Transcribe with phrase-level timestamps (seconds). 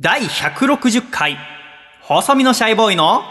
[0.00, 1.36] 第160回、
[2.02, 3.24] 細身のシャイボーイの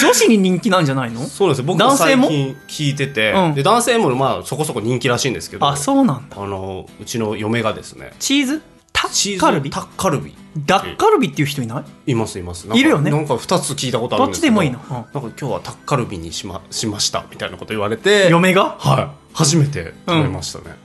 [0.02, 1.22] 女子に人気なんじゃないの？
[1.22, 1.64] そうですよ。
[1.66, 2.28] 僕男性も？
[2.28, 3.56] 最近聞いてて、うん。
[3.56, 6.42] で、男性もまあそこそこ人気らしいんですけど、あ、そうなんだ。
[6.42, 8.62] あの、うちの嫁がですね、チーズ？
[8.94, 9.70] タッカルビ？
[9.70, 10.36] タッカルビ。
[10.66, 12.12] ダッカルビっていう人いない？
[12.12, 12.68] いますいます。
[12.68, 13.12] いるよね。
[13.12, 14.26] なんか2つ聞いたことあるど。
[14.28, 14.80] どっちでもいいの？
[14.80, 14.94] うん。
[14.94, 18.76] なんか今日はタッカルビにしま、しましたみたいなこと言われて、嫁が？
[18.80, 19.08] はい。
[19.34, 20.76] 初めて食べましたね。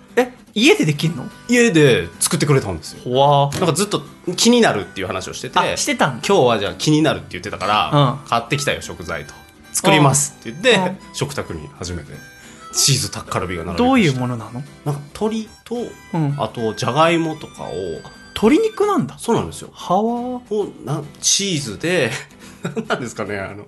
[0.54, 1.28] え、家でできんの？
[1.48, 3.12] 家で作ってくれたんですよ。
[3.12, 4.02] わなんかずっと
[4.36, 6.26] 気になるっていう話をしてて、あ、してたんだ。
[6.26, 7.90] 今日はじゃあ気になるって言ってたから、
[8.22, 8.28] うん。
[8.28, 9.34] 買ってきたよ食材と。
[9.72, 11.14] 作りますって言って、うん。
[11.14, 12.12] 食卓に初めて
[12.74, 13.88] チーズタッカルビが並びました。
[13.88, 14.52] どういうものなの？
[14.52, 14.66] なんか
[15.14, 15.76] 鶏と、
[16.14, 16.34] うん。
[16.38, 17.72] あとじゃがいもとかを
[18.34, 19.18] 鶏肉なんだ。
[19.18, 19.70] そうなんですよ。
[19.72, 20.02] はわ。
[20.02, 20.42] を
[20.84, 22.10] なチーズで
[22.62, 23.66] 何なんですかねあの、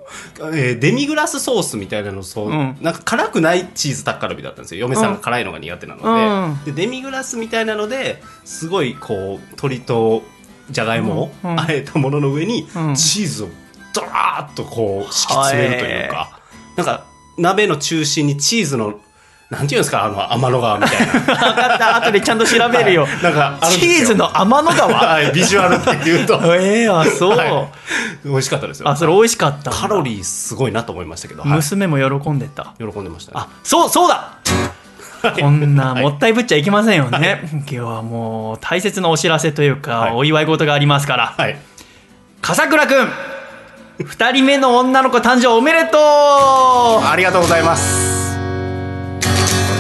[0.54, 2.76] えーデミグラスソースみたいなのそう、うん。
[2.80, 4.82] なんか辛くないチーズタッカルビだったんですよ。
[4.82, 6.74] 嫁さんが辛いのが苦手なので,、うん。
[6.76, 10.22] でデミグラスみたいなのですごいこう鶏と
[10.70, 11.50] じゃがいもをうん。
[11.52, 11.60] うん。
[11.60, 12.94] あえたものの上にうん。
[12.94, 13.48] チーズを
[13.94, 16.40] ドラーッとこう敷き詰めるというか、
[16.76, 17.06] なんか
[17.38, 19.00] 鍋の中心にチーズの
[19.50, 21.12] なんていうんですかあの天の川みたいな。
[21.20, 21.96] 分かった。
[21.96, 23.06] 後でちゃんと調べるよ。
[23.22, 24.92] なんかチーズの天の川？
[24.92, 26.40] はいビジュアルっていうと。
[26.56, 27.36] ええあ、そう。
[27.36, 27.68] はい。
[28.24, 28.88] 美味しかったですよ。
[28.88, 29.70] あ、それ美味しかった。
[29.70, 31.50] カロリーすごいなと思いましたけど、はい。
[31.52, 32.74] 娘も喜んでた。
[32.78, 34.32] 喜んでましたねあ、そう、そうだ。
[35.40, 37.48] こんなもったいぶっちゃいけませんよね。
[37.50, 40.12] 今日はもう大切なお知らせというか、はい。
[40.14, 41.34] お祝い事がありますから。
[41.36, 41.56] はい。
[42.42, 43.08] 笠倉くん
[44.04, 48.20] 二人目の女の子誕生おめでとありがとうございます。
[48.20, 48.23] う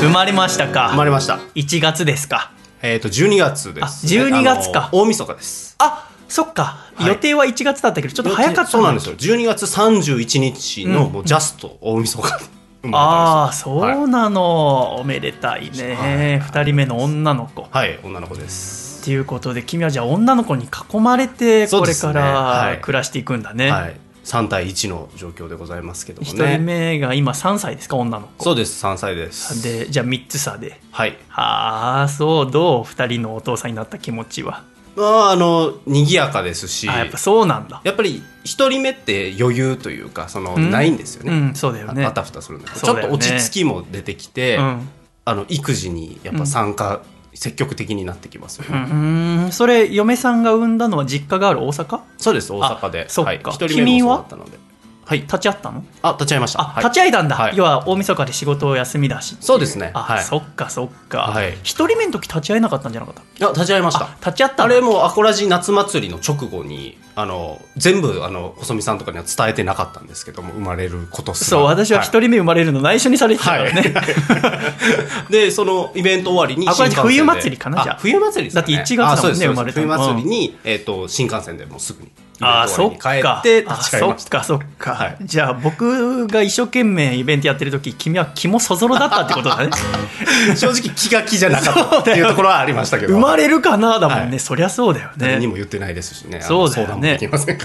[0.00, 0.88] 生まれましたか？
[0.90, 1.38] 生まれました。
[1.54, 2.52] 1月ですか？
[2.82, 4.90] えっ、と12月です、あ12月か。
[4.92, 5.76] 大晦日です。
[5.78, 7.06] あそっか、はい。
[7.06, 9.14] 予定は1月だったけどちょっと早かったそうなんですよ。
[9.16, 12.30] 12月31日のもうジャスト大晦日。
[12.30, 12.38] が
[12.82, 17.62] 生まああそうなの、おめでたいね、二人目の女の子。
[17.70, 19.00] はい、はい、女の子です。
[19.02, 22.80] っていうことで君はじゃあ女の子に囲まれてこれからはい。
[22.80, 23.70] 暮らしていくんだね。
[23.70, 28.44] はい3対1の状況でございますけども一、ね人目が今3歳ですか女の子。
[28.44, 29.62] そうです3歳です。
[29.62, 30.80] でじゃあ3つ差で。
[30.90, 31.18] はい。
[31.28, 34.64] はあそうどう？2人のお父さんになった気持ちは。
[34.96, 36.88] まああの賑やかですし。
[36.88, 37.80] あやっぱそうなんだ。
[37.84, 40.70] やっぱり一人目って余裕というかその、うん。
[40.70, 42.04] ないんですよね、うんそうだよね。
[42.04, 42.86] あたふたするんだけど。
[42.86, 44.88] ちょっと落ち着きも出てきて、うん。
[45.26, 47.02] あの育児にやっぱ参加、
[47.34, 48.66] 積極的になってきますよ。
[48.68, 49.52] うね、ーん。
[49.52, 52.00] それ嫁さんが産んだのは実家がある大阪？
[52.16, 53.06] そうです大阪で。
[53.06, 53.30] あそっか。
[53.30, 54.58] はい、一人目もそうだったので
[55.04, 55.20] はい。
[55.20, 55.84] 立ち会ったの？
[56.02, 56.60] あ立ち会いました。
[56.60, 56.84] あ、はい。
[56.84, 57.56] 立ち会いたんだ、はい。
[57.56, 59.36] 要は大晦日で仕事を休みだし。
[59.40, 59.90] そうですね。
[59.94, 60.24] あ、はい。
[60.24, 61.22] そっかそっか。
[61.22, 61.52] はい。
[61.62, 64.06] 一人目の時立ち会えなかったんじゃなかったいや立ち会いました。
[64.06, 71.58] あ立ち会ったあれもアコラジ夏祭りの直後にあの全部あの細見さんとかには伝えてなかったんですけども生まれることすら。
[71.58, 77.08] そう私は一人目生まれるの内緒にされてたからね、はい、 でそのイベント終わりに新幹線で。
[77.08, 77.82] 冬祭りかな？
[77.82, 77.96] じゃあ。
[77.96, 79.86] あ冬祭りですか、ね、だって1月だもんね生まれたの。
[79.86, 82.10] 冬祭りに、えー、と新幹線でもうすぐに
[82.40, 83.42] ああそっか。
[83.80, 84.30] そった。
[84.30, 85.16] かそっか、はい。
[85.22, 89.70] じゃあ僕が一生懸命イベントやってる時君は肝そぞろだったってことだね。
[90.56, 93.14] 正直気が気じゃなかったっていうところはありましたけど。
[93.14, 94.40] 生まれるかなだもんね、はい。
[94.40, 95.14] そりゃそうだよね。
[95.18, 96.40] 誰にも言ってないですしね。
[96.40, 97.18] そうだよね。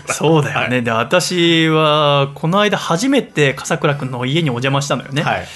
[0.09, 5.47] そうだよね、で私はこの間初めて笠倉君の家にお邪魔したのよね、はい、はい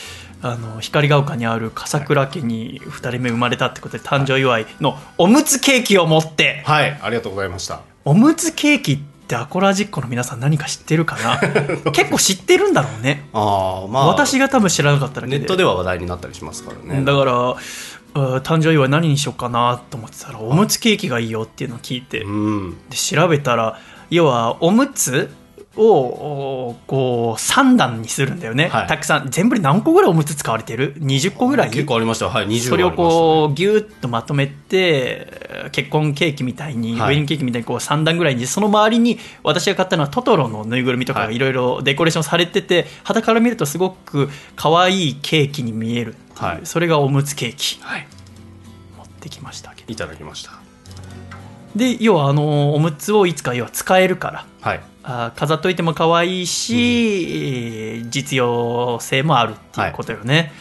[0.42, 6.64] あの光が丘にある笠倉家に2人目生まれたってことで誕生祝いのおむつケーキを持って。
[6.66, 8.98] はい、ありがとうございましたおむつケーキっ
[9.28, 11.40] てアコラジックの皆さん何か知ってるかな？
[11.92, 13.28] 結構知ってるんだろうね。
[13.34, 17.04] ああまあ私が多分知らなかっただけでネットでは話題になったりしますからね。
[17.06, 17.34] だから
[18.16, 22.22] あ誕生祝い何にしようかなと思ってたらおむつケーキがいいよっていうのを聞いて。
[22.22, 22.78] うん。
[22.90, 23.80] で調べたら
[24.10, 25.34] 要はおむつ
[25.76, 28.88] をおこう3段にするんだよね、はい。
[28.88, 31.72] たくさん全部で何個ぐらいおむつ使われてる？20個ぐらい？
[31.72, 32.30] 結構ありました。
[32.30, 37.16] はい20それをうこうギュッとまとめて結婚ケーキみたいに、はい。
[37.16, 41.36] ウェディングケーキみたいにこう3段ぐらいにその周りに私が買ったのはトトロのぬいぐるみとかがはい。
[41.36, 46.60] いろいろデコレーションされてて肌から見るとすごく可愛いケーキに見えるはい。
[46.66, 47.80] それがおむつケーキ。
[47.82, 48.08] はい。
[48.98, 49.92] 持ってきましたけど。
[49.92, 50.52] いただきました。
[51.76, 54.46] で要はあのおむつをいつか要は使えるから。
[54.62, 54.80] はい
[55.36, 60.52] 飾っといても可愛いし、えー実用性もあるっていうことよね。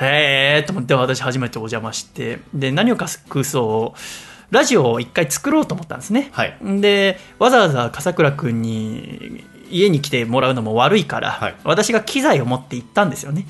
[0.00, 6.30] へえと思って私初めてお邪魔してで何を隠そうラジオを一回作ろうと思ったんですね。
[6.32, 13.46] はいでわざわざ笠倉君に家に来てもらうのも悪いから、はい私が機材を持って行ったんですよね。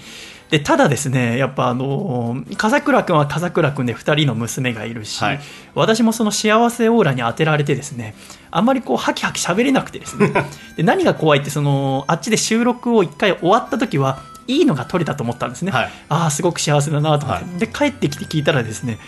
[0.53, 5.41] でただですねやっぱあの笠倉君は笠倉君で2人の娘がいるし、はい。
[5.75, 8.15] 私もその幸せオーラに当てられてですね
[8.51, 10.31] あんまりこうハキハキ喋れなくてですね。
[10.77, 15.91] で何が怖いってそのあっちで収録を1回終わった時はいいのが撮れたと思ったんですね、はい。
[16.11, 18.99] ああすごく幸せだなと思って、はで帰ってきて聞いたらですね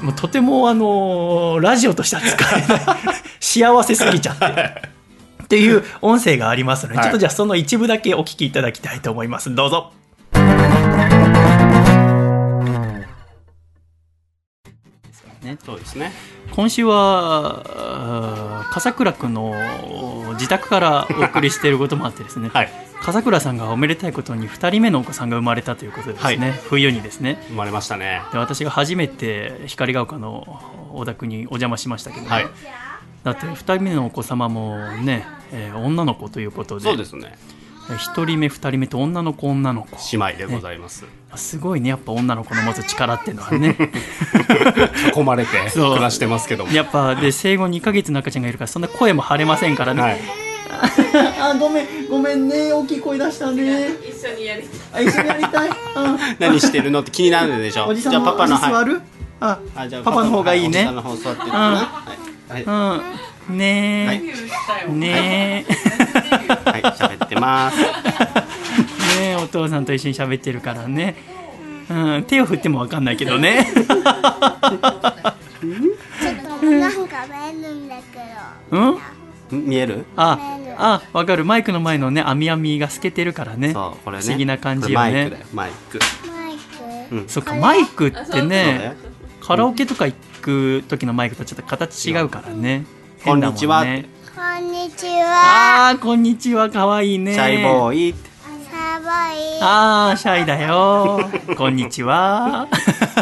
[0.00, 2.80] もうとてもあのラジオとしては使えない。
[3.40, 4.94] 幸せすぎちゃって。
[5.42, 7.04] っていう音声がありますので、はい。
[7.06, 9.52] ちょっとじゃあその一部だけお聞きいただきたいと思います。
[9.52, 9.90] どうぞ
[15.44, 15.58] ね。
[15.64, 16.12] そうですね。
[16.50, 19.54] 今週は笠倉君の
[20.34, 22.72] 自宅からお送りしていることもあってですね、はい。
[23.02, 26.58] 笠倉さんがおめでたいことに2人目のお子さんが生まれたということでですね、はい。
[26.68, 27.38] 冬にですね。
[27.48, 28.22] 生まれましたね。
[28.32, 30.62] で私が初めて光が丘の
[30.92, 32.46] お宅にお邪魔しましたけど、はい。
[33.22, 36.84] だって2人目のお子様もね、えー女の子ということで。
[36.84, 37.36] そうですね
[37.88, 39.96] 1人目2人目と女の子女の子。
[40.12, 41.04] 姉妹でございます。
[41.36, 41.90] すごいね。
[41.90, 43.76] やっぱ女の子の持つ力っていうのはね。
[45.14, 45.90] 囲まれて そう。
[45.92, 46.72] 暮らしてますけども。
[46.72, 50.20] やっぱで生後2ヶ月の赤ちゃんがいるからそんな声も張れませんからね、はい。
[51.40, 52.72] あごめんごめんね。
[52.72, 53.88] 大きい声出したね。
[54.08, 55.74] 一緒にやりあ一緒にやりたい、うん
[56.38, 57.86] 何してるのって気になるでしょ。
[57.86, 59.00] おじさんじゃあパパの座る？
[59.40, 60.68] ああじゃあパパの方がいいね。
[60.68, 62.52] おじさんの方座ってるかなはい。
[62.52, 62.62] はい。
[62.62, 63.02] うん
[63.48, 64.22] ねはい。
[64.88, 64.92] え。
[64.92, 65.64] ね
[66.64, 67.76] はい喋ってます。
[69.18, 71.14] えねえお父さんと一緒に喋ってるからね。
[71.88, 73.64] うん、手を振ってもわかんないけどね。
[73.74, 74.00] ちょっとな
[76.88, 78.02] んか見えるんだけ
[78.70, 78.98] ど。
[79.52, 79.66] うん？
[79.66, 80.04] 見える？
[80.16, 81.44] ああわかる。
[81.44, 83.72] マイクの前のね網網が透けてるからね。
[83.72, 84.24] そうこれね。
[84.24, 85.98] 不思議な感じよこれマイクだねよマイク。
[86.26, 86.56] マイ
[87.08, 87.14] ク？
[87.14, 87.28] うん。
[87.28, 88.96] そっかマイクってね。
[89.40, 92.86] カラオケとか行く時のマイクとちょっと形違うからね
[93.24, 93.80] こんにちは。
[93.82, 93.86] こ
[94.58, 95.90] んにちは。
[95.90, 96.68] あーこんにちは。
[96.68, 97.32] かわいいね。
[97.32, 98.28] シャイボーイって。
[98.70, 99.10] サボイ。
[99.62, 101.20] あーシャイだよ。
[101.56, 102.68] こんにちは。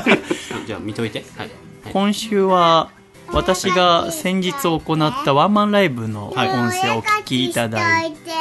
[0.66, 1.24] じゃあ見といて。
[1.36, 1.50] はい。
[1.92, 2.88] 今週は
[3.28, 6.34] 私が先日行ったワンマンライブの音
[6.72, 8.32] 声をお聞きいただいて。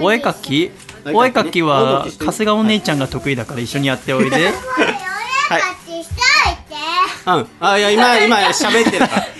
[0.00, 0.72] お絵描き？
[1.12, 1.62] お絵描き。
[1.62, 4.36] は春日お姉ちゃんが得意だから一緒にやっておいで。
[4.36, 4.52] お絵描
[5.86, 6.02] き。
[6.02, 6.14] しと
[6.50, 6.74] いて。
[7.24, 9.31] うんあいや今今喋ってるから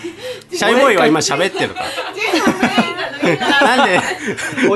[0.62, 1.86] シャイボーイは今喋ってるから。
[3.76, 4.00] なんで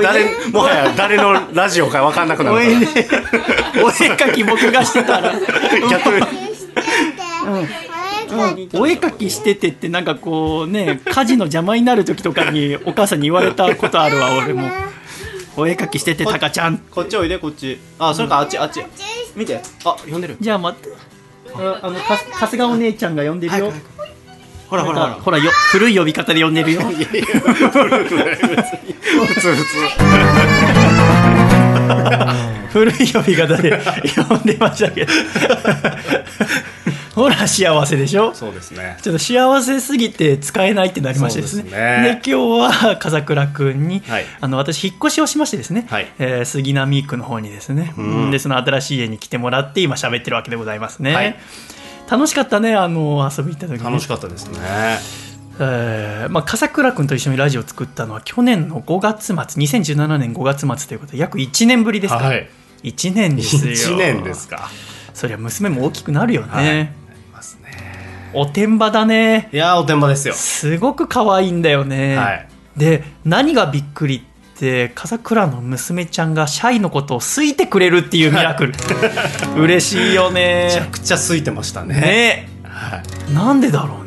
[0.03, 2.87] 誰もはや誰のラジオか分かんなくなるお絵ね。
[3.77, 6.27] お絵描き僕がしてたら逆してて。
[7.47, 7.63] お絵
[8.27, 8.77] 描き。
[8.77, 14.69] お絵描きしててってなんかこうね家事の邪魔になる時とかにお母さんに言われたことあるわ俺も。
[15.55, 16.77] お絵描きしててタカちゃん。
[16.77, 17.79] こっちおいでこっち。
[17.97, 18.83] あそれかあっちあっち。
[19.35, 19.61] 見て。
[19.85, 20.37] あ呼んでる。
[20.39, 20.89] じゃあ待って。
[21.55, 23.73] ああのか春日お姉ちゃんが呼んでるよ
[24.69, 25.13] ほらほらほら。
[25.13, 26.81] ほらよ古い呼び方で呼んでるよ。
[26.81, 26.99] いやいや
[29.25, 29.67] 普通普通。
[32.71, 33.79] 古い呼び方で
[34.27, 35.13] 呼んでましたけど。
[37.15, 38.35] ほら幸せでしょ？
[38.35, 38.97] そうですね。
[39.01, 41.63] ちょっと幸せすぎて使えないってなりましてですね。
[41.63, 42.21] ですね。
[42.23, 44.25] で今日は風倉君に、はい。
[44.39, 46.07] あの私引っ越しをしましてですね、はい。
[46.19, 48.31] えー杉並区の方にですね、うん。
[48.31, 51.35] でその新しい家に来てもらって今喋ってるわけでございますね、はい
[52.09, 54.57] 楽しかったねあの遊び行った時に楽しかったですね。
[55.59, 62.19] えーまあ、笠倉君と一緒にラジオを作ったのは去年の5月末2017年5月末ということで約1年ぶりですか。
[62.19, 62.47] ら、はい。
[62.83, 63.95] 1年ですよ。
[63.95, 64.69] 1年ですか。
[65.15, 66.89] そりゃ娘も大きくなるよね、はい。
[67.33, 67.71] ますね。
[68.33, 69.49] おてんばだね。
[69.51, 70.35] いやーおてんばですよ。
[70.35, 72.47] すごく可愛いんだよね、はい。
[72.77, 74.36] で何がびっくりって
[74.95, 78.73] 笠倉の娘ちゃんがシャイのことを好いてくれるっていうミラクル。
[79.57, 81.95] 嬉しいよめちゃねくちゃ空いてましたね。
[81.95, 82.49] ね。
[82.63, 83.33] はい。
[83.33, 84.06] なんでだろう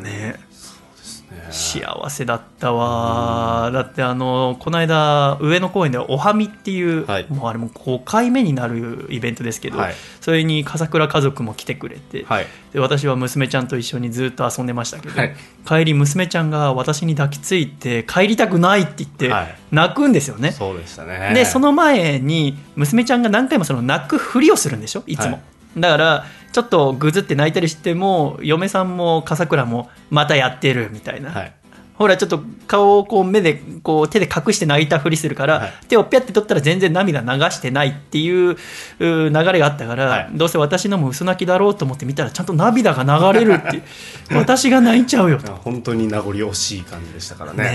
[1.51, 3.71] 幸せだったわ。
[3.71, 7.25] だってあのこの間上野公園でおはみっていう、はい。
[7.29, 9.93] もうあれも5回目になるイベントですけど、はい。
[10.19, 12.47] それに笠倉家族も来てくれて、はい。
[12.73, 15.35] で私は娘ちゃんと一緒にずっと遊んでましたけど、はい。
[15.65, 19.55] 帰り娘ちゃんが私に抱きついて帰りたくないって言ってはい。
[19.71, 21.33] 泣くんですよね、そうでしたね。
[21.33, 25.03] でその前に娘ちゃんが何回もその泣くふりをするんでしょ？
[25.07, 25.41] いつも、はい
[25.77, 31.53] だからちょっとぐずって泣いたりしても嫁さんも笠倉もまたやってるみたいな、はい。
[32.01, 35.73] ほらちょっと顔をこう目でこう手で隠して泣いたふりするから、はい。
[35.87, 38.57] 手をピャって取ったら全然涙流してないっていうう
[38.99, 40.29] 流れがあったから、はい。
[40.33, 43.83] どうせ私のも嘘泣きだろうと思って見たらちゃんと涙が流れるって
[44.35, 45.53] 私が泣いちゃうよと。
[45.53, 47.63] 本当に名残惜しい感じでしたからね。
[47.63, 47.69] ね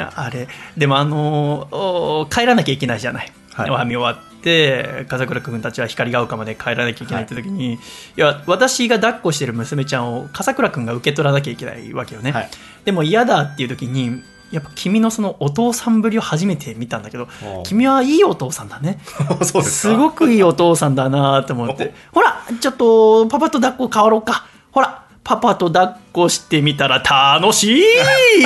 [0.00, 0.48] え、あれ。
[0.76, 3.70] でもあのお帰らなきゃいけないじゃない、はい。
[3.70, 7.78] おはみ終わって笠倉君たちは光が丘まで帰らなきゃいけないって時に、い、
[8.16, 12.50] や私が抱っこしてる娘ちゃんを笠倉君が受け取らなきゃいけないわけよね、はい。
[12.84, 17.28] でも嫌だっていう時にやっぱ君のそのお父さんぶりを初めて見たんだけど
[17.64, 19.00] 君はいいお父さんだね。
[19.42, 21.92] すごくいいお父さんだなと思って。
[22.12, 24.46] ほらちょっとパパと抱っこ変わろうか。
[24.70, 27.84] ほらパパと抱っこしてみたら楽しい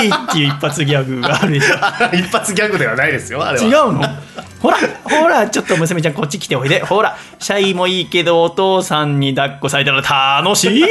[0.09, 1.75] っていう一発ギャグがあるでしょ
[2.13, 3.63] 一発ギャグではないですよあれは。
[3.63, 4.01] 違うの？
[4.59, 6.81] ほらほらちょっと娘ちゃんこっち来ておいで。
[6.83, 10.83] ほらシャイもいいけどお父さんに抱っこされたら楽しい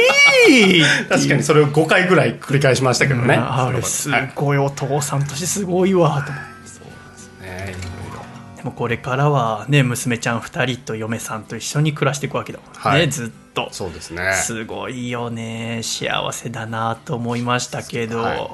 [1.09, 4.31] 確かにそれを5回ぐらい繰り返しましたけどね、あれすはい。
[4.33, 6.52] ごいお父さんとしてすごいわと思って
[8.63, 13.09] もこれからはね娘ちゃん2人と嫁さんと一緒に暮らしていくわけだもんね、はい。
[13.09, 13.67] ずっと。
[13.71, 14.33] そうですね。
[14.33, 15.81] すごいよね。
[15.83, 18.49] 幸せだなと思いましたけど、はい。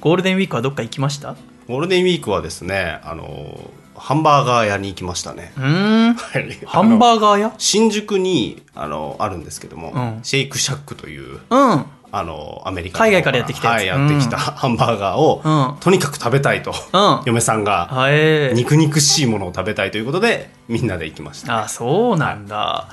[0.00, 1.36] ゴールデンウィークはどっか行きました？
[1.68, 5.52] ゴールデンウィークはですねあのハンバーガー屋に行きましたね。
[5.56, 5.64] うー
[6.10, 6.14] ん？
[6.14, 6.58] はい。
[6.66, 7.52] ハンバーーガー屋？
[7.58, 10.20] 新宿にあのあるんですけども、うん。
[10.22, 11.38] シェイクシャックという。
[11.50, 13.04] うんあのアメリカの。
[13.04, 13.76] 海外からやってきたやつ。
[13.78, 15.80] はい、やってきたハンバーガーを、うん。
[15.80, 17.22] とにかく食べたいと、うん。
[17.24, 18.54] 嫁さんがはい。
[18.54, 21.64] 肉肉しいものを食べたいということでみんなで行きました。
[21.64, 22.88] あそうなんだ、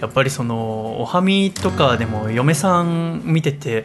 [0.00, 3.84] やっぱりそのおはみとかでも嫁さん見てて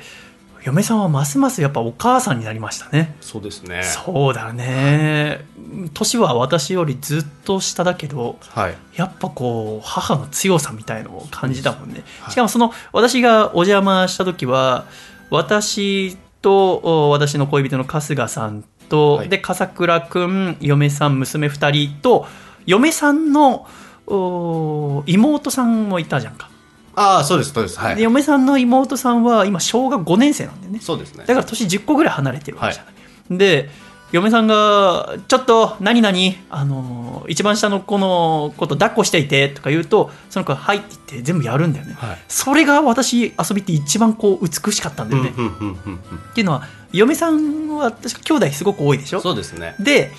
[0.65, 3.15] 嫁さんはますますやっぱお母さんになりましたね。
[3.21, 3.83] そうですね。
[3.83, 5.45] そうだね。
[5.93, 8.75] 年は私よりずっと下だけどはい。
[8.95, 12.31] やっぱこう母の強さみたいのを感じたもんね、はい。
[12.31, 14.85] しかもその私がお邪魔した時は
[15.29, 19.29] 私とお私の恋人の春日さんと、はい。
[19.29, 22.25] で笠倉くん嫁さん娘2人と
[22.65, 23.67] 嫁さんの
[24.07, 26.49] お妹さんもいたじゃんか、
[26.95, 27.79] ああそうですそうです。
[27.79, 27.95] はい。
[27.95, 30.79] で嫁さんの妹さんは今小学5年生なんだよね。
[30.81, 31.25] そうですね。
[31.27, 32.91] だから年10個ぐらい離れてるわけじゃな
[33.35, 33.69] い、で
[34.11, 36.17] 嫁さんが「ちょっと何々
[36.49, 42.17] あの一番下の子のこと抱っこしていて」とか言うとその子が「はい」って言って全部やるんだよね、はい。
[42.27, 45.95] それが私遊びって一番こう美しかったんだよね、うんうんうんうんうん。
[45.97, 45.99] っ
[46.33, 49.19] ていうのは嫁さんは確か兄弟すごく多いでしょ？
[49.19, 49.75] そうですね。
[49.79, 50.13] で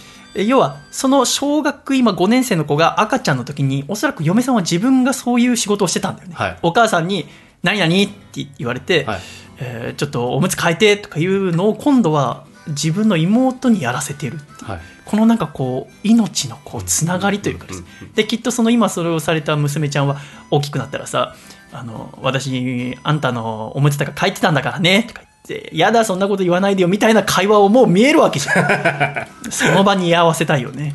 [0.45, 6.59] 要はその小学今5年生の子が赤ちゃんの時におそらく嫁さんは自分がそういう仕事をしてたんだよね、はい。
[6.62, 7.26] お母さんに
[7.62, 9.21] 「何々?」って言われて、はい。
[9.59, 14.81] えーちょっとおむつ替えてとかいうのを今度は自分の妹にやらせてるってはい。
[15.07, 17.85] このなんかこう命のこうつながりというかです。
[18.14, 20.16] できっとその今それをされた娘ちゃんは
[20.50, 21.35] 大きくなったらさ
[21.73, 25.36] 「あの私あんたのおむつとか書いてたんだからね」とか言って
[25.73, 29.26] 「やだそんなこと言わないでよ」みたいな会話をもう見えるわけじゃん。
[29.50, 30.95] その場に居合わせたいよね。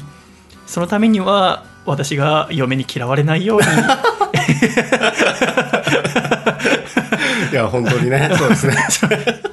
[0.65, 3.67] そのためには私が嫁に嫌われないように。
[7.51, 8.31] いや本当にね。
[8.37, 8.75] そうですね。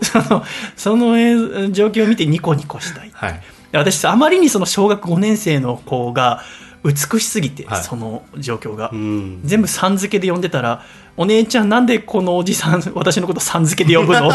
[0.03, 0.45] その
[0.77, 1.35] そのえ
[1.71, 3.11] 状況を見てニコニコしたい。
[3.13, 3.41] はい。
[3.73, 6.43] 私あまりにその小学5年生の子が
[6.85, 7.83] 美しすぎて、はい。
[7.83, 9.41] その状況が、うん。
[9.45, 10.83] 全部さん付けで呼んでたら
[11.17, 14.33] 「お姉ちゃんなんでこのおじさん 私のことさん付けで呼ぶの?」っ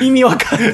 [0.00, 0.72] て意味わかんない。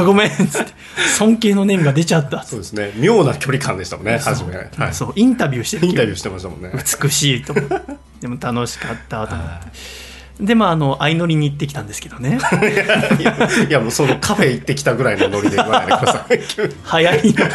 [0.04, 0.72] ごめんっつって。
[1.16, 2.42] 尊敬の念が出ちゃった。
[2.42, 2.92] そうですね。
[2.96, 4.56] 妙な距離感でしたもんね初め。
[4.56, 4.94] はい。
[4.94, 5.12] そう。
[5.16, 6.70] インタビューしてるインタビューしてましたもんね。
[7.02, 7.76] 美しいと思って。
[8.20, 9.66] でも楽しかったと思って
[10.40, 12.38] でまああの相乗りに行ってきたんですけどね。
[13.20, 16.40] いやいやもうそのカフェ行ってきたぐらいのノリで言わないでください。
[16.82, 17.46] 早いの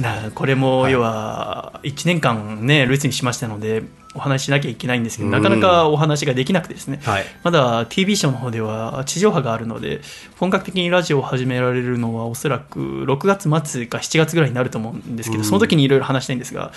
[0.00, 3.82] なあこれも要は1年間ね留守にしましたので
[4.14, 5.32] お話ししなきゃいけないんですけどうん。
[5.32, 7.24] なかなかお話ができなくてですね、はい。
[7.42, 10.00] まだ TV ショーの方では地上波があるので
[10.38, 15.44] 本格的にラジオを始められるのはおそらく6月末か7月ぐらいになると思うんですけど、うん。
[15.44, 16.72] その時にいろいろ話したいんですが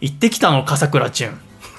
[0.00, 1.38] 行ってきたの笠倉チュン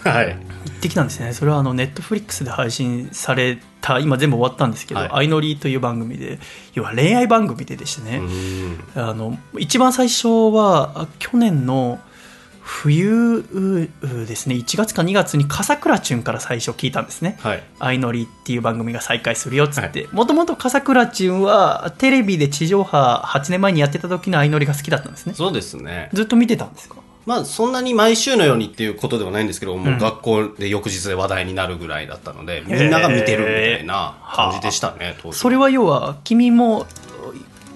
[0.09, 0.27] はい。
[0.27, 1.33] 行ってきたんですね。
[1.33, 6.39] それはあのネットフリックスで配信された今全部終わったんですけどはい「相乗り」という番組で
[6.73, 9.01] 要は恋愛番組ででしてね、うん。
[9.01, 11.99] あの一番最初はあ去年の
[12.61, 13.43] 冬
[14.27, 17.37] ですね1月か2月に笠倉チュンから最初聞いたんですね。
[17.39, 20.07] はい「相乗り」っていう番組が再開するよっつって。
[20.11, 25.33] もともと笠倉チュンはテレビで地上波8年前にやってた時の相乗りが好きだったんですね。
[25.33, 26.09] そうですね。
[26.13, 26.97] ずっと見てたんですか？
[27.27, 33.45] まあそんなに毎週のようにっていうことではないんですけど、もう学校で翌日で話題になるぐらいだったので、みんなが見てるみ
[33.77, 35.37] たいな感じでしたね、当時。
[35.37, 36.87] それは要は君も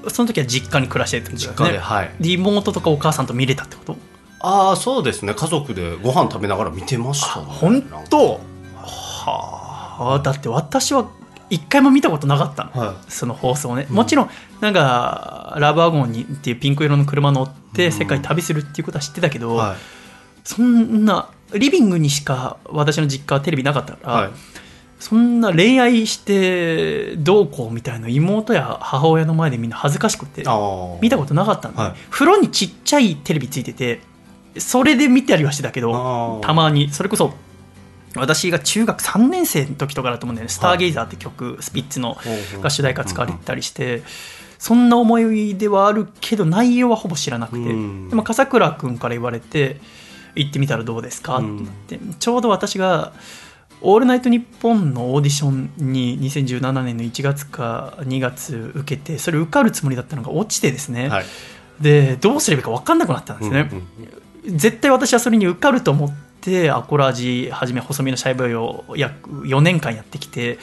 [0.07, 1.59] その時は実家に暮らしてるってことだよね。
[1.59, 2.11] 実家ではい。
[2.21, 3.97] で妹とかお母さんと見れたってこと？
[4.39, 5.33] ああそうですね。
[5.35, 8.39] 家族でご飯食べながら見てましたね本当？
[8.77, 10.19] はあ。
[10.23, 11.11] だって私は
[11.51, 14.29] 一回も見たことなかったの、はその放送ね、もちろん
[14.61, 19.77] なんかラブワゴンにっていうピンク色の車乗って世界旅するっていうことは知ってたけど、はい。
[20.43, 24.29] そんなリビングにしか私の実家はテレビなかったから、はい。
[24.99, 30.45] そんな恋愛してどうこうみたいな妹や母親の前でみんな恥ずかしくて
[31.01, 31.93] 見たことなかったんで、はい。
[32.09, 33.99] 風呂にちっちゃいテレビついてて
[34.57, 37.33] それで見たりはしてたけどたまにそれこそ
[38.15, 42.17] 私が中学3年生の時とかだと思うんだよね「スターゲイザー」って曲、スピッツの
[42.61, 44.03] が主題歌使われてたりして、
[44.59, 48.09] そんな思い出はあるけど内容はほぼ知らなくて、うん。
[48.09, 49.79] でも笠倉君から言われて
[50.35, 51.37] 行ってみたらどうですか？
[51.37, 53.13] ってなって、ちょうど私が
[53.81, 61.25] 「オールナイトニッポン」のオーディションに2017年の1月か2月受けてそれ受かるつもりだったのが落ちてですね、はい。
[61.79, 63.71] でどうすればいいか分かんなくなったんですね、
[64.45, 66.30] 絶対私はそれに受かると思って
[66.71, 70.57] アコラジはじめ細身のシャイボーイを約4年間やってきて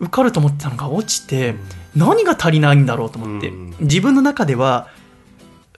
[0.00, 1.54] 受かると思ってたのが落ちて
[1.94, 3.48] 何が足りないんだろうと思って。
[3.48, 3.74] うん。
[3.80, 4.88] 自分の中では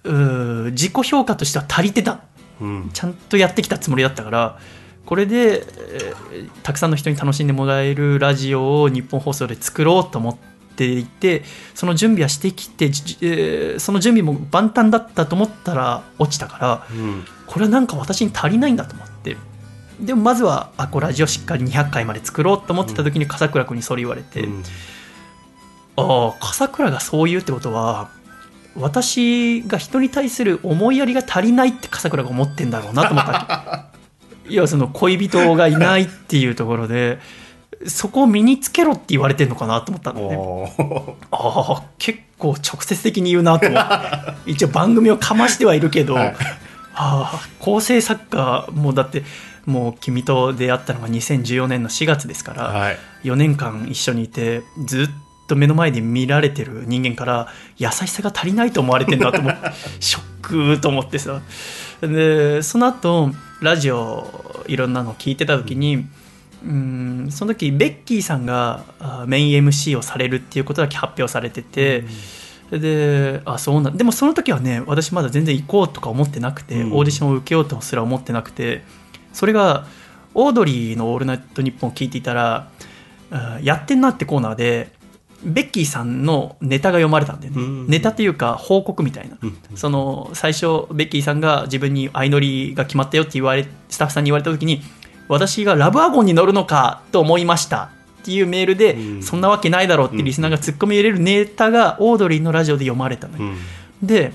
[0.04, 2.20] 自己評価としては足りてた。
[2.60, 2.90] うん。
[2.92, 4.58] ちゃんとやってきたつもりだったから
[5.04, 10.36] これで、えーたくさんの人に楽しんでもらえるラジオを日本放送で作ろうと思っ
[10.74, 11.42] ていて
[11.74, 17.24] その準備はしてきて、じえーその準備も万端だったと思ったら落ちたからうん。
[17.46, 19.15] これはなんか私に足りないんだと思って
[20.00, 24.62] でもまずはアコラジをしっかり200回まで作ろうと思ってた時に笠倉君にそれ言われて、うん。
[25.96, 28.10] ああ笠倉がそう言うってことは
[28.76, 33.88] 私が人に対する思いやりが足りないって笠倉が思ってんだろうなと思った
[34.46, 37.18] いや その恋人がいないっていうところで
[37.86, 41.16] そこを身につけろって言われてんのかなと思ったんだよね。
[41.30, 43.96] ああ結構直接的に言うなと思って。
[44.50, 46.36] 一応番組をかましてはいるけど、はい。
[46.94, 49.24] ああ構成作家もうだって
[49.66, 52.98] もう君と出会ったのが2014年の4月ですから、はい。
[53.24, 55.08] 4年間一緒にいてずっ
[55.48, 60.22] と目の前で見られてる人間から優しさが足りないと思われてんだと思って ショッ
[60.74, 61.40] クと思ってさ。
[62.00, 66.06] でその後ラジオいろんなの聞いてた時に
[66.62, 72.04] うんその時ベッキーさんがあメイン MC をされるっていうことだけ発表されてて、
[72.70, 76.92] であそうなんでもその時はね私まだ全然行こうとか思ってなくて、うん。
[76.92, 78.82] オーディションを受けようとすら思ってなくて
[79.36, 79.86] それが
[80.34, 82.68] オードリーの「オールナイトニッポン」を聞いていたら
[83.30, 84.90] あやってんなってコーナーで
[85.44, 87.86] ベッキーさんのネタが読まれたんだよね、うん。
[87.86, 89.58] ネタというか報告みたいな、うん。
[89.74, 94.82] その最初ベッキーさんが自分に相乗りが決まったよって言われスタッフさんに言われた時に
[95.28, 97.90] 私がラブワゴンに乗るのかと思いました。
[98.22, 99.22] っていうメールで、うん。
[99.22, 103.56] そんなわけないだろうってリスナーが突っ込み入れるネタがオードリーのラジオで読まれたのよ、うん。
[104.02, 104.32] で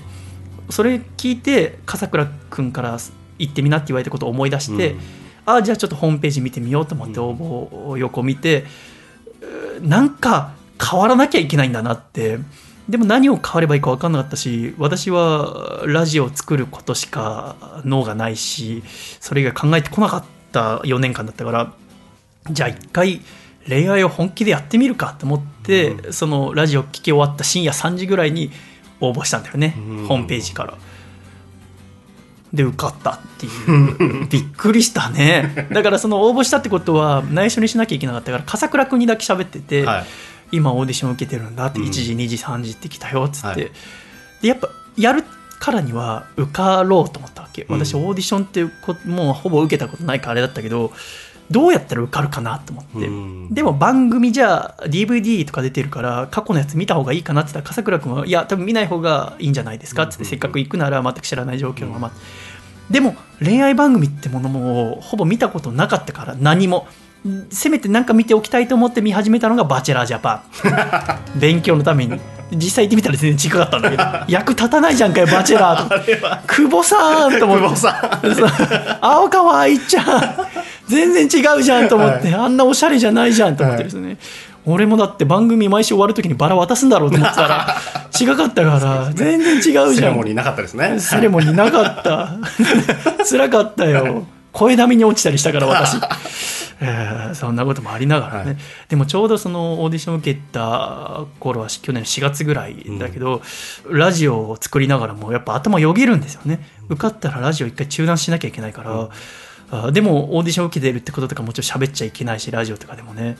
[0.70, 2.98] それ聞いて笠倉君から
[3.38, 5.00] 行ってみなって言われたことを思い出して、うん。
[5.46, 7.44] ああじゃあちょっとホームページ見てみようと思って応募
[7.88, 8.64] を横見て、
[9.40, 12.38] うーなんか変わらなきゃいけないんだなって。
[12.88, 18.82] でも何を変わればいいか分かんなかったし私はラジオを作ることしか脳がないし
[19.20, 21.72] それ以外考えてこなかった4年間だったから
[22.50, 23.20] じゃあ一回
[23.68, 28.50] 恋愛を本気でやってみるかと思って、そのラジオ聞き終わった深夜3時ぐらいに
[29.00, 30.06] 応募したんだよね、うん。
[30.06, 30.74] ホームページから。
[32.52, 33.48] で受かったってい
[34.24, 34.26] う。
[34.28, 35.68] びっくりしたね。
[35.72, 40.04] だからその応募したってことは内緒にしなきゃいけなかったから笠倉君にだけ喋ってて、はい。
[40.52, 41.86] 今オーディション受けてるんだってうん。
[41.86, 43.56] 1時2時3時って来たよっつって、はい。
[44.42, 45.24] でやっぱやる
[45.58, 47.62] からには受かろうと思ったわけ。
[47.62, 47.78] うん。
[47.78, 50.92] 私オーディションってこもうほぼ受けたことないからあれだったけど
[51.50, 53.54] どうやったら受かるかなと思って、うん。
[53.54, 62.12] でも番組じゃあ DVD とか出てるから過去のやつ見た方がいいかなって言ったら笠倉君はいや多分見ない方がいいんじゃないですかってせっかく行くなら全く知らない状況のまま、
[62.90, 66.86] でも恋愛番組ってものもほぼ見たことなかったから何も。
[67.50, 70.42] せめて何か見ておきたいと思って見始めたのが「バチェラージャパ
[71.36, 72.20] ン」 勉強のために。
[72.54, 74.04] 実際行ってみたら全然違かったんだけど。
[74.28, 76.44] 役立たないじゃんかよバチェラーと。
[76.46, 77.88] 久保さんと思って。
[79.00, 80.04] 青川愛ちゃん
[80.88, 84.18] 全然違うじゃんと思って、あんなおしゃれじゃないじゃんと思ってですね、
[84.64, 87.76] 俺もだって番組毎週終わる時にバラ渡すんだろうと思ってたら
[88.20, 89.94] 違かったから全然違うじゃん。
[89.94, 91.00] セレモニーなかったですね。
[91.00, 92.36] セレモニーなかった。
[93.28, 94.24] 辛かったよ。
[94.52, 95.96] 声並みに落ちたりしたから私、
[96.80, 98.56] えーそんなこともありながらね、はい。
[98.88, 103.40] でもちょうどそのオーディション受けた頃は去年4月ぐらいだけど、
[103.88, 106.68] ラジオを作りながらもやっぱ頭よぎるんですよね。
[106.90, 109.08] 受かったらラジオ一回中断しなきゃいけないから、あ
[109.92, 113.38] でもオーディション受けてるってこととかもちろん喋っちゃいけないしラジオとかでもね。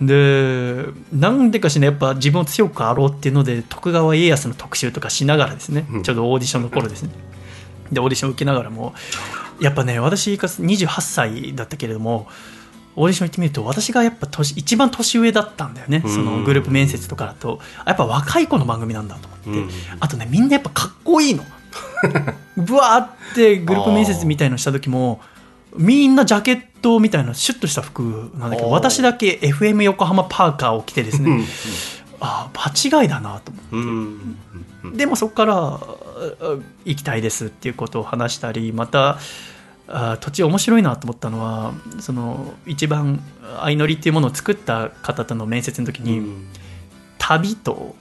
[0.00, 6.02] でなんでかしねやっぱ自分を強くあろうっていうので徳川家康の特集とかしながらですね、うん。
[6.02, 7.10] ちょうどオーディションの頃ですね。
[7.92, 8.94] でオーディション受けながらも
[9.60, 12.26] やっぱね私が28歳だったけれども
[12.94, 16.10] オーディション行ってみると私がやっぱ年一番年上だったんだよね、うん。
[16.10, 17.60] そのグループ面接とかだと。
[17.86, 19.70] やっぱ若い子の番組なんだと思って、うん。
[20.00, 21.44] あとねみんなやっぱかっこいいの。
[22.56, 22.98] ぶわー
[23.32, 25.20] ってグループ面接みたいのした時も
[25.78, 31.44] みんなジャケットみたいなシュッとした服なんだけど私だけ FM 横浜パーカーを着てですね
[32.20, 34.10] ああ場違いだなと思
[34.90, 34.96] って。
[34.96, 35.80] でもそこから
[36.84, 39.18] 行きたいですっていうことを話したりまた
[39.88, 43.20] あ土地面白いなと思ったのはその一番
[43.60, 46.46] 相乗りっていうものを作った方との面接の時に、うん。
[47.18, 47.96] 旅と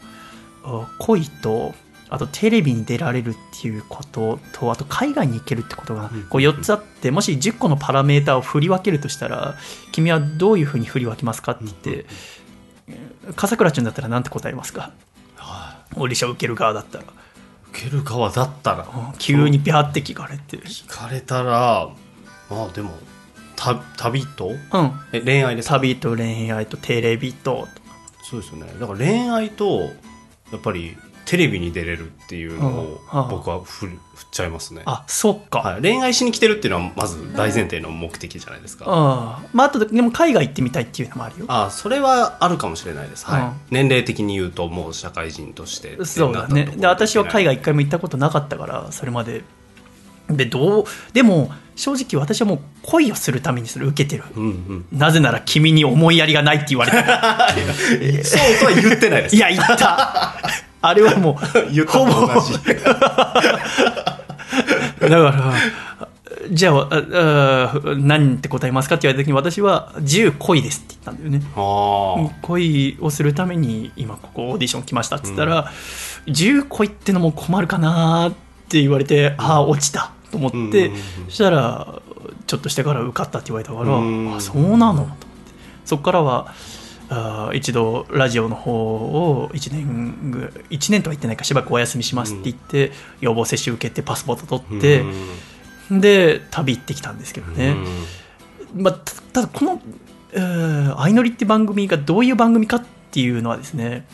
[0.63, 1.73] あ恋と
[2.09, 6.23] あとテレビに出られるっていうこととあと海外に行けるってことがうん。
[6.23, 9.55] こう4つあってもし10個のパラメータを振り分けるとしたら
[9.91, 12.05] 君はどういうふうに振り分けますかって言って
[13.35, 14.91] 笠倉ちゃんだったら何て答えますか？
[15.37, 17.03] はオーディション受ける側だったら。
[17.03, 17.07] い
[17.71, 18.87] 受ける側だったら。
[18.87, 19.17] うん。
[19.17, 20.57] 急にピャーって聞かれて。
[20.57, 21.89] 聞かれたら
[22.49, 22.91] まあでも
[23.55, 24.57] た旅とうん。
[25.11, 25.75] え恋愛ですか？
[25.75, 27.67] 旅と恋愛とテレビと。
[28.23, 28.71] そうですよね。
[28.79, 29.89] だから恋愛と
[30.51, 33.89] やっぱりテレビに出れるっていうのを僕は振っ
[34.31, 41.45] ちゃいますね、あそっか、はい、恋愛しに来てるっていうのはまず大前提の目的じゃないですか、あまああとでも海外行ってみたいっていうのもあるよ。
[41.47, 43.41] ああそれはあるかもしれないです、はい。
[43.41, 46.65] うん年齢的に言うともう社会人としてそうだね。
[46.77, 49.43] で私は海外一回も行ったことなかったからそれまで。
[50.27, 54.23] でどうでも正直私はもう恋をするためにそれ受けてる。
[54.35, 54.85] うんうん。
[54.91, 58.23] なぜなら君に思いやりがないって言われてる。
[58.25, 59.35] そうとは言ってないです。
[59.35, 60.35] いや言った
[60.87, 61.35] あれはもう
[61.73, 62.53] 言ったと同じ。
[65.01, 65.53] だから
[66.51, 71.41] じゃあああ何って答えますかって言われた時に私は10恋ですって言ったんだよね。
[71.55, 75.71] あ恋をするために今ここオーディション来ましたって言ったら、
[76.27, 78.31] 10恋ってのも困るかなっ
[78.69, 81.87] て言われて、ああ落ちたと思って、うんうんうんそしたら
[82.47, 84.35] ちょっとしてから受かったって言われたから、うん。
[84.35, 84.95] あそうなの？
[84.95, 85.25] と思って。
[85.83, 86.53] そこからは
[87.09, 92.91] あ一度ラジオの方を1年ぐ1年とは言ってないかしばらくお休みしますって言って、
[93.21, 95.03] 予防接種受けてパスポート取って、
[95.91, 97.75] で旅行ってきたんですけどね、
[98.75, 99.81] まあ、たただこの
[100.33, 104.05] 「えー相乗り」って番組がどういう番組かっていうのはですね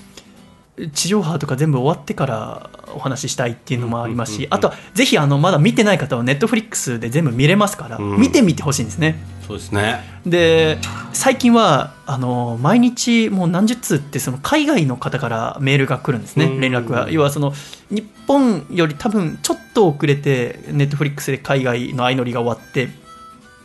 [0.94, 8.20] 地上波とか全部終わってからお話ししたいっていうのもありますし、あとはぜひあのまだ見てない方はネットフリックスで全部見れますから、うん。
[8.20, 9.18] 見てみてほしいんですね
[9.52, 10.00] そうですね。
[10.26, 10.78] で
[11.12, 16.62] 最近はあの毎日もう何十通ってその海外の方からメールが来るんですね、うん。
[16.62, 17.10] 連絡が。
[17.10, 17.54] 要はその
[17.90, 22.90] 日本より多分ちょっと遅れてネットフリックスで海外の相乗りが終わって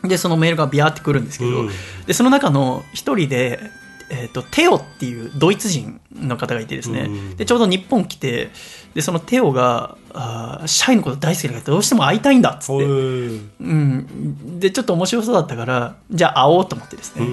[0.03, 1.70] でそのメールがビャーってくるんですけど、うん。
[2.07, 3.61] でその中の一人で、
[4.09, 7.37] えー、とテオっていうドイツ人の方がいてですね、うん。
[7.37, 8.51] でちょうど日本来て
[8.95, 17.27] でそのテオがあーシャイのこと大好きだからどうしても会いたいんだっつって、うん、でちょっと面白そうだったからじゃあ会おうと思ってですね、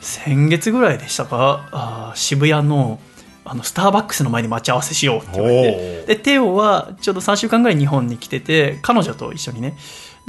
[0.00, 3.00] 先月ぐらいでしたかあー渋谷の
[3.44, 6.06] あのスターバックスの前に待ち合わせしようって言われおてー。
[6.06, 9.74] でテオはちょうど3週間ぐらい日本に来てて彼女と一緒にね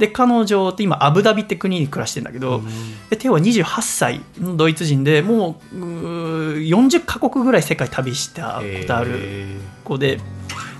[0.00, 2.62] で彼女って今アブダビって国に暮らしてるんだけど、
[3.10, 10.18] でテオは28歳のドイツ人でもううー40カ国ぐらい世界旅したことあるへ子で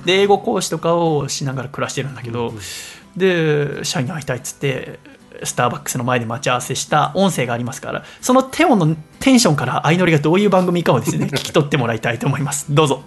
[0.06, 2.54] で英語講師とかをしながら暮らしてるんだけど、
[3.14, 4.98] で社員に会いたいっつって
[5.44, 12.66] スターバックスの前で待ち合わせした音声がありますからそのテオのテンションから相乗りがどういう番組かをですね 聞き取ってもらいたいと思います。
[12.70, 13.02] どうぞ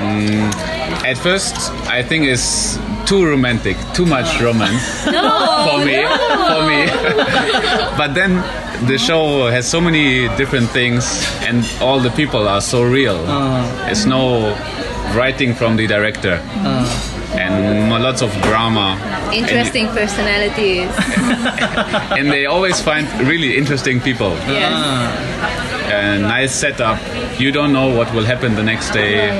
[0.00, 0.52] Mm,
[1.04, 1.54] at first,
[1.86, 6.00] I think it's too romantic, too much romance for me.
[6.50, 6.80] For me,
[8.00, 8.32] but then
[8.86, 11.04] the show has so many different things,
[11.42, 13.16] and all the people are so real.
[13.26, 13.88] Uh.
[13.90, 14.54] It's no
[15.14, 17.36] writing from the director, uh.
[17.38, 18.96] and lots of drama.
[19.32, 20.90] And- Interesting personalities.
[22.18, 24.30] and they always find really interesting people.
[24.48, 24.72] yes.
[24.74, 25.66] Ah.
[25.90, 26.98] A nice setup.
[27.40, 29.30] You don't know what will happen the next day.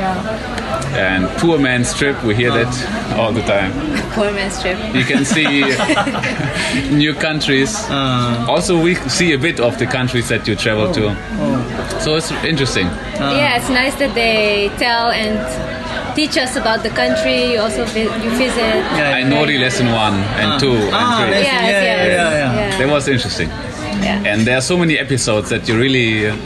[0.97, 3.73] And poor man's trip, we hear that all the time.
[4.11, 4.77] Poor man's trip.
[4.95, 5.63] You can see
[6.91, 7.77] new countries.
[7.89, 8.45] Uh.
[8.49, 10.93] Also, we see a bit of the countries that you travel oh.
[10.93, 11.17] to.
[11.39, 11.99] Oh.
[12.01, 12.87] So it's interesting.
[12.89, 13.35] Uh.
[13.37, 15.39] yeah, it's nice that they tell and
[16.17, 17.53] teach us about the country.
[17.53, 18.83] You also vi- you visit.
[19.21, 20.59] I know the lesson one and ah.
[20.59, 21.31] two and Ah, three.
[21.31, 22.71] lesson- Yes, yeah, yes, yeah, yeah.
[22.71, 22.79] yeah.
[22.79, 23.49] That was interesting.
[24.03, 24.23] Yeah.
[24.27, 26.37] And there are so many episodes that you really uh,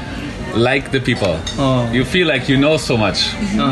[0.56, 1.36] like the people.
[1.58, 1.90] Oh.
[1.92, 3.18] You feel like you know so much.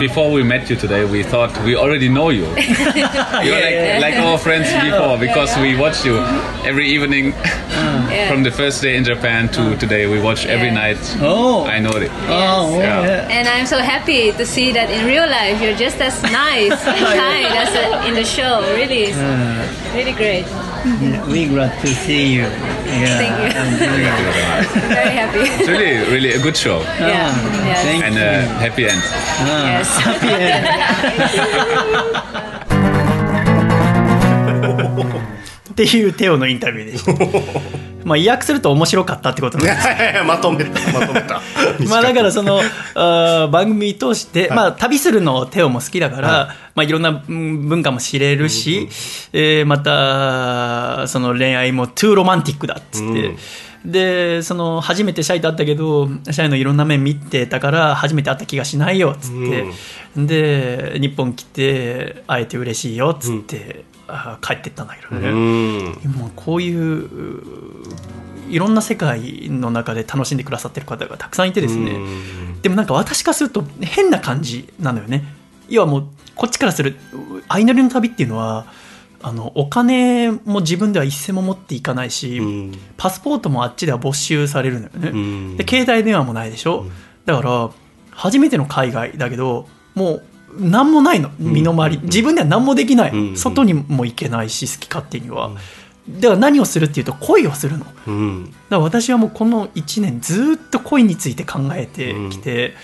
[0.00, 2.42] Before we met you today, we thought we already know you.
[3.46, 6.18] You're like, like our friends before because we watch you
[6.64, 7.35] every evening
[8.12, 8.28] Yeah.
[8.28, 10.06] from the first day in Japan to today.
[10.06, 10.74] We watch every Yeah.
[10.74, 11.16] night.
[11.20, 11.64] Oh.
[11.64, 12.11] I know it.
[12.28, 13.02] Oh, Yeah.
[13.06, 13.28] yeah.
[13.30, 17.06] And I'm so happy to see that in real life you're just as nice and
[17.22, 18.61] kind as uh, in the show.
[18.74, 20.46] Really, it's really great.
[21.32, 22.43] We glad to see you.
[22.43, 23.17] Yeah.
[23.19, 23.49] Thank you.
[23.60, 24.08] I'm really-
[24.89, 25.39] Very happy.
[25.39, 27.30] It's really, really a good show Yeah.
[27.65, 27.84] Yes.
[27.84, 29.01] Thank and a happy end.
[29.45, 29.88] Yes.
[35.71, 37.90] っていうテオのインタビューでした。
[38.04, 40.24] まあ、意訳すると面白かったってことなんです。
[40.26, 41.40] まとめたまとめた。
[41.88, 42.60] ま あだからその
[42.94, 46.32] あー番組通して、まあ、旅するのテオも好きだから、い。
[46.74, 48.88] まあ、いろんなうん文化も知れるし、
[49.32, 53.36] えーまたその恋愛もトゥーロマンティックだっつって、
[53.84, 59.64] でその初めてシャイと会ったけどシャイのいろんな面見てたから初めて会った気がしないよっつって、
[60.16, 63.84] で日本来て会えて嬉しいよっつって、
[64.40, 65.28] 帰ってったんだけどね。
[65.28, 65.84] うん。
[66.16, 67.42] もうこういうう
[68.50, 71.98] いろんな世界の中で楽しんでくださってる方がたくさんいてですね。
[72.62, 75.24] でもなんか私からすると変な感じなのよね。
[75.68, 76.96] 要はもうこっちからする
[77.48, 78.66] 相乗りの旅っていうのは
[79.22, 82.72] あのお金も自分では一銭も持っていかないし、ん。
[82.96, 85.56] パスポートもあっちでは没収されるのよね、ん。
[85.56, 86.86] で携帯電話もないでしょ、
[87.24, 87.70] だから
[88.10, 90.24] 初めての海外だけどもう
[90.58, 93.36] 何もないの身の回り、自分では何もできない、うん。
[93.36, 95.50] 外にも行けないし好き勝手には、
[96.08, 97.84] だから何をするっていうと恋をするの。
[97.84, 102.74] だかうんら私はもうこの1年ずっと恋について考えてきて、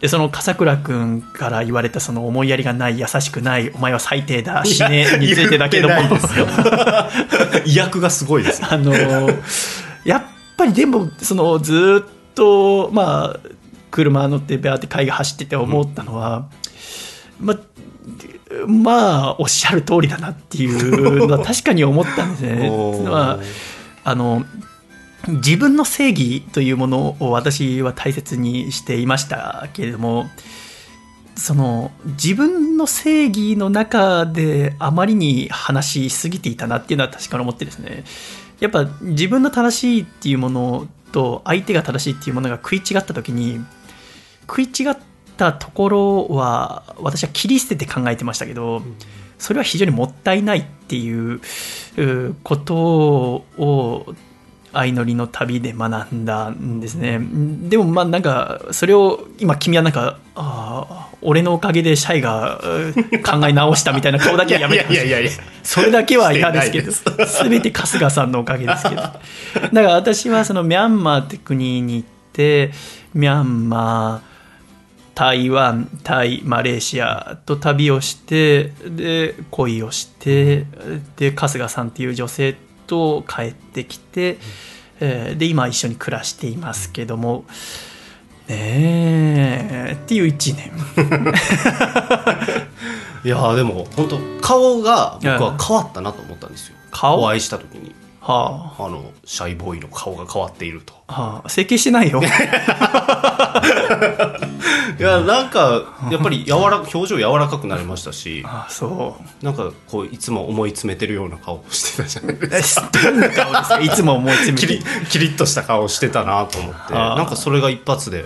[0.00, 5.94] でその笠倉君から言われたその思いやりがない優しくないお前は最低だ死ねについてだけども。
[5.96, 6.38] 言ってないです。
[6.38, 6.46] よ
[7.66, 8.92] 意訳がすごいですあの
[10.04, 10.22] やっ
[10.56, 13.40] ぱりでもそのずっとまあ
[13.90, 16.48] 車乗ってベアって海外走ってて思ったのは、
[17.40, 17.56] ま
[18.66, 22.70] まあおっしゃる通りだなっていうのは確かに思ったんですね。
[23.04, 23.38] まあ
[24.04, 24.44] あの
[25.26, 30.30] 自分の正義というものを私は大切にしていましたけれども
[31.36, 38.04] その自分の正義の中であまりに話しすぎていたなっていうのは確かに思ってですね
[38.60, 43.60] やっぱ自分の正しいっていうものと相手が正しいっていうものが食い違った時に
[44.48, 44.96] 食い違っ
[45.38, 48.82] たところは私は切り捨てて考えてましたけど
[49.38, 51.40] それは非常にもったいないっていう
[51.96, 54.14] うことを
[54.72, 57.20] 相乗りの旅で学んだんですね。
[57.68, 65.30] でもまあなんかそれを今君はなんかあー俺のおかげでシャイがう考え直したみたいな顔だけはやめてほしいいやいや
[65.62, 68.96] それだけは嫌ですけどしてない全て春日さんのおかげですけど。
[68.96, 69.20] だか
[69.72, 72.70] ら私はそのミャンマーって国に行って
[73.14, 74.27] ミャンマー
[75.18, 80.64] 台湾タイマレーシアと旅をしてで恋をして
[81.16, 82.54] で春日さんっていう女性
[82.86, 84.38] と帰ってきて、
[85.00, 87.46] えーで今一緒に暮らしていますけども。
[88.46, 89.98] ねえ。
[90.00, 90.70] っていう1年。
[93.24, 96.76] いやーでも本当顔が僕は変わったなと思ったんですよ。
[96.92, 97.22] 顔？
[97.22, 98.88] お会いした時にはあ。
[98.88, 100.94] のシャイボーイの顔が変わっていると。
[101.06, 102.20] あ、はあ、整形してないよ。
[104.98, 108.42] いやなんかやっぱり柔ら表情柔らかくなりましたし。
[108.48, 109.44] ああそう。
[109.44, 113.80] なんかこういつも思い詰めてるような顔してたじゃないですか。
[113.80, 116.78] いつも思い詰め キリてキリッとした顔してたなと思って。
[116.94, 117.16] あー。
[117.16, 118.24] なんかそれが一発で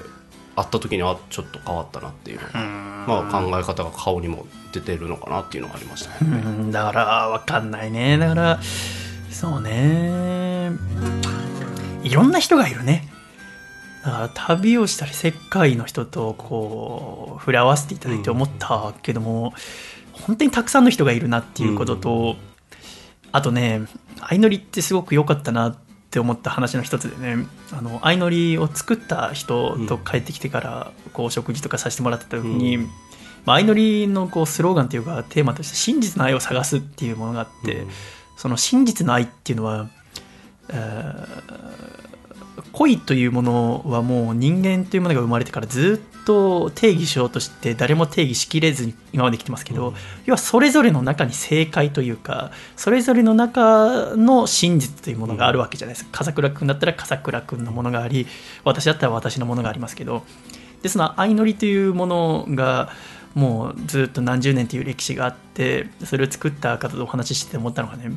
[0.57, 2.41] 会った時にあちょっと変わったなっていう
[3.07, 6.73] まあ、考え方が顔にも出てるのかなっていうのがありましたね、うん。
[6.73, 8.19] だから分かんないね。
[8.19, 8.61] だから
[9.33, 10.71] そうね。
[12.03, 13.09] いろんな人がいるね。
[14.05, 19.55] だから旅をしたり世界の人とこう触れ合わせていただいて思ったけども、
[20.13, 22.37] 本当にたくさんの人がいるなっていうことと、
[23.31, 23.83] あとね
[24.21, 25.77] 相乗りってすごく良かったなっ
[26.11, 32.91] て思った話の一つでねあの相乗りを作った人と帰ってきてからこう食事とかさせてもらってた時に、うん。
[33.45, 37.91] まあ、相乗りのこうスローガンというかテーマとして真実の愛を探すっていうものがあって、うん
[38.43, 39.89] その真実の愛っていうのは、
[40.69, 41.63] えー
[42.73, 49.95] 恋というものはもう人間というものが生まれてからずっと定義しようとして誰も定義しきれずに今まで来てますけど、うん。
[50.25, 56.19] 要はそれぞれの中に正解というかそれぞれの中の真実というものがあるわけじゃないですか。
[56.19, 58.27] 笠倉君だったら笠倉君のものがあり
[58.65, 60.25] 私だったら私のものがありますけど。
[60.83, 62.91] でその相乗りというものが
[63.35, 68.11] もうずっと何十年という歴史があってそれを作った方とお話ししてて思ったのがね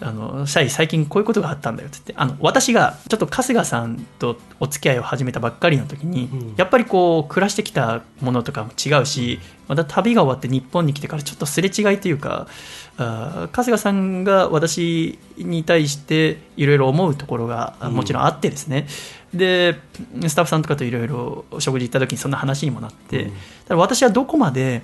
[0.00, 6.54] あのシャイ最近こういうことがあったんだよって言ってあの私がちょっと春日さんとお付き合いを始めたばっかりの時に、うん。
[6.56, 12.48] やっぱりこう暮らしてきたものとかも違うしまた旅が終わって日本に来てからちょっとすれ違いというか
[12.96, 18.86] あー春日さんが私に対していろいろ思うところがあもちろんあってですね、
[19.32, 19.78] で
[20.26, 23.32] スタッフさんとかといろいろ食事行った時にそんな話にもなって、うん。
[23.66, 24.82] ただ私はどこまで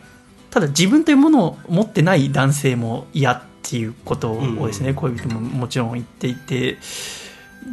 [0.51, 4.95] ただ自分というものを持ってない男性も嫌っていうことをですね、うん。
[4.95, 6.79] 恋人ももちろん言っていて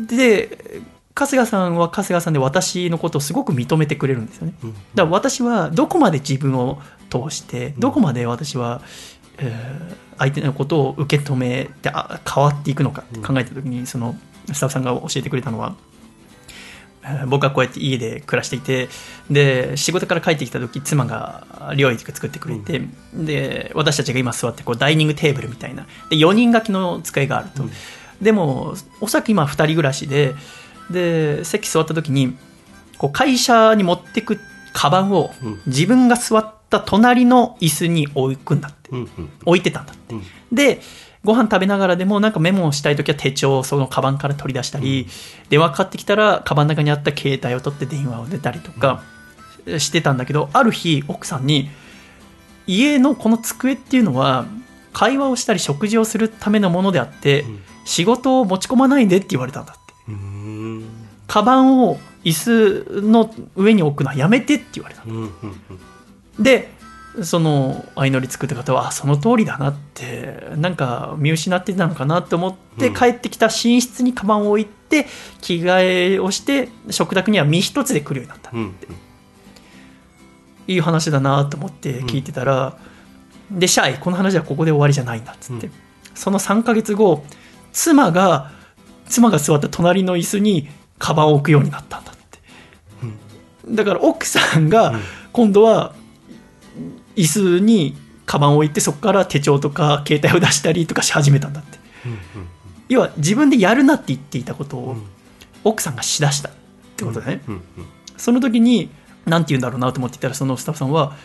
[0.08, 0.82] で
[1.16, 4.54] 春日さんは春日さんで私のことをすごく認めてくれるんですよね。
[4.64, 4.74] うん。
[4.74, 8.82] だから私はどこまで自分を通してどこまで私は、
[9.38, 14.16] えー相手のことを受け止めてあ変わっていくのかって考えた時にその
[14.52, 15.87] スタッフさんが教えてくれたのはえー
[17.28, 18.90] 僕はこうやって家で暮らしていて
[19.30, 22.82] で仕事から帰ってきた時妻が料理とか作ってくれて、
[23.14, 25.86] で私たちが今座ってこうダイニングテーブルみたいな。
[26.10, 27.72] で4人掛けの机があると、うん。
[28.22, 30.36] でもおそらく今2人暮らしで
[30.90, 32.36] で席座った時に
[32.98, 34.40] こう会社に持ってく
[34.74, 35.62] カバンをうん。
[35.68, 38.90] 自分が座った隣の椅子に置くんだって。
[38.92, 39.30] うんうん。
[39.46, 40.16] 置いてたんだって。
[40.16, 40.24] うん。
[40.52, 40.82] で
[41.28, 45.08] ご飯食べながらでもなんかメモをしたい時は手帳をそのカバンから取り出したり、
[45.50, 49.04] 電話かかってきたらカバンの中にあった携帯を取って電話を出たりとか
[49.78, 51.70] してたんだけどある日奥さんに
[52.66, 54.46] 家のこの机っていうのは
[54.94, 57.60] 会話をしたり食事をするためのものであって、うん。
[57.84, 59.94] 仕事を持ち込まないでって言われたんだって。
[61.28, 66.44] カバンを椅子の上に置くのはやめてって言われたうんうん。
[66.44, 66.70] で
[67.24, 72.94] その相乗り作った方はあその通りだなってなんか見失ってたのかなと思って、うん。
[72.94, 75.08] 帰ってきた寝室にカバンを置いて
[75.42, 78.76] 着替えをして食卓には身一つで来るようになった、うんうん。
[80.68, 82.78] いい話だなと思って聞いてたら、
[83.50, 85.74] でシャイこの話はここで終わりじゃないんだっつって、うん。
[86.14, 87.24] その3ヶ月後
[87.72, 88.52] 妻が
[89.08, 90.68] 妻が座った隣の椅子に
[91.00, 92.40] カバンを置くようになったんだって、
[93.70, 95.00] だから奥さんがうん。
[95.34, 95.94] 今度は
[97.18, 101.78] 椅子にカバンを置いてそこから手帳とか携帯を出したりとかし始めたんだって。
[102.06, 102.48] うん
[102.90, 105.04] 要は自分でやるなって言っていたことをうん。
[105.66, 106.52] 奥さんがしだしたっ
[106.96, 107.62] てことだね、うんうん
[108.16, 108.90] その時に
[109.26, 111.16] 何て言うんだろうなと思っていたらそのスタッフさんは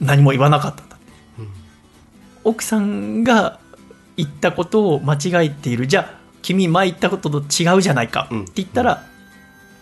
[0.00, 0.98] 何も言わなかったんだ
[1.38, 1.48] うん。
[2.44, 3.58] 奥さんが
[4.16, 5.86] 言ったことを間違えている。
[5.86, 9.04] じゃあ君前言ったことと違うじゃないかうんって言ったら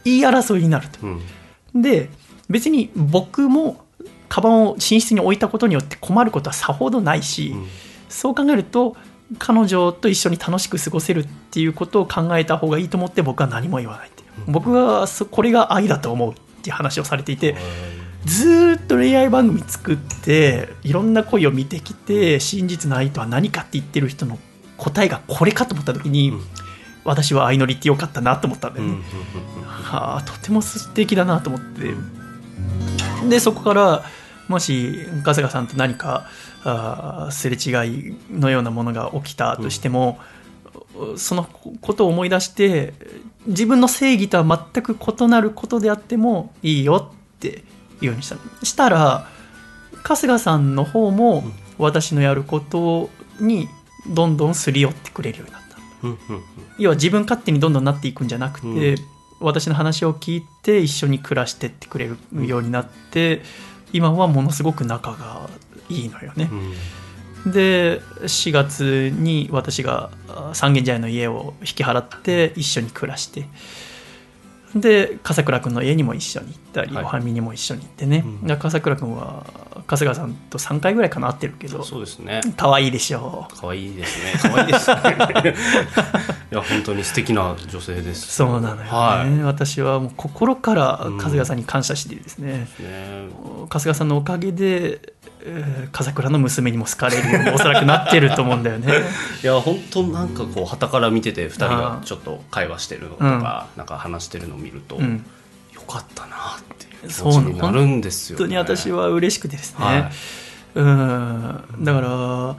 [0.05, 0.99] 言い争いになると。
[1.05, 1.83] うん。
[1.83, 2.09] で
[2.49, 3.85] 別に僕も
[4.31, 7.67] カバンを寝室に置いたことによって困ることはさほどないし、うん。
[8.09, 8.97] そう考えると
[9.39, 14.29] 彼女と一緒に楽しく過ごせるっていうことを考えた方がいいと思って僕は何も言わないっていう。
[14.47, 17.57] 僕はそこれが愛だと思うっていう話をされていて
[18.25, 24.39] ずーっと恋愛番組作っていろんな恋を見てきて真実の愛とは何かって言ってる人の
[24.77, 26.41] 答えがこれかと思った時に、うん。
[27.03, 28.99] 私は愛のりってよかったなと思ったんだよね。
[29.67, 31.95] はあとても素敵だなと思って。
[33.29, 34.05] でそこから
[34.51, 36.27] もし春日さんと何か
[36.65, 40.19] あーすれ違いのようなものが起きたとしても、
[41.17, 42.93] そのことを思い出して
[43.47, 47.49] 自分の正義とは全く異なることであってもいいよって
[48.01, 48.37] いうようにした。
[48.67, 49.29] したら
[50.03, 51.45] 春日さんの方も
[51.79, 53.09] 私のやること
[53.39, 53.69] に
[54.09, 55.77] どんどんすり寄ってくれるようになった。
[56.03, 56.43] うんうん。
[56.79, 58.97] 要は自分勝手にどんどんなっていくんじゃなくて、うん。
[59.41, 63.41] 私の話を聞いて一緒に暮らしてってくれるようになって、
[63.93, 65.49] 今はものすごく仲が
[65.89, 66.49] いいのよね。
[67.47, 67.53] う、ん。
[67.53, 73.49] で4月に私があ三軒茶屋の家を引き払って一緒に暮らして
[74.75, 77.05] で笠倉君の家にも一緒に行ったり、はい。
[77.05, 78.47] おはみにも一緒に行ってね、うん。
[78.47, 79.45] で笠倉君は
[79.87, 82.41] 春日さんと3回ぐらいかな会ってるけどそうですね。
[82.57, 83.57] 可愛いでしょう。
[83.57, 84.33] 可愛いですね。
[84.41, 84.97] 可愛いですね。
[86.53, 88.33] いや本当に素敵な女性です。
[88.33, 89.43] そうなのよね、はい。
[89.43, 93.29] 私はもう心から春日さんに感謝してですね、ね。
[93.69, 98.93] 春日さんのおかげで、えー笠倉の娘にも好かれるようにおそらくなってると思うんだよね。
[99.43, 105.25] いや本当なんかこう傍から見てて2人がちょっと会話してるのとか、なんか話してるのを見ると、うん。
[105.75, 110.13] よかったなっていう気持ちになるんですよ、ね、本当に私は嬉しくてですね、はい。
[110.75, 111.65] うん。
[111.81, 112.57] だから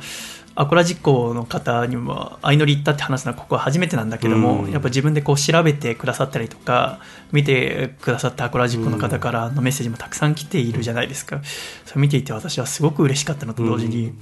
[0.62, 4.72] アコラ実行の方にも相乗り行ったって話すのはここは初めてなんだけども、うん。
[4.72, 7.00] やっぱ自分でこう調べてくださったりとか
[7.32, 11.42] 見てくださったアコラ実行の方からのメッセージもたくさん来ているじゃないですか、
[11.86, 14.14] それ見ていて私はすごく嬉しかったのと同時に、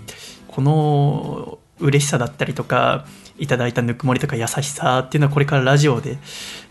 [0.47, 3.05] この嬉しさだったりとか
[3.37, 6.17] いただいたぬくもりとか優しさっていうのはこれからラジオで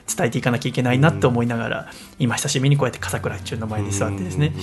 [0.09, 4.55] 伝えていかなきゃいけないなと思いながら、今久しぶりにこうやって笠倉一中の前に座ってですね、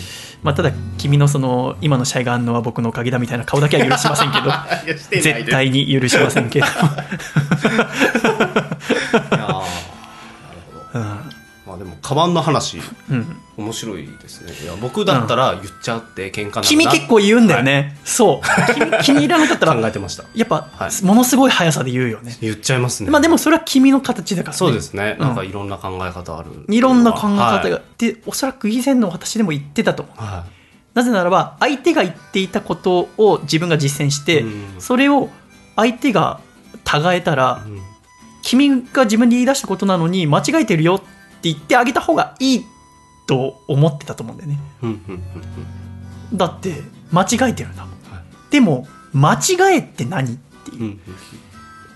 [0.41, 4.51] まあ、ただ君のその今のシャイがあんのは僕のおかげだみたいな顔だけは許しませんけど。
[5.21, 6.95] 絶対に許しませんけど、 いやー
[9.31, 9.67] なる
[10.65, 10.95] ほど。
[10.95, 11.01] うん。
[11.01, 11.24] ま
[11.75, 14.51] あでもカバンの話うん、面白いですね。
[14.63, 16.61] いや僕だったら言っちゃって喧嘩にな。
[16.63, 18.73] 君結構言うんだよね、そう。
[18.73, 20.23] 君気に入らなかったら考えてました。
[20.33, 21.05] やっぱ、はい。
[21.05, 22.35] ものすごい速さで言うよね。
[22.41, 23.11] 言っちゃいますね。
[23.11, 24.57] まあでもそれは君の形だからね。
[24.57, 25.27] そうですね、うん。
[25.27, 26.49] なんかいろんな考え方ある。
[26.67, 27.81] いろんな考え方が、はい。
[27.97, 30.15] でおそらく以前の私でも言ってたと思う。
[30.17, 30.45] は
[30.93, 34.65] なぜならば相手が言っていたことを自分が実践して、うん。
[34.79, 35.29] それを
[35.75, 36.39] 相手が
[36.83, 37.81] たがえたら、いうん。
[38.45, 41.14] 君が自分で言い出したことなのに間違えてるよって
[41.51, 42.65] 言ってあげた方がいい
[43.27, 44.59] と思ってたと思うんだよね。
[46.33, 46.81] だって
[47.11, 47.91] 間違えてるんだもん。
[48.11, 48.51] はい。
[48.51, 50.97] でも間違えって何っていう。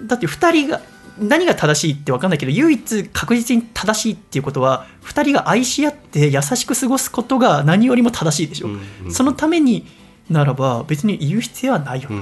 [0.08, 0.82] だって2人が
[1.20, 9.86] 何が正しいって分かんないけど唯一確実に正しいっていうことは2人が愛し合って優しく過ごすことが何よりも正しいでしょ、うんうんそのために
[10.30, 12.18] ならば別に言う必要はないよ、うん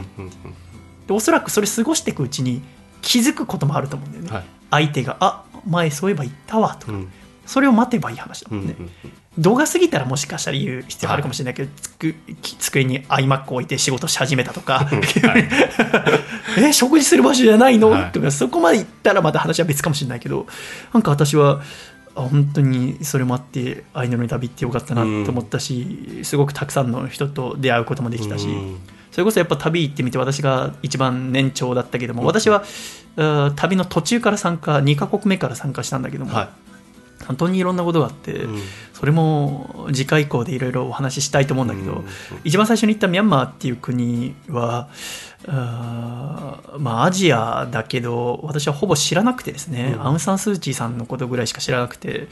[1.10, 2.62] うおそらくそれ過ごしていくうちに
[3.02, 4.46] 気づくこともあると思うんだよね、うんはい。
[4.72, 7.12] 相手が「あ前そういえば言ったわ」とか、うん。
[7.46, 8.92] それを待てばいい話だもんね、うんうん
[9.38, 12.16] 動画過ぎたらもしかしたら言う必要あるかもしれないけど、つく
[12.58, 14.90] 机に iMac 置いて仕事し始めたとか、
[16.58, 18.12] え食事する場所じゃないの、はい。
[18.12, 20.48] とかそこまで行ったらまた話は別かもしれないけど
[20.92, 21.62] なんか私は
[22.16, 28.80] あ本当にそれもあってアイヌの旅ってよかったなと思ったし、すごくたくさんの人と出会うこともできたし、うん
[29.18, 32.64] それこそやっぱ旅行ってみて私が一番年長だったけども、私は
[33.56, 36.52] 旅の途中から参加2カ国目から参加したんだけども、は
[37.26, 38.62] 本当にいろんなことがあって、いうん。
[38.94, 42.06] それも次回以降でいろいろお話ししたいと思うんだけど、うん
[42.44, 44.88] 一番最初に行ったミャンマーっていう国は
[45.48, 50.06] あーまあアジアだけど私はほぼ知らなくてですね、うん。
[50.06, 52.28] アウン・サン・スー・チーさんのことぐらいしか知らなくて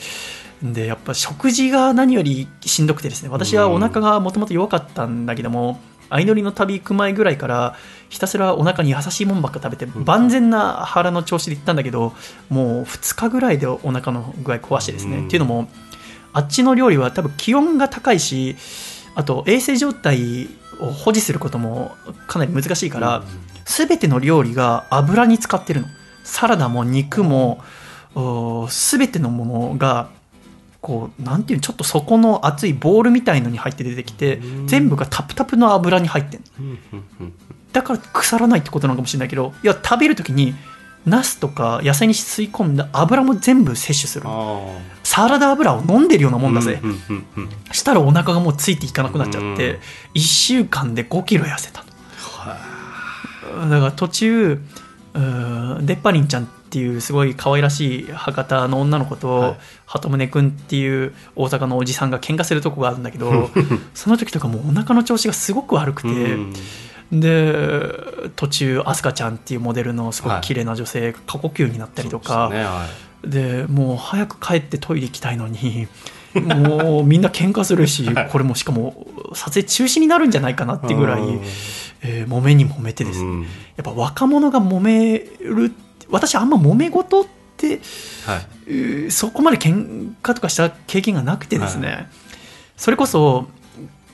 [0.61, 7.75] でやっぱ食事が何よりしんどくてですね私はお腹がもともと弱かったんだけども、相乗りの旅行く前ぐらいから
[8.09, 12.13] ひたすらお腹に優しいもんばっか食べて万全な腹の調子で行ったんだけど
[12.49, 15.27] もう2日ぐらいでお腹の具合壊してですね、うん。
[15.27, 15.69] っていうのも
[16.33, 18.55] あっちの料理は多分気温が高いし
[19.15, 20.49] あと衛生状態
[20.79, 21.95] を保持することも
[22.27, 23.23] かなり難しいから、
[23.63, 25.87] 全ての料理が油に使ってるの。
[26.25, 27.63] サラダも肉も
[28.15, 30.09] お全てのものが
[30.85, 34.67] こうなんていうのちょっと底の熱いボールみたいのに入って出てきてうん。
[34.67, 36.43] 全部がタプタプの油に入ってん
[37.73, 40.53] だから腐らないってことなのかもしれないけどいや食べる時に
[41.07, 44.27] ナスとか野菜に吸い込んだ油も全部摂取する
[45.03, 46.79] サラダ油を飲んでるようなあもんだぜ、
[47.71, 49.79] したらお腹がもうついていかなくなっちゃって、うん
[50.15, 51.83] 1週間で5キロ痩せた
[53.53, 54.61] のだから途中
[55.13, 59.57] デッパリンちゃんっていうすごい可愛らしい博多の女の子と、はい。
[59.85, 63.49] 鳩宗君っていう大阪のおじさんが喧嘩するとこがあるんだけど
[63.93, 66.53] その時とかもうお腹の調子がすごく悪くて、うん。
[67.11, 67.55] で
[68.35, 75.87] 途中アスカちゃんっていうモデルのすごく綺麗な女性が過呼吸になったりとか、そうですねはでもう早く帰ってトイレ行きたいのに
[76.33, 81.41] もうみんな喧嘩するし これもしかも撮影中止になるんじゃないかなっていうぐらいうん、
[82.01, 83.41] えー揉めに揉めてですね、うん。
[83.43, 83.47] や
[83.81, 85.71] っぱ若者が揉める
[86.09, 87.25] 私あんま揉め事っ
[87.57, 87.81] て
[88.25, 88.47] はい。
[88.67, 92.09] えーそこまで喧嘩とかした経験がなくてですね、
[92.75, 93.47] それこそ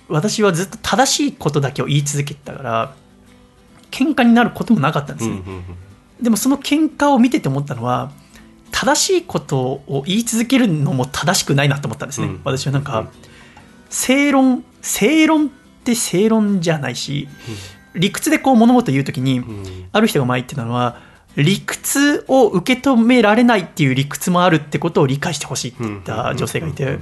[0.10, 2.96] 私はずっと正しいことだけを言い続けてたから
[3.90, 5.64] 喧嘩になることもなかったんですね、うんうんうん。
[6.22, 8.12] でもその喧嘩を見てて思ったのは
[8.72, 12.42] 正しいことを言い続けるのも正しくないなと思ったんですね、うん。
[12.44, 13.08] 私はなんか、うん。
[13.90, 15.50] 正論正論っ
[15.84, 17.28] て正論じゃないし、
[17.96, 19.90] 理屈でこう物事を言うときに、うん。
[19.92, 21.00] ある人が前言ってたのは
[21.38, 27.00] 理屈を受け止められないっていう理屈もあるってことを理解してほしいって言った女性がいて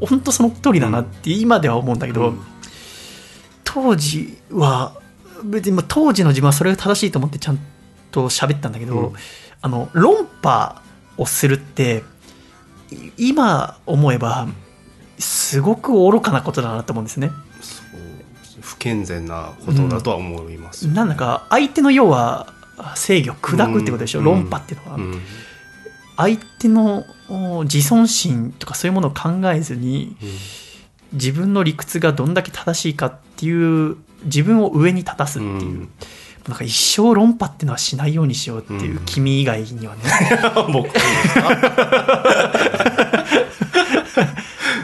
[0.00, 2.40] 本当その通りだなって今では思うんだけど、うん。
[3.64, 5.00] 当時は
[5.44, 7.58] 別にまあ当時の自分はそれが正しいと思ってちゃん
[8.10, 9.12] と喋ったんだけど、うん。
[9.60, 10.82] あの論破
[11.16, 12.02] をするって
[12.90, 14.48] い今思えば
[15.18, 17.30] すごく愚かなことだなと思うんですね。
[18.60, 22.52] 不健全なことだとは思います、なんだか相手の要は
[22.96, 24.24] 制御砕くってことでしょ、うん。
[24.24, 24.96] 論破っていうのは。
[24.98, 25.20] うん。
[26.16, 30.16] 相手のお自尊心とかそういうものを考えずに
[31.12, 35.88] 自分の理屈がどんだけ正しいかっていう自分を上に立たすっていう、うん。
[36.48, 40.02] なんか一生論破っていうのはしないようにしようっていう、君以外にはね。
[40.72, 40.88] 僕。
[40.88, 40.92] っ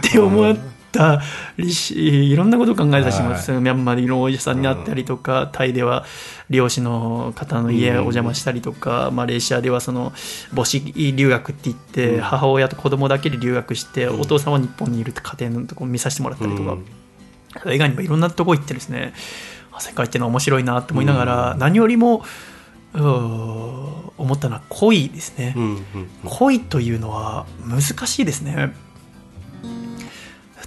[0.02, 0.56] て思っ
[0.94, 1.20] た
[1.58, 6.04] りしいろんなことを考えたりします、ミャンマーでいろんなおじさんに会ったりとか、タイでは
[6.48, 10.12] 漁師の方の家へお邪魔したりとか、マレーシアではその
[10.54, 10.80] 母子
[11.12, 16.84] 留学って言って、母親と子供だけで留学して、お父さんは日本にいるって家庭のとこ見させてもらったりとか、うん。
[17.60, 19.14] それ以外にもいろんなとこ行ってですね
[19.70, 22.24] あ世界っていうのは面白いなって思いながら、何よりも
[22.92, 25.54] 思ったのは恋ですね。
[25.56, 26.08] うんうん。
[26.24, 28.72] 恋というのは難しいですね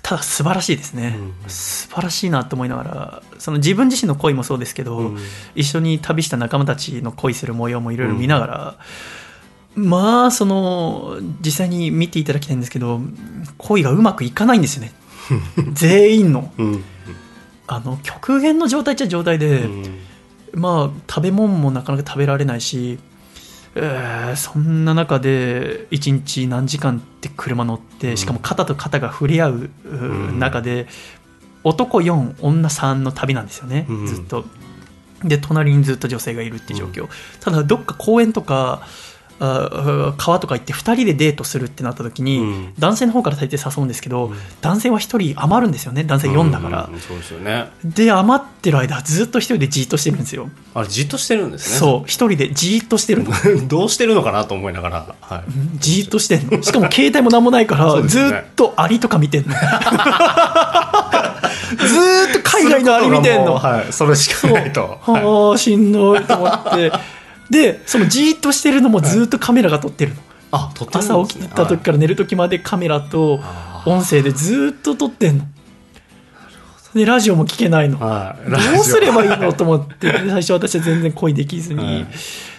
[0.02, 5.18] ただ素晴らしいですね、うん素晴らしいなと思いながらその自分自身の恋もそうですけど、うん。
[5.56, 8.76] 一緒に旅した仲間たちの恋する模様もいろいろ見ながら、
[9.76, 13.00] まあその実際に見ていただきたいんですけど
[13.58, 14.92] 恋がうまくいかないんですよね。
[15.74, 16.52] 全員の。
[16.58, 16.84] うん。
[17.68, 20.00] あの極限の状態っちゃ状態で、うん。
[20.54, 23.00] まあ食べ物もなかなか食べられないし、
[23.80, 29.70] えーそんな中で一日何時間って車乗ってしかも肩と肩が触れ合う
[30.38, 30.88] 中で
[31.64, 34.08] 男4女3の旅なんですよね、うん。
[34.08, 34.46] ずっと。
[35.24, 37.10] で隣にずっと女性がいるっていう状況、
[37.40, 38.82] ただどっか公園とか
[39.40, 42.74] あ川とか行って2人でデートするってなった時に、うん。
[42.80, 44.32] 男性の方から大抵誘うんですけど、
[44.62, 46.04] 男性は1人余るんですよね。
[46.04, 47.70] 男性4だから、うんそうですよね。
[47.84, 50.50] で余ってる間ずっと1人でじーっとしてるんですよ。
[50.74, 51.78] あれじっとしてるんですね。
[51.78, 52.04] そう。
[52.08, 53.32] 一人でじーっとしてるの。
[53.32, 53.34] う
[53.68, 55.16] どうしてるのかなと思いながら。
[55.22, 55.42] はい。
[55.76, 56.62] じーっとしてんの。
[56.64, 58.24] しかも携帯も何もないから、ずっ
[58.56, 59.54] とアリとか見てんの。
[59.58, 59.64] ずー
[62.30, 63.52] っと海外のアリ見てんの。
[63.52, 63.94] もうはい。
[63.94, 64.98] それしかないと。
[65.02, 65.24] はい。
[65.24, 66.92] はあしんどいと思って
[67.50, 70.22] でそのじーっとしてるのもずーっとカメラが撮ってるの、
[70.52, 73.40] あ撮ってるんです朝ね起きた時から寝る時までカメラと
[73.86, 75.46] 音声でずーっと撮ってんの。
[76.94, 78.00] でラジオも聞けないの。
[78.00, 78.50] はい。
[78.50, 82.08] どうすればいいのと思ってで最初私は全然恋できずに、はい。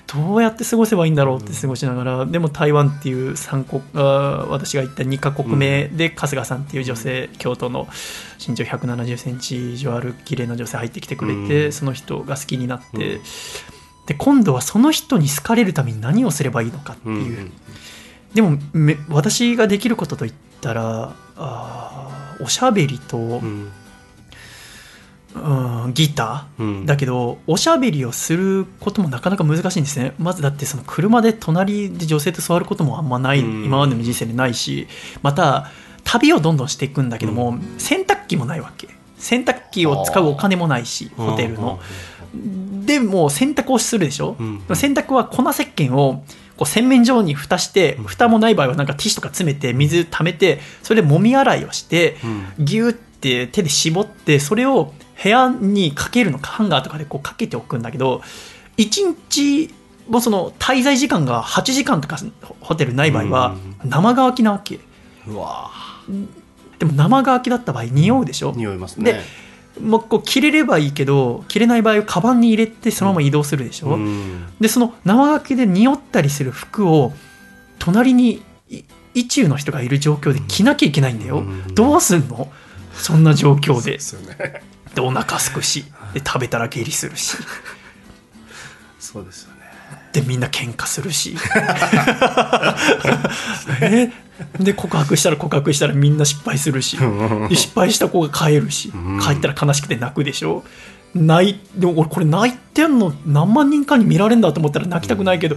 [0.07, 7.89] どうやって過ごせばいいんだろうって過ごしながら、でも台湾っていう三国あー私が行った2カ国目で春日さんっていう女性、京都の
[8.47, 11.73] 身長1 7 0センチ以上ある綺麗な女性入ってきてくれて、うん。
[11.73, 13.21] その人が好きになって、
[14.09, 17.13] で今度はその人に好かれるために何をすればいいのかってう。
[17.13, 17.51] んいう、
[18.33, 20.33] でもめ私ができることといっ
[20.63, 23.71] たらあーおしゃべりと、うん。
[25.35, 26.87] うんギター、うん。
[26.87, 30.15] だけどおしゃべりをすることもなかなか難しいんですね。
[30.19, 33.65] まずだってその車で隣で女性と座ることもあんまない、うん。
[33.67, 34.89] 今までの人生でないし
[35.21, 35.71] また
[36.05, 38.89] 旅をどんどんしていくんだけども、洗濯機もないわけ。
[39.19, 41.81] 洗濯機を使うお金もないしホテルの、
[42.35, 44.63] でもう洗濯をするでしょ、うん。
[44.75, 46.23] 洗濯は粉石鹸を
[46.57, 52.17] こう洗面所に蓋して蓋もない場合はなんかティッシュとか詰めて水溜めてそれで揉み洗いをして、
[52.59, 52.65] うん。
[52.65, 58.23] ギューって手で絞ってそれを部屋にかけるのかハンガーとかでこうかけておくんだけど
[58.77, 59.75] 1日
[60.09, 62.17] もその滞在時間が8時間とか
[62.61, 64.81] ホテルない場合は生乾きなわけ。
[65.27, 65.71] うわ
[66.79, 69.21] でも生乾きだった場合匂うでしょ、匂いますね
[69.79, 74.47] でもうこう着れればいいけど着れない場合はカバンに入れてそのまま移動するでしょ、うん。
[74.61, 77.13] でその生乾きで匂ったりする服を
[77.79, 78.83] 隣にい
[79.15, 81.75] 意中の人がいる状況で着なきゃいけないんだよ、うん。
[81.75, 82.51] どうすんの？
[82.95, 83.93] そんな状況で。
[83.93, 84.63] ですよね
[84.95, 85.85] でお腹すくし。
[86.13, 87.37] で食べたら下痢するし。
[88.99, 89.58] そうですよね
[90.21, 91.37] でみんな喧嘩するし。
[93.81, 94.13] ね
[94.61, 96.97] で告白したら告白したらみんな失敗するし。
[97.49, 98.89] で失敗した子が帰るし。
[98.89, 99.21] ん。
[99.21, 100.65] 帰ったら悲しくて泣くでしょ。
[101.15, 105.57] 泣いでも俺これ泣いてんの何万人かに見られるんだと思ったら泣きたくないけど、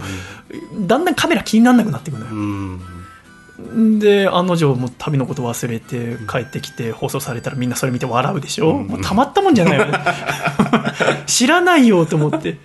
[0.86, 2.34] だんだんカメラ気にならなくなってくるのよ。
[2.34, 3.98] うん。
[3.98, 9.98] で案の定もう旅のこと忘れて帰ってきて放送されたらみんなそれ見て笑うでしょ、もうたまったもんじゃないよね。
[11.26, 12.58] 知らないよと思って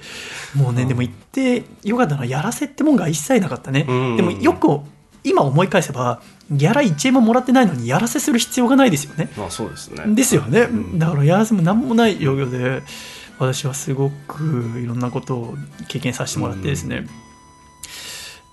[0.58, 4.18] もうねでも言ってよかったのはやらせってもんが一切なかったね、うん。
[4.18, 4.80] でもよく
[5.24, 9.30] 今思い返せばギャラ1円ももらってないのにやらせする必要がないですよね。
[9.38, 10.04] まあそうですね。
[10.16, 10.98] ですよね、ん。
[10.98, 12.82] だからやらせも何もない状況で
[13.38, 17.08] 私はすごくいろんなことを経験させてもらってですね、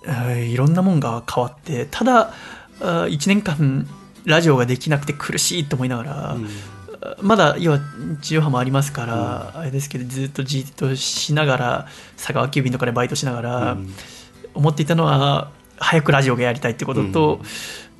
[0.06, 2.34] えーいろんなもんが変わってただ
[2.80, 3.88] 1年間
[4.24, 6.48] ラジオができなくて苦しいと思いながら、うん
[7.20, 7.80] まだ要は
[8.22, 13.94] 地上波もありますから、あれですけどずっとじっとしながら佐川急便とかでバイトしながら、うん。
[14.54, 17.40] 思っていたのは早くラジオがやりたいってことと、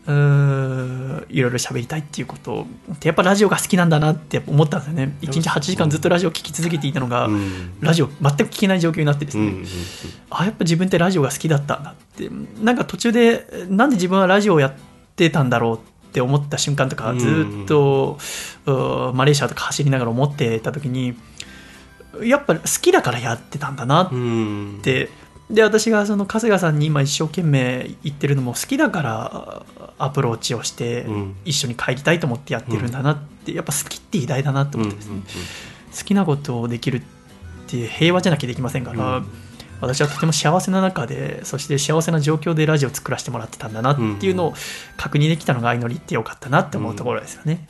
[0.07, 2.67] うーんいろいろ喋りたいっていうこと
[3.01, 5.17] でやっぱラジオが好きなんだなって思ったんですよね。
[5.23, 7.73] 1日8時間ずっとラジオを聴き続けていたのが、うん。
[7.81, 9.65] ラジオ全く聞けない状況になってですね、うん。
[10.31, 12.31] あやっぱ自分ってラジオが好きだったんだって。
[12.63, 14.75] なんか途中でなんで自分はラジオをやっ
[15.17, 17.19] てたんだろうって思った瞬間とかうん。
[17.19, 18.19] ずっと、
[19.15, 21.17] マレーシアとか走りながら思ってた時に
[22.23, 24.81] やっぱ好きだからやってたんだなっうん。
[24.83, 25.11] て、
[25.51, 29.63] で私がその春日さんに今一生懸命言ってるのも好きだから
[29.99, 31.37] アプローチをしてうん。
[31.45, 35.23] 一緒に帰りたいと思ってやってるんだなって、やっぱ好きって偉大だなとうん思ってですね、
[35.99, 37.03] 好きなことをできるっ
[37.67, 39.27] て平和じゃなきゃできませんから、うん
[39.87, 44.55] 私はとても幸せな中でそして幸せな状況でラジオを作らせてもらってたんだなっていうのを
[44.97, 47.67] 確認できたのが相乗りってよかったなって思うところですよね。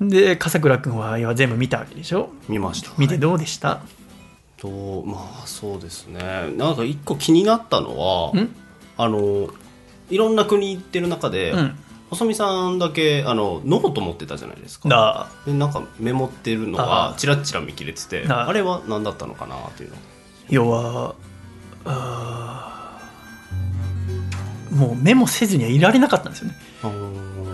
[0.00, 2.30] で笠倉君は全部見たわけでしょ？
[2.48, 2.92] 見ました。
[2.98, 3.80] 見てどうでした、
[4.56, 6.52] とまあそうですね。
[6.56, 8.54] なんか一個気になったのはん？
[8.96, 9.48] あの
[10.10, 11.78] いろんな国行ってる中で、うん。
[12.10, 14.88] 細見さんだけあのノート持ってたじゃないですか。
[14.88, 19.96] だでなんかメモってるのあがあチラッチラ見切れててあれは何だったのかなっていうの。
[20.48, 21.16] 要は
[24.70, 26.54] もうメモせずにはいられなかったんですよね。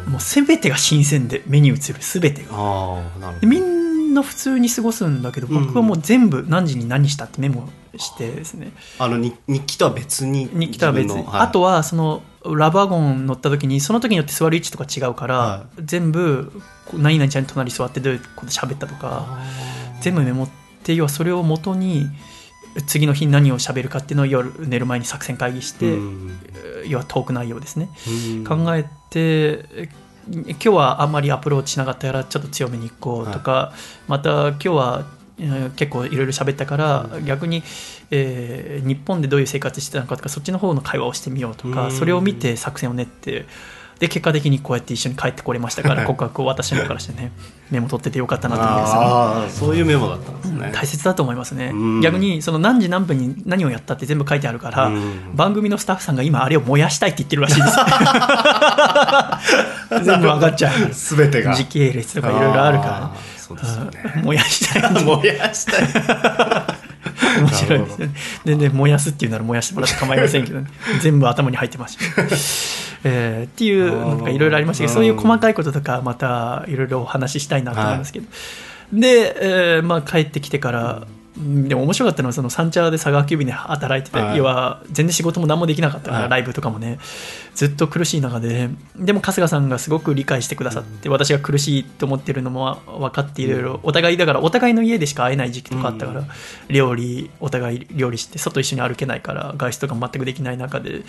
[0.09, 3.03] もう全てが新鮮で目に映る全てが。
[3.41, 10.49] でみんな普通に過ごすんだけど僕はもう全部何時に何したってメモしてですね、どあのに日記とは別に。
[10.53, 11.41] 日記とは別に、はい。
[11.43, 16.53] あとはそのラブワゴン乗った時にその時によって座る位置とか違うから、は全部
[16.93, 19.39] 何々ちゃんに隣座ってどういうこと喋ったとか
[20.01, 20.49] 全部メモっ
[20.83, 22.07] て要はそれを元に
[22.87, 26.39] 次の日何を喋るかっていうのを夜寝る前に作戦会議して、うん。
[26.87, 27.89] 要はトーク内容ですね、
[28.37, 28.45] うん。
[28.45, 29.89] 考えてえ
[30.27, 33.73] 今日はあんまりアプローチしなかったからちょっと強めに行こうとか、
[34.09, 35.07] また今日は
[35.39, 37.63] えー結構いろいろ喋ったから、逆に、
[38.11, 41.93] えー日本でどういう生活してたのかとかそっちの方の会話をしてみようとか、うん。
[41.93, 43.47] それを見て作戦を練って
[44.05, 47.33] で結果的にこうやって一緒に帰ってこれましたから 告白を私の方からしてね
[47.71, 48.93] メモ取っててよかったなと思います。
[48.93, 49.01] ね。
[49.01, 52.01] ああそういうメモだったんですね、大切だと思いますね、うん。
[52.03, 55.35] 逆にその何時何分に何をやったって全部書いてあるから、うん。
[55.35, 57.77] 番組のスタッフさんが今あれを燃やしたいって言ってるらしいです。
[60.05, 60.91] 全部分かっちゃう。
[60.93, 61.55] 全てが。
[61.55, 62.97] 時系列とかいろいろあるから。
[63.05, 64.13] あーそうですよね。
[64.17, 64.93] うん燃やしたい。
[65.03, 66.84] 燃やしたい
[67.41, 67.79] 面白い。
[67.81, 70.67] ですよね全然燃やすっていうなら燃やしてもらって構いませんけど、ね、
[71.01, 71.95] 全部頭に入ってます。
[71.95, 71.99] し、
[73.05, 78.27] えーっていうのとかいろいろありましたけどそういう細かいこととかまたいろいろお話ししたいなと思いますけど、
[78.93, 79.37] で、
[79.77, 84.39] えーまあ、帰ってきてから、うんでも面白かったのはその三茶で佐川急便で働いてて、はい。
[84.39, 86.31] 要は全然仕事も何もできなかったから、はい。
[86.31, 87.01] ライブとかもね
[87.55, 96.27] ずっと苦しい中ででも春日さんがすごく理解してくださって、私が苦しいと思ってるのも分かっていろいろお互いだからお互いの家でしか会えない時期とかあったから、うん。
[96.69, 101.03] 料理お互い料理して外一緒に歩けないから外出とか全くできない中で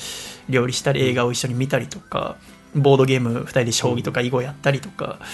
[0.49, 2.35] 料理したり映画を一緒に見たりとか
[2.75, 5.25] ボードゲーム2人で将棋とか囲碁やったりとか、あー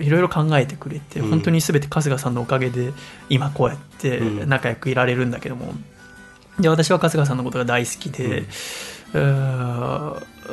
[0.00, 1.30] いろいろ考えてくれて、うん。
[1.30, 2.92] 本当に全て春日さんのおかげで
[3.28, 4.48] 今こうやってうん。
[4.48, 5.72] 仲良くいられるんだけども、
[6.58, 8.44] で私は春日さんのことが大好きで、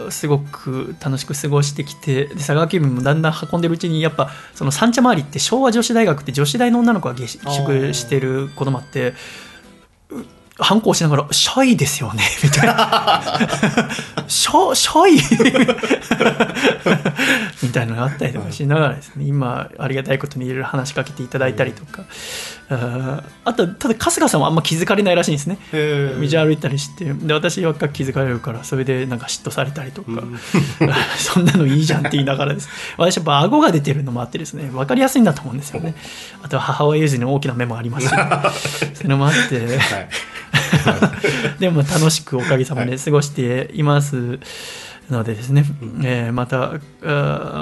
[0.09, 9.15] すごく楽しく過ごしてきてで佐川急便もだんだん運んでるうちにやっぱその三茶周りって昭和女子大学って女子大の女の子が下宿してる子供あってう
[10.57, 13.21] 反抗しながら「シャイですよね」 みたいな
[14.27, 15.17] 「シャシャイ?
[17.63, 19.25] 」みたいなのがあったりとかしながらですね。
[19.25, 22.03] 今ありがたいことにいろいろ話しかけていただいたりとか、
[23.45, 25.57] あとただ春日さんはあんま気づかれないらしいんですね。
[25.71, 27.13] 道歩いたりして。
[27.13, 30.23] で私ばっか気づかれるからそれでなんか嫉妬されたりとか、
[31.17, 32.69] そんなのいいじゃんって言いながらです。
[32.97, 34.69] 私やっぱ顎が出てるのもあってですね。
[34.71, 35.95] 分かりやすいんだと思うんですよね。
[36.41, 39.71] あとは母親譲りの大きな目もありますしそういうのもあって、は
[40.01, 40.09] い。
[41.59, 44.39] でも楽しくおかげさまで過ごしています
[45.09, 45.65] のでですね、
[46.03, 46.79] えーまた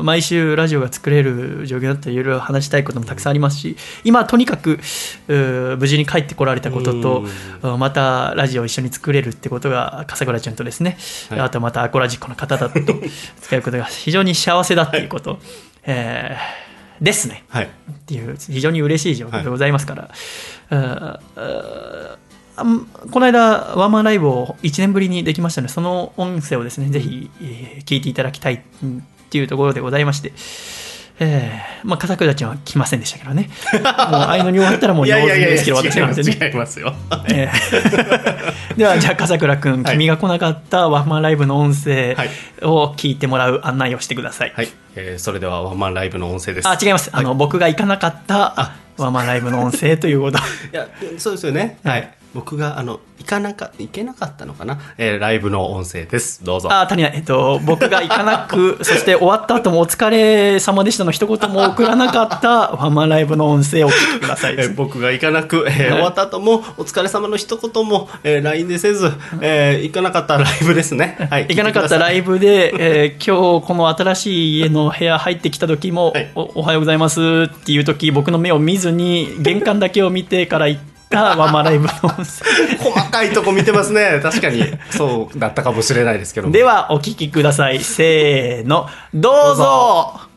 [0.04, 4.80] 毎週ラジオが作れる状況だったらいろいろ話したいこともたくさんありますし今とにかく
[5.28, 7.24] 無事に帰ってこられたことと
[7.64, 10.98] あまたラジオを一緒に作れるってことが笠倉ちゃんとですね、
[11.30, 11.40] はい。
[11.40, 12.80] あとまたアコラジックの方だと
[13.42, 15.40] 使うことが非常に幸せだっていうこと、
[15.84, 16.72] えー
[17.02, 17.44] ですね。
[17.50, 17.66] はい。
[17.66, 17.70] っ
[18.06, 20.12] ていう非常に嬉しい状況でございますから、
[20.70, 21.61] あああん
[22.56, 28.60] この間ワンマンライブを1年ぶりにできましたのでその音声をですねぜひ、えー聞いていただきたいっ
[29.30, 30.34] ていうところでございまして、
[31.20, 33.50] えーまあ笠倉ちゃんは来ませんでしたけどね。
[33.74, 36.94] もうああいうのに終わったらもう用済みですけど私なんでね違いますよ。
[37.28, 38.76] えー。
[38.78, 39.94] ではじゃあ笠倉君、はい。
[39.94, 42.30] 君が来なかったワンマンライブの音声はい。
[42.62, 46.68] を聞いてもらう案内をしてください、はい、えーそれではワンマンライブの音声です。
[46.68, 50.38] あ違います、あの僕が行かなかったワンマンライブの音声ということ。
[50.38, 50.42] い
[50.72, 50.88] や
[51.18, 51.78] そうですよね。
[51.84, 56.44] はい僕があの行かなか行けなかったのかな、えーライブの音声です。
[56.44, 56.72] どうぞ。
[56.72, 57.12] あ、足りない。
[57.16, 64.56] えっと、僕が行かなく、 そして終わった後もお疲れ様でしたの一言も送らなかったワンマンライブの音声をお聞きください。
[64.58, 69.12] えー僕が行かなく、えー終わった後もお疲れ様の一言も、えー LINE でせず、
[69.42, 76.32] えー行かなかったライブですね、はい、行かなかったライブで、えー今日この新しい家の部屋入ってきた時も、はい。
[76.36, 80.82] おおはようございますっていう時僕の目を見ずに玄関だけを見てから行っ
[81.12, 81.92] たワンマンライブの。
[82.04, 82.24] 音声
[82.80, 84.20] 細かいとこ見てますね。
[84.24, 84.64] 確かに。
[84.90, 86.54] そうだったかもしれないですけども。
[86.54, 87.80] ではお聞きください。
[87.80, 88.88] せーの。
[89.14, 90.31] どうぞ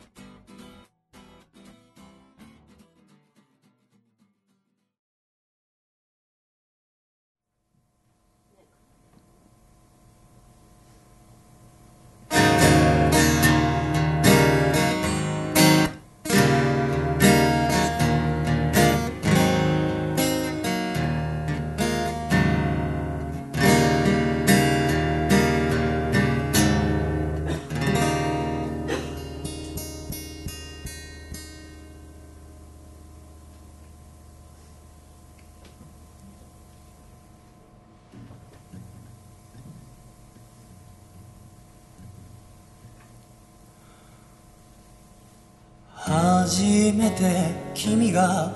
[46.44, 48.52] 初めて君が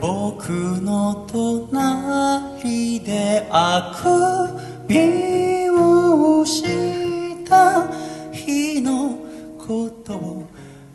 [0.00, 7.86] 僕の隣であくびをした
[8.32, 9.16] 日の
[9.56, 10.48] ことを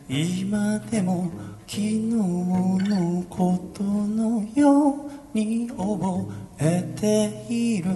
[0.06, 1.30] 今でも
[1.66, 6.30] 昨日のことのように覚
[6.60, 7.90] えている。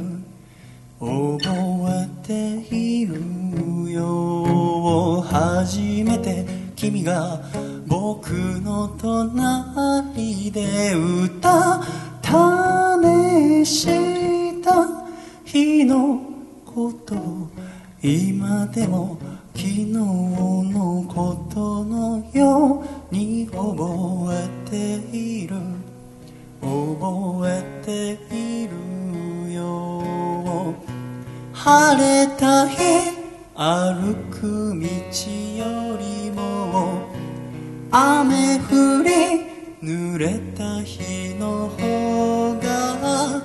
[0.99, 1.53] 覚
[1.91, 5.21] えているよ。
[5.21, 7.41] 初めて君が
[7.89, 11.83] 僕の隣で歌
[12.23, 14.87] 種した
[15.45, 16.21] 日の
[16.65, 17.17] こと
[18.01, 19.19] 今でも
[19.57, 25.57] 昨日のことのように覚えている。
[26.61, 30.75] 覚えているよ。
[31.53, 33.28] 晴れた日
[33.61, 37.11] 歩く道よりも
[37.91, 39.11] 雨降り
[39.83, 43.43] 濡れた日の方が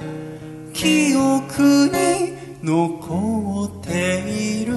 [0.72, 4.76] 記憶に残っている。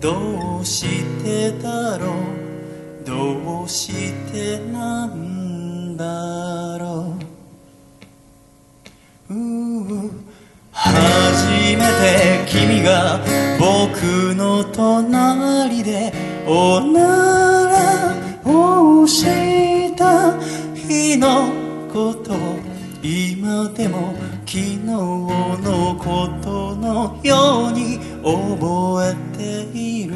[0.00, 0.84] どうし
[1.24, 3.06] てだろう？
[3.06, 7.16] どうしてなんだろ
[9.30, 9.34] う？
[9.34, 10.27] うう。
[10.80, 13.20] 初めて君が
[13.58, 16.12] 僕の隣で
[16.46, 20.38] おならをした
[20.74, 21.50] 日の
[21.92, 22.32] こと
[23.02, 24.14] 今でも
[24.46, 30.14] 昨日のことのように覚えている。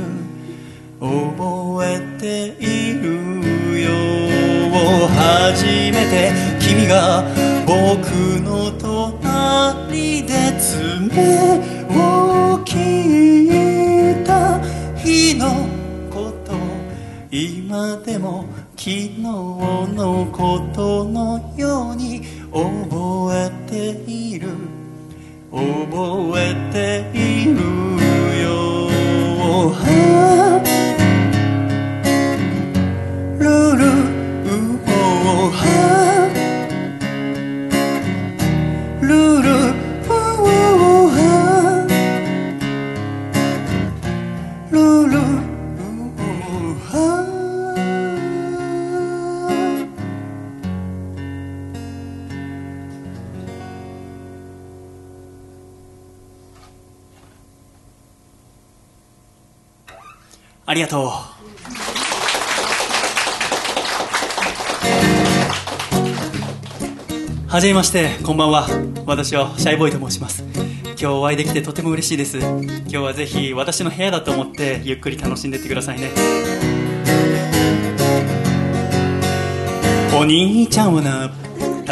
[1.01, 3.91] 覚えているよ。
[5.09, 7.25] 初めて君が
[7.67, 8.07] 僕
[8.41, 8.82] の隣
[11.13, 11.19] 爪
[11.91, 14.59] を切った
[14.97, 15.69] 日の
[16.11, 16.53] こと
[17.31, 18.47] 今でも
[18.77, 24.49] 昨日のことのように覚えている。
[25.51, 27.61] 覚えている
[28.43, 28.89] よ。
[33.39, 34.49] ルルウ
[34.87, 36.12] オハ
[60.73, 61.03] ありがとう。
[67.47, 68.67] はじめましてこんばんは。
[69.05, 70.43] 私はシャイボーイと申します。
[70.85, 72.39] 今日お会いできてとても嬉しいです。
[72.39, 76.09] 今日はぜひ私の部屋だと思ってゆっくり楽しんでってくださいね。
[80.15, 81.42] お兄ちゃんはな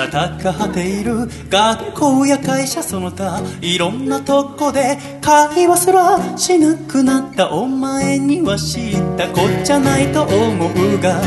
[0.07, 9.28] 戦っている学校や会社その他いろんなとこで会話すらしなくなったお前には知った。
[9.28, 11.20] こっちゃないと思うが。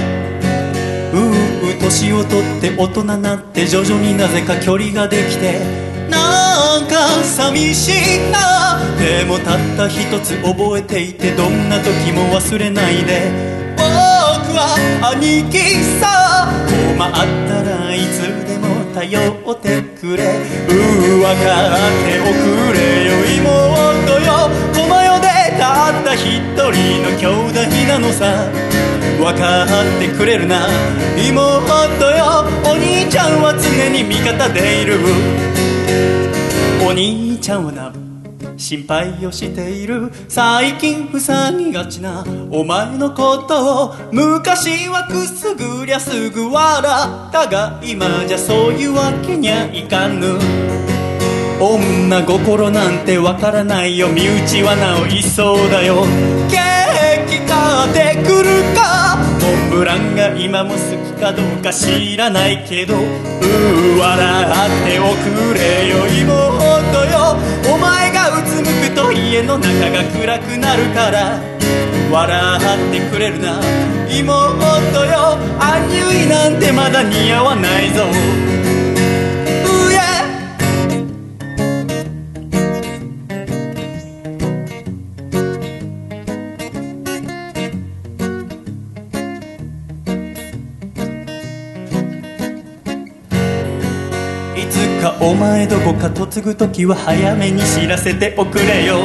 [1.13, 5.59] うう年を取って大人なって徐々になぜか距離ができて
[6.09, 8.80] なんか寂しいな。
[8.97, 13.32] でもたった一つ覚えていてどんな時も忘れないで。
[13.78, 15.59] 僕は兄貴
[15.99, 16.49] さ。
[16.97, 17.11] 困っ
[17.47, 17.93] たら
[18.94, 20.24] 頼ってくれ。
[20.24, 24.50] うーわかっておくれよ妹よ。
[24.74, 25.28] この世で
[25.60, 26.22] たった一
[26.54, 28.48] 人の兄弟なのさ。
[29.18, 29.68] 分かっ
[30.00, 30.68] てくれるな。
[31.18, 32.46] 妹よ。
[32.66, 35.00] お兄ちゃんは常に味方でいる。
[36.86, 38.12] お兄ちゃんはな
[38.58, 40.12] 心配をしている。
[40.28, 42.24] 最近塞ぎがちな。
[42.51, 46.84] お前のことを昔はくすぐりゃすぐ笑
[47.30, 50.38] ったが今じゃそういうわけにゃいかぬ。
[51.60, 56.04] 女心なんてわからないよ身内はなおいそうだよ。
[56.49, 59.18] ケーキ買ってくるか。
[59.41, 62.95] モンブランが今も好きかどうか知らないけど。
[62.95, 66.53] うー笑っておくれよ妹。
[67.74, 71.40] お前がうつむくと家の中が暗くなるから。
[72.12, 73.60] 笑ってくれるな。
[74.10, 75.38] 妹よ。
[75.60, 78.04] アンニュイなんてまだ似合わないぞ。
[95.68, 98.97] どこか嫁ぐ時は早めに知らせておくれよ。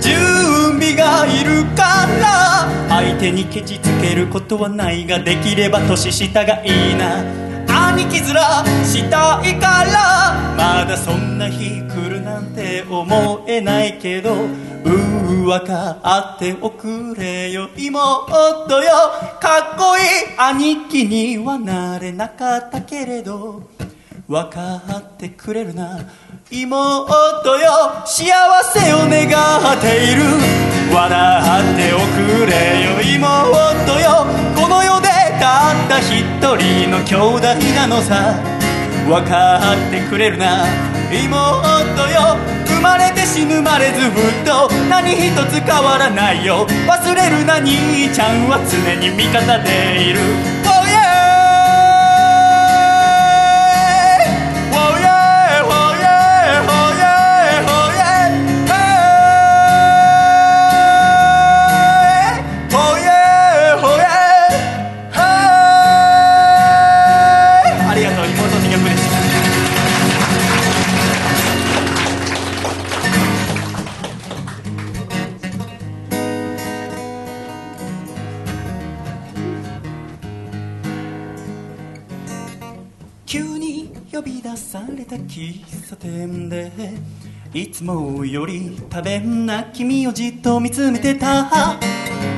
[0.00, 2.68] 準備がいるから。
[2.88, 7.52] 相手にケチつけることはないができれば年下がいいな。
[7.66, 10.54] 兄貴面したいから。
[10.56, 14.34] まだそんな日来るなんて思えないけど。
[14.34, 17.68] うーわかっておくれよ。
[17.76, 18.90] 妹よ。
[19.40, 20.04] かっこいい。
[20.38, 23.62] 兄貴にはなれなかったけれど。
[24.32, 26.00] 分かってくれるな。
[26.50, 27.12] 妹
[27.58, 27.70] よ
[28.06, 28.32] 幸
[28.64, 30.22] せを願っている。
[30.90, 33.18] 笑っておくれよ。
[33.18, 34.24] 妹よ
[34.56, 35.08] この世で
[35.38, 36.24] たった一
[36.56, 37.42] 人の兄弟
[37.76, 38.32] なのさ。
[39.06, 40.64] 分かってくれるな。
[41.12, 41.28] 妹
[42.08, 46.66] よ生まれて死ぬまれずっと何一つ変わらないよ。
[46.88, 50.20] 忘れるな兄ちゃんは常に味方でいる。
[84.22, 86.72] び出された喫茶店で
[87.52, 91.78] いつもより食べんな君をじっと見つめてた。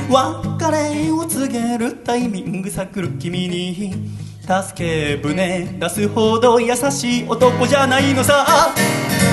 [0.08, 3.92] 別れを告げるタイミング探る君に
[4.42, 8.74] 助け舟出すほど優しい男じゃないのさ。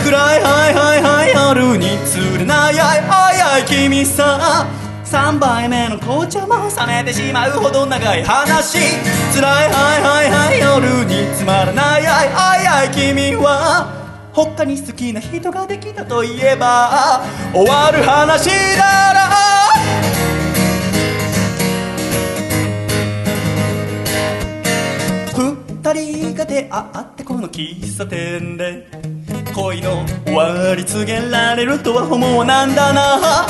[0.06, 4.66] 暗いはいはいはい夜に釣れないあいあいあい君さ。
[5.12, 8.80] 3杯目の紅茶も冷めてしまうほど長い話。
[9.36, 17.22] 辛いはいはいはい夜につまらないあいあいあい君は他に好きな人ができたといえば
[17.54, 18.48] 終わる話
[18.78, 19.22] なら。
[25.84, 29.11] 二人が出会ってこの喫茶店で。
[29.54, 33.46] 恋の終わり告げられるとは思わなんだな。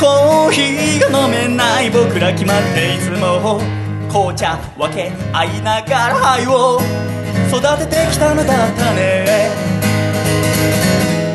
[0.00, 3.60] コーヒーが飲めない僕ら決まっていつも
[4.08, 6.80] 紅茶分け合いながら愛を
[7.50, 9.50] 育ててきたのだったね。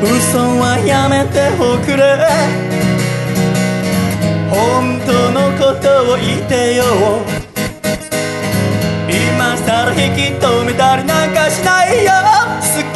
[0.02, 2.28] 嘘はやめておくれ。
[4.50, 6.84] 本当のことを言ってよ。
[9.08, 12.23] 今さら引き止めたりなんかしないよ。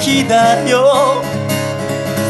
[0.08, 1.22] 好きだよ。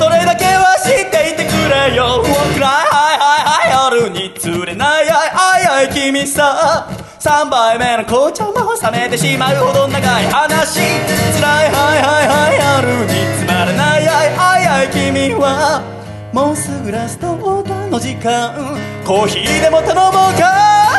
[0.01, 2.25] それだけは知っていてくれよ。
[2.25, 2.75] 暗いは
[3.15, 6.89] いはいはい夜に釣れないあいあいあい君さ。
[7.21, 10.81] 3杯目の紅茶も冷めてしまうほど長い話。
[10.81, 15.81] 辛いはいはいはい夜につまらないあいあいあい君は。
[16.33, 18.77] もうすぐラストオーダーの時間。
[19.07, 20.99] コーヒーでも頼もうか。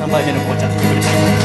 [0.00, 1.39] 3杯目の紅茶って曲でした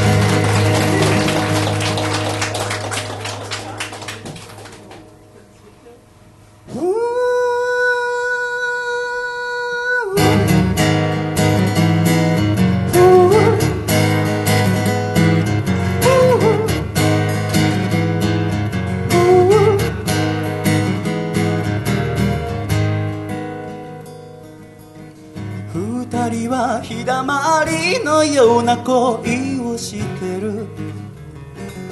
[28.15, 30.65] のような恋をしてる。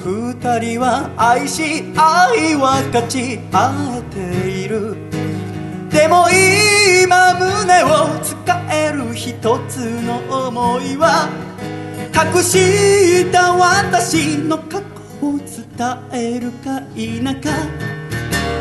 [0.02, 4.96] 二人は愛し愛分かち合えている。
[5.90, 8.34] でも今胸を使
[8.72, 9.34] える一
[9.68, 11.28] つの思いは
[12.14, 14.80] 隠した私の過
[15.20, 15.48] 去を伝
[16.12, 17.83] えるか否か。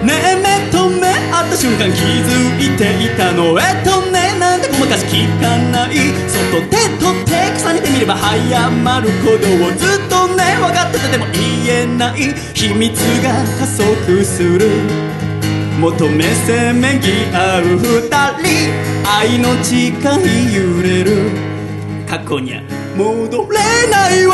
[0.03, 2.27] ねえ目と目合った瞬間気づ
[2.59, 5.95] いていたのえっとねなんてごまかし聞かない
[6.27, 14.69] そっと手と手重ねてみれば早まることをずっとね分かっててでも言えない秘密が加速する。
[15.79, 18.47] 求めせめぎ合う二人
[19.05, 21.31] 愛の誓い揺れる。
[22.07, 22.61] 過去には
[22.95, 23.57] 戻れ
[23.89, 24.33] ないわ。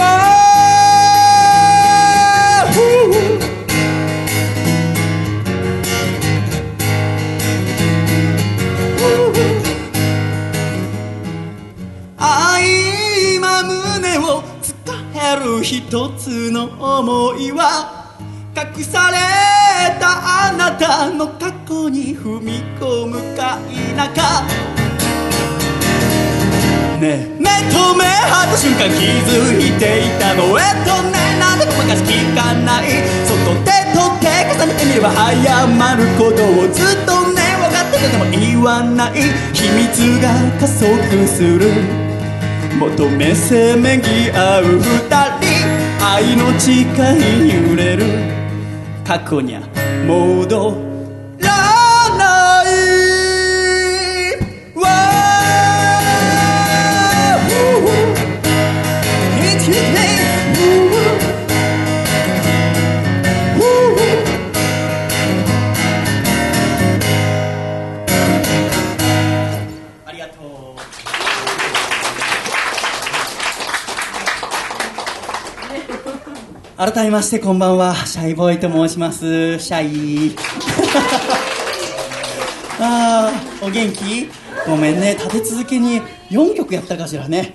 [15.72, 15.84] 一
[16.18, 18.16] つの思いは
[18.58, 19.18] 隠され
[20.00, 24.48] たあなたの過去に踏み込むか否か。
[27.00, 27.38] ねえ。
[27.38, 31.38] 目と目合った瞬間気づいていたのえっとね。
[31.38, 32.90] なんでごまかし聞かない。
[33.30, 34.26] そっと手と手
[34.58, 34.74] 重ね。
[34.74, 39.22] てみれば早まることをずっとね分かっててでも言わない。
[39.54, 40.88] 秘密が加速
[41.28, 41.70] する。
[42.80, 45.39] 求めせめぎ合う二人。
[46.12, 48.04] 愛の誓い揺れる。
[49.06, 49.62] 過去には
[50.08, 50.89] 戻る
[76.80, 77.94] 改めましてこんばんは。
[77.94, 79.60] シャイボーイと申します。
[79.60, 80.34] シャイ。
[82.80, 84.30] あーお元気？
[84.66, 85.18] ごめんね。
[85.20, 86.02] 立て続けに
[86.32, 87.54] 4曲やったかしらね。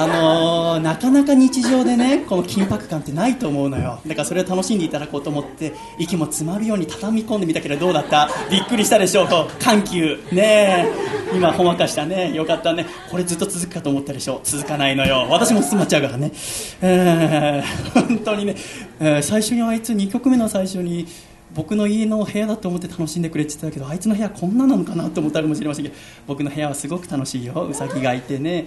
[0.00, 4.00] あのー、なかなか日常でねこの緊迫感ってないと思うのよ。
[4.06, 8.28] だからそれを楽しんでいただこうと思って息も詰まるように畳み込んでみたけどどうだった？
[8.50, 9.28] びっくりしたでしょう。
[9.60, 10.16] 緩急。
[10.32, 10.86] ね
[11.32, 11.36] え。
[11.36, 12.32] 今ほんわかしたね。
[12.32, 12.86] よかったね。
[13.10, 15.26] これずっと続くかと思ったでしょ続かないのよ。
[15.28, 16.32] 私も詰まっちゃうからね。
[16.80, 18.54] えー、本当にね、
[19.00, 21.06] えー最初にあいつ2曲目の最初に
[21.54, 25.96] 僕の家の部屋だと思って楽しんでくれってたけどあいつの部屋こんななのかなと思ったかもしれませんけど
[26.26, 27.66] 僕の部屋はすごく楽しいよ。
[27.70, 28.66] うさぎがいてね。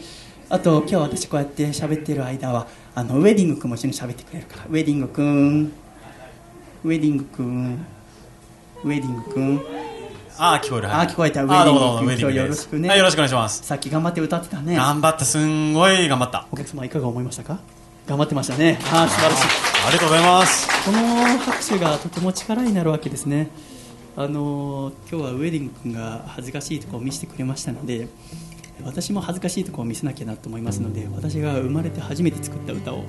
[0.52, 4.66] あと今日私こうやって喋ってる間はあのウェディング君も一緒に喋ってくれるから。
[4.66, 5.72] ウェディング君。
[6.84, 7.86] ウェディング君。
[8.84, 9.62] ウェディング君。
[10.38, 10.94] あー聞こえる。
[10.94, 11.46] あー聞こえた。
[11.46, 12.90] ウェディング君よろしくね。
[12.90, 13.64] はいよろしくお願いします。
[13.64, 14.76] さっき頑張って歌ってたね。
[14.76, 15.24] 頑張った。
[15.24, 16.48] すんごい頑張った。
[16.52, 17.60] お客様いかが思いましたか？
[18.06, 18.78] 頑張ってましたね。
[18.92, 19.48] ああ素晴らしい。
[19.88, 20.68] ありがとうございます。
[20.84, 20.98] この
[21.38, 23.50] 拍手がとても力になるわけですね。
[24.18, 28.10] あの今日はウェディング君が恥ずかしいところを見せてくれましたので
[28.86, 33.04] 私も恥ずかしいところを見せなきゃなと思いますので私が生まれて初めて作った歌を。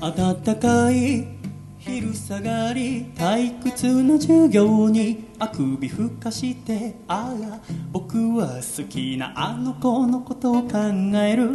[0.00, 1.26] 暖かい
[1.78, 7.60] 昼下がり退屈な授業にあくびふかしてあら
[7.92, 10.78] 僕は好きなあの子のことを考
[11.14, 11.52] える。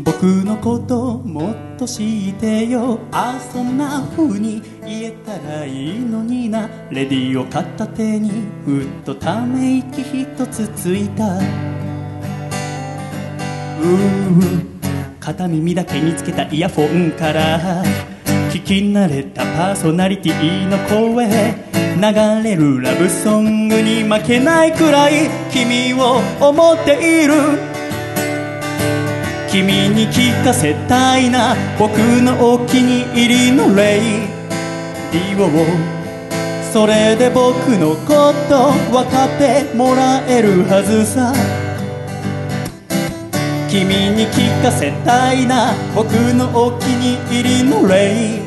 [0.00, 2.98] 僕のこともっと知ってよ。
[3.10, 6.68] あそんな風に言えたらいいのにな。
[6.90, 8.30] レディーを片手に
[8.64, 11.36] ふっとため息一つついた。
[11.36, 14.78] うー
[15.20, 17.84] 片耳だけにつけたイヤフォンから。
[18.50, 21.28] 聞き慣れたパーソナリティの声。
[22.00, 25.28] 流れるラブソングに負けないくらい。
[25.52, 27.34] 君を思っている。
[29.50, 31.54] 君に聞かせたいな。
[31.78, 34.37] 僕のお気に入りのレイ。
[35.10, 35.48] ディオ
[36.70, 41.32] それで僕のこと分かってもらえるはずさ。
[43.70, 45.72] 君に聞かせたいな。
[45.94, 48.40] 僕のお気に入りのレイ。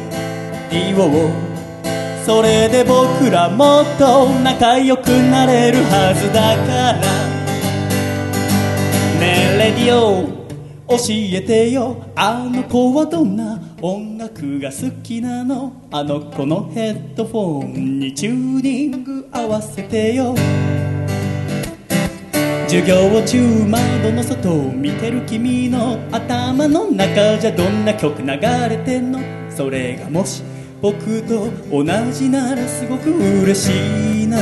[0.70, 1.32] ディオ。
[2.26, 6.94] それで僕らもっと仲良くなれるはずだから。
[9.20, 10.41] ねえレディオ。
[10.92, 12.04] 教えてよ。
[12.16, 15.72] あの子はどんな音楽が好きなの？
[15.90, 20.36] あの子のヘッドフォンにチューニング合わせてよ。
[22.68, 29.20] 授業中窓の外を見てる君の頭の中じゃどんな曲流れてんの？
[29.50, 30.44] それがもし
[30.82, 33.12] 僕と同じならすごく
[33.44, 34.38] 嬉しいな。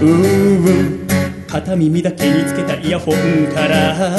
[0.00, 1.09] うー
[1.50, 4.16] 片耳だけにつけたイヤホンから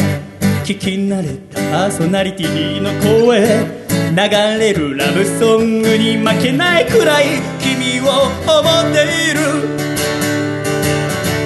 [0.65, 7.27] 聞き慣れたパーソナリティの声流れるラブソングに負けないくらい
[7.61, 9.39] 君を思っている。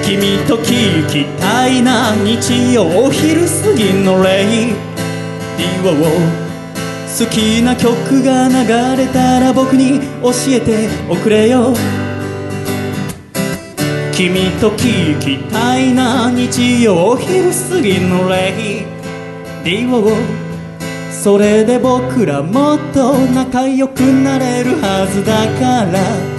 [0.04, 5.96] 君と聞きたいな日曜昼過ぎのレイディオを
[7.18, 11.76] 好きな曲が流れたら僕に教えておくれよ。
[14.16, 18.86] 君と聞きたいな日曜昼過ぎのレイ
[19.66, 20.16] ディオ
[21.12, 26.35] それで僕らもっと仲良くなれるはずだから。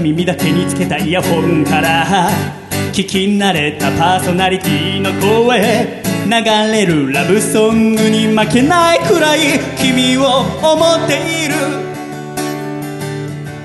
[0.00, 2.30] 耳だけにつけたイヤホンから
[2.92, 10.24] 聞き慣れたパーソナリティの声流れるラブソングに負けないくらい君を
[10.62, 11.54] 思っている。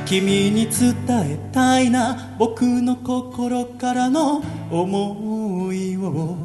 [0.05, 6.37] 君に伝えたいな僕の心からの思いを。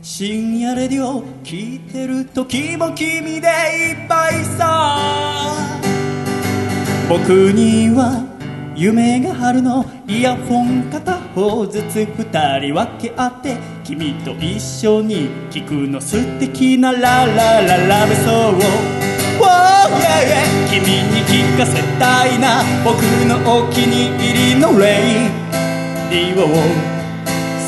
[0.00, 4.98] 深夜レディオ聞いてる時も君でいっぱいさ。
[7.08, 8.33] 僕には
[8.76, 19.04] 夢があるのイヤホン片方ずつ二人分け合って君と一緒に聞くの素敵なララララブソー
[19.36, 19.46] Oh
[20.00, 20.70] yeah yeah.
[20.70, 22.62] 君に聞かせたいな。
[22.84, 25.44] 僕のお気に入りのレイ
[26.10, 26.48] ディオ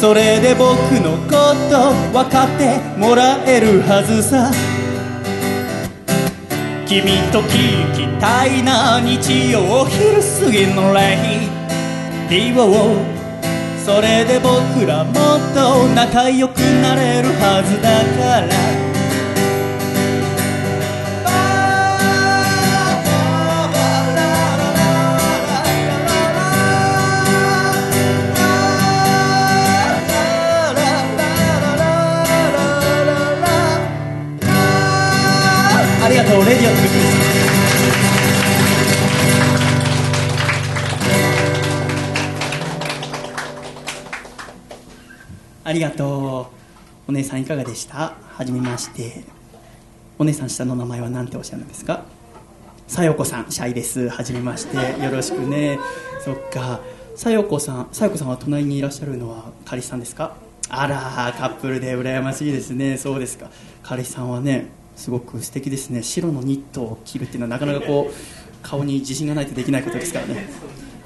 [0.01, 4.51] それで僕のこと分かってもらえるはずさ。
[6.87, 12.95] 君と聞きたいな日曜昼過ぎのレイディオ
[13.85, 15.13] それで僕らもっ
[15.53, 18.96] と仲良くなれるはずだから。
[36.47, 36.97] レディオの時です。
[45.65, 47.11] ありがとう。
[47.11, 48.15] お姉さんいかがでした？
[48.29, 49.25] はじめまして。
[50.21, 52.05] お姉さん下の名前は何ておっしゃるんですか？
[52.87, 54.09] さよこさんシャイです。
[54.09, 54.77] はじめまして。
[55.03, 55.81] よろしくね。
[56.25, 56.79] そっか。
[57.17, 60.37] さよこさんさよこさんは隣にいらっしゃるのは彼氏さんですか？
[60.69, 62.99] あらカップルで羨ましいですね。
[62.99, 63.51] そうですか。
[63.83, 66.03] 彼氏さんはねすごく素敵ですね。
[66.03, 68.15] 白のニットを着るっていうのはなかなかこう
[68.63, 70.49] 顔に自信がないとできないことですからね。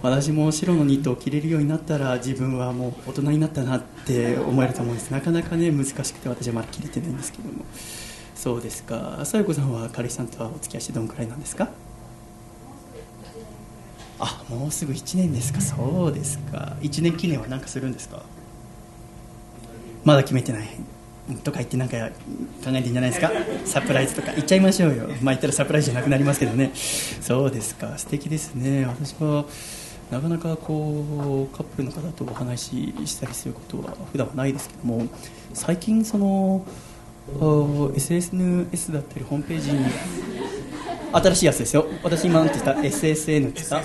[0.02, 5.10] 私も白のニットを着れるようになったら自分はもう大人になったなって思えると思うんです。
[5.10, 7.64] なかなかね難しくて私はまだ着れてないんですけども。
[8.34, 9.20] そうですか。
[9.24, 11.68] さよこさんは彼氏さんとはお付き合いしてどのくらいなんですか？
[14.18, 15.60] あもうすぐ1年ですか。
[15.60, 16.76] そうですか。
[16.80, 18.22] 1年記念は何かするんですか？
[20.04, 20.68] まだ決めてない。
[21.36, 23.30] とか言ってなんか考えてんじゃないですか？
[23.64, 24.32] サプライズとか。
[24.32, 25.08] 言っちゃいましょうよ。
[25.22, 26.72] まあ言ったらサプライズじゃなくなりますけどね。
[26.74, 27.96] そうですか。
[27.98, 28.84] 素敵ですね。
[28.86, 29.44] 私は
[30.10, 35.06] なかなかこうカップルの方とお話ししたりすることは普段はないですけども
[35.54, 36.64] 最近その
[37.40, 39.78] あ SNS だったりホームページに
[41.12, 41.86] 新しいやつですよ。
[42.02, 43.76] 私今なんて言った？SSN って言った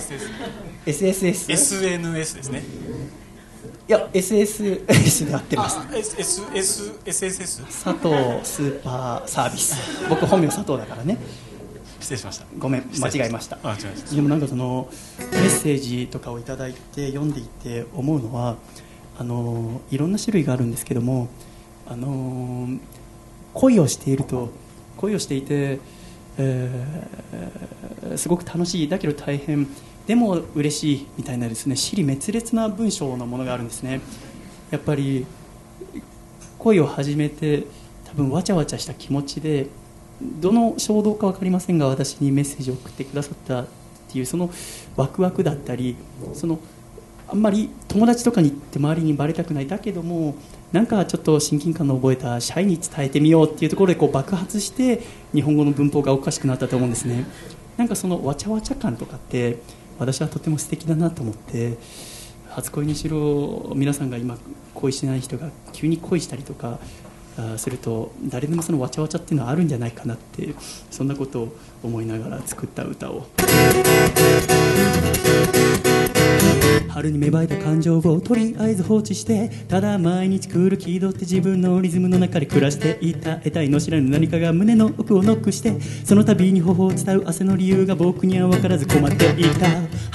[0.86, 2.62] ？SSS SNS ですね
[3.88, 5.78] いや SSS で合ってます。
[5.78, 10.08] あ S S S SSS 佐藤スーパーサービス。
[10.08, 11.18] 僕本名佐藤だからね。
[12.00, 12.46] 失礼しました。
[12.58, 13.58] ごめん間違えました。
[14.12, 14.88] でもなんかその
[15.32, 18.56] メッセージとかをいただいて読んでいて思うのは
[19.18, 21.28] あのいろんな種類があるんですけども
[21.88, 22.68] あの
[23.54, 24.50] 恋をしていると
[24.96, 25.78] 恋をしていて、
[26.38, 29.66] えーすごく楽しいだけど大変
[30.06, 34.00] でも嬉しいみたいなですね尻滅裂な文章のものがあるんですね。
[34.70, 35.26] やっぱり
[36.58, 37.64] 恋を始めて
[38.04, 39.66] 多分わちゃわちゃした気持ちで
[40.20, 43.66] どの衝動か分かりませんが私にメッセージを送ってくださったっ
[44.10, 44.50] ていうその
[44.96, 45.96] ワクワクだったり
[46.32, 46.58] その
[47.28, 50.36] あんまり友達とかに行って周りにバレたくないだけども
[50.72, 55.02] なんかちょっと親近感の覚えたシャイに伝えてみようっていうところでこう爆発して
[55.34, 57.24] 日本語の文法がおかしくなったと思うんですね。
[57.76, 59.58] なんかそのわちゃわちゃ感とかって
[59.98, 61.76] 私はとても素敵だなと思って
[62.50, 64.38] 初恋にしろ皆さんが今
[64.74, 66.78] 恋してない人が急に恋したりとか
[67.56, 70.54] すると誰でもそのわちゃわちゃっていうのはあるんじゃないかなって
[70.90, 73.26] そんなことを思いながら作った歌を。
[76.88, 89.66] 春に芽生えた感情をとりあえず放置してただ毎日来る気取って自分のリズムの中で暮らしていた得体の知らぬ何かが胸の奥をノックしてその度に頬を伝う汗の理由が僕には分からず困っていた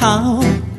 [0.03, 0.70] Hao!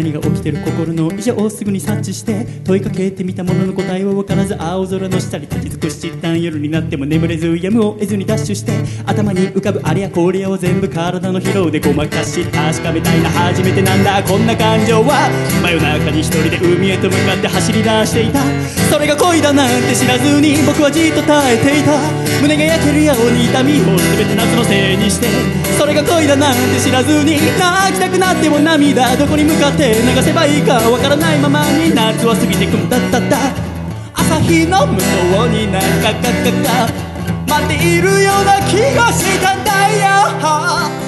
[0.00, 8.72] 何が起きてる心の異常をすぐに察知して問いかけてみたものの答えは分からず青空の下に立ち尽くし一旦夜になっても眠れずやむを得ずにダッシュして
[9.04, 14.22] 頭に浮かぶあれやこれやを全部体の疲労でごまかし確かめたいな初めてなんだ。
[14.22, 15.28] こんな感情は
[15.62, 18.40] 真夜中に一人で海へと向かって走り出していた。
[18.90, 22.30] それが恋だなんて知らずに僕はじっと耐えていた。
[22.40, 23.84] 胸が焼けるように痛みを
[24.16, 25.26] 全て夏のせいにして
[25.76, 33.36] それが恋だなんて知らずに泣きたくなっても涙どこに向かって流せばいいかわからないままに夏は過ぎてくんだったった
[34.14, 37.10] 朝日の向こうになんかかかか。
[37.50, 39.72] 待っているような気がしたんだ
[40.94, 40.99] よ。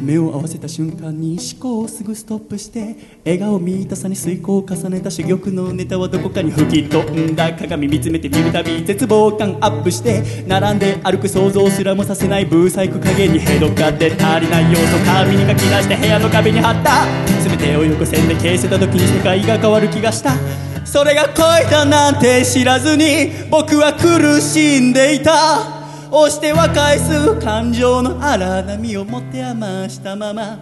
[0.00, 17.06] 目を合わせた瞬間に思考をすぐストップして笑顔見たさに遂行を重ねた珠玉のネタはどこかに吹き飛んだ鏡見つめて見るたび絶望感アップして並んで歩く想像すらもさせないブーサイク影にヘドがで足りない要素紙に書き出して部屋の壁に貼った。
[17.48, 20.32] 全てを横線で消せた時に世界が変わる気がした。
[20.84, 25.75] それが恋だなんて知らずに僕は苦しんでいた。
[26.10, 30.58] 押しては返す感情の荒波を持て余したまま。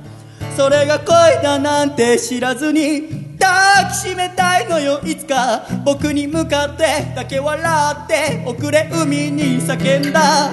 [0.57, 5.01] それが恋だなんて知らずに抱きしめたいのよ。
[5.05, 10.51] いつか僕に向かってだけ笑って遅れ海に叫んだ。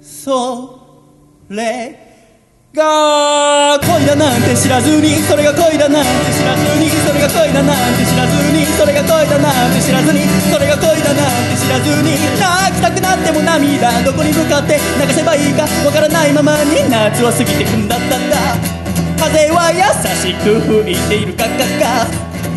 [0.00, 0.78] そ
[1.50, 1.98] れ
[2.74, 5.08] が恋だなんて知らずに。
[5.16, 7.01] それが恋だなんて知らずに。
[7.22, 18.36] が恋だなんて知らずにそれが恋だなんて知らずにそれが恋だなんて知らずに泣きたくなっても涙どこに向かって流せばいいかわからないままに夏は過ぎてくんだったんだ。
[19.22, 19.86] 風は優
[20.18, 22.10] しく吹いているかかか。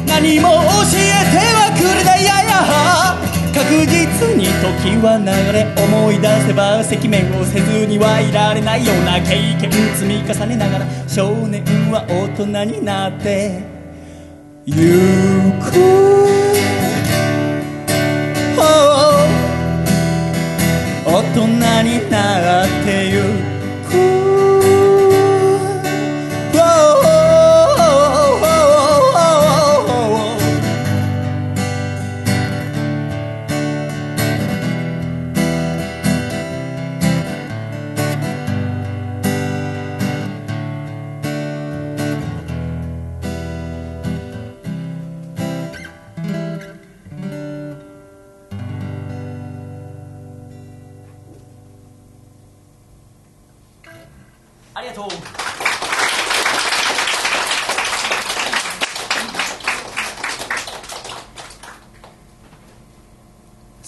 [0.08, 2.56] 何も教えてはくれないやや。
[3.54, 13.75] 確実に時は流れ思い出せば赤面をせずにはいられないような経験積み重ねながら少年は大人になって。
[14.68, 14.74] ゆ
[15.62, 15.78] く、
[18.58, 19.28] oh
[21.06, 21.46] 大人
[21.84, 23.22] になってゆ
[23.52, 23.55] く。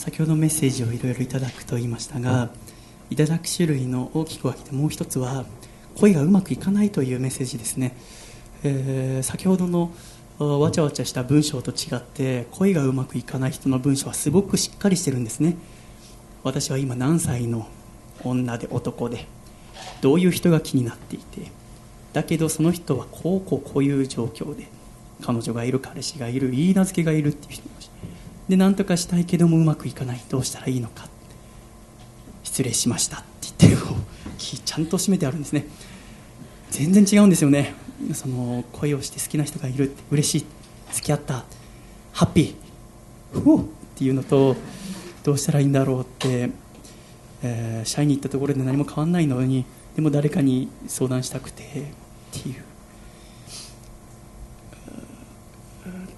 [0.07, 2.49] 先ほどメッセージをいろいろいただくと言いましたが、
[3.09, 5.45] いただく種類の大きく分けてもう一つは
[5.97, 7.93] 恋がうまくいかないというメッセージですね、
[8.63, 9.91] えー先ほどの
[10.39, 15.57] わちゃわちゃした文章と違って恋がうまくいかない人の文章はすごくしっかりしてるんですね。
[16.41, 17.67] 私は今何歳の
[18.23, 19.25] 女で男で
[19.99, 21.51] どういう人が気になっていて
[22.13, 24.69] だけどその人はこうこうこういう状況で
[25.21, 27.67] 彼女がいる彼氏がいる言い名付けがいるっていう人
[28.49, 30.21] で何とかしたいけどもうまくいかない。
[30.29, 31.07] どうしたらいいのか。
[32.43, 35.67] 失礼しましたって言ってこうきちゃんと締めてあるんですね。
[36.71, 37.73] 全然違うんですよね。
[38.13, 40.45] その恋をして好きな人がいるって嬉しい。
[40.93, 41.45] 付き合った
[42.13, 43.41] ハッピー。
[43.41, 43.65] ふおっ
[43.95, 44.55] ていうのと
[45.23, 46.49] どうしたらいいんだろうって、
[47.43, 49.65] えー、社員に行ったところで何も変わんないのに
[49.95, 51.65] でも誰かに相談したくてっ
[52.31, 52.63] ていう。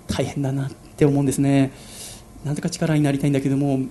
[0.07, 1.71] 大変だなって思うんですね。
[2.43, 3.81] なんとか力になりたいんだけども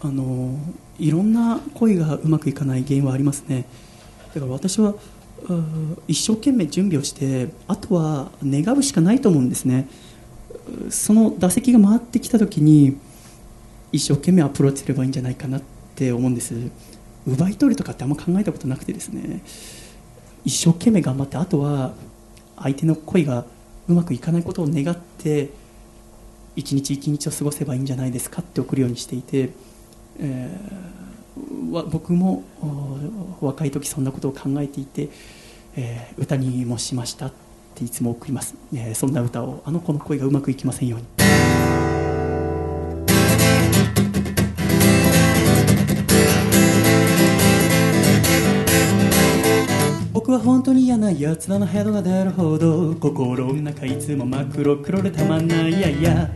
[0.00, 0.58] あの
[0.98, 3.66] いろんな恋がうまくいかない原因はありますね。
[4.34, 4.94] だから私は
[6.08, 9.88] 一生懸命準備をしてあとは願うしかないと思うんですね。
[10.90, 12.96] その打席が回ってきた時に
[13.92, 15.62] 一生懸命アプローチすればいいんじゃないかなっ
[15.94, 16.54] て思うんです。
[17.26, 19.42] 奪い取るとかってあんま考えたことなくてですね。
[20.44, 21.94] 一生懸命頑張ってあとは
[22.56, 23.44] 相手の恋が
[23.88, 25.50] うまくいかないことを願って
[26.56, 29.50] 一日一日を過ごせばいいんじゃないですかって送るようにしていて、
[30.18, 31.02] えー
[31.90, 32.44] 僕も
[33.40, 35.08] 若い時そんなことを考えていて、
[35.76, 37.32] えー歌にもしましたっ
[37.74, 41.21] ていつも送ります、えーそんな歌をあの子の声がうまくいきませんように。
[51.12, 55.72] 本当に嫌な奴らのヘドが出るほど心の中いつも真っ黒黒でたまんない。
[55.72, 56.30] やいや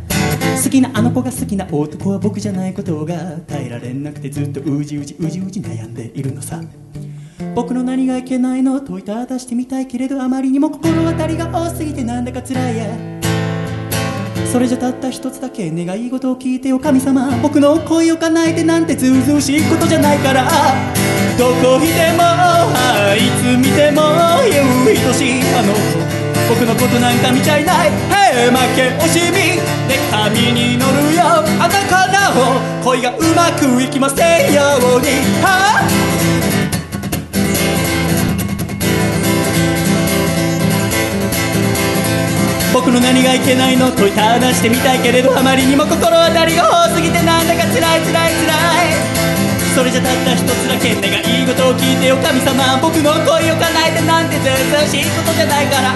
[0.63, 3.15] 好きなあの子が好きな男は僕じゃないことが
[3.47, 6.61] 耐えられなくてずっとうじうじうじうじ悩んでいるのさ。
[7.55, 8.81] 僕の何がいけないの？
[8.81, 12.87] 問いただしてみたいけれどあまりにも心当たりが多すぎてなんだか辛いや。
[14.53, 20.49] それじゃたった一つだけ願い事を聞いてよ神様僕の恋を叶えてなんてずうずうしいことじゃないから。
[21.37, 22.23] どこいても
[23.15, 24.01] いつ見ても
[24.51, 25.75] 言う愛しいあの
[26.49, 27.89] 僕のことなんか見ちゃいない。
[27.89, 27.91] へ
[28.47, 31.23] え負け惜しみで神に乗るよ
[31.61, 32.35] あなからを
[32.85, 34.63] 恋がうまくいきませんよ
[34.97, 35.09] うに。
[35.43, 35.83] はあ？
[42.73, 43.91] 僕の何がいけないの？
[43.91, 48.26] 問いただしてみたいけれどあまりにも心当たりが多すぎてなんだか辛い辛い辛い。
[49.77, 54.53] それじゃたった一つだけ願い事を聞いてよ神様僕の恋を叶えてなんてずう
[54.89, 55.93] ずしいことじゃないから。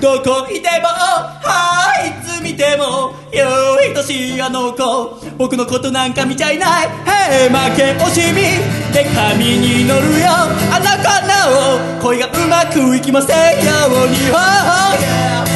[0.00, 6.86] どこいてもはいいつ見てもよ愛しあの子僕のことなんか見ちゃいない。
[6.86, 8.40] へえ負け惜しみ。
[8.94, 10.30] で神に乗るよ。
[10.72, 11.44] あなたな
[12.00, 14.16] お恋がうまくいきませんように。
[14.30, 15.47] Oh, yeah.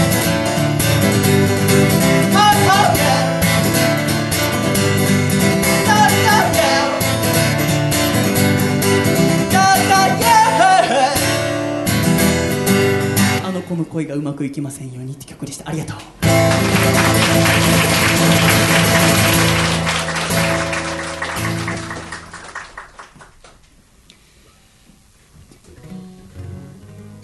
[13.72, 13.72] Yeah.
[13.72, 15.96] あの恋がうまくいきませんようにって曲でしたありがとう「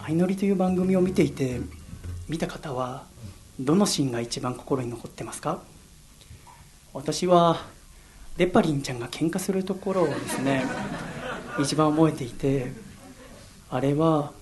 [0.06, 1.60] 相乗り」という番組を見ていて
[2.28, 3.04] 見た方は
[3.60, 5.60] どのシーンが一番心に残ってますか？
[6.94, 7.66] 私は
[8.38, 10.64] デパリンちゃんが喧嘩するところをですね
[11.60, 12.72] 一番覚えていて
[13.68, 14.32] あれは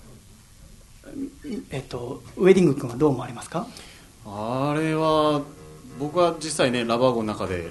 [1.71, 3.67] えっとウェディング君はどう思われますか？
[4.25, 5.41] あれは
[5.99, 7.69] 僕は実際ねラバーゴの中で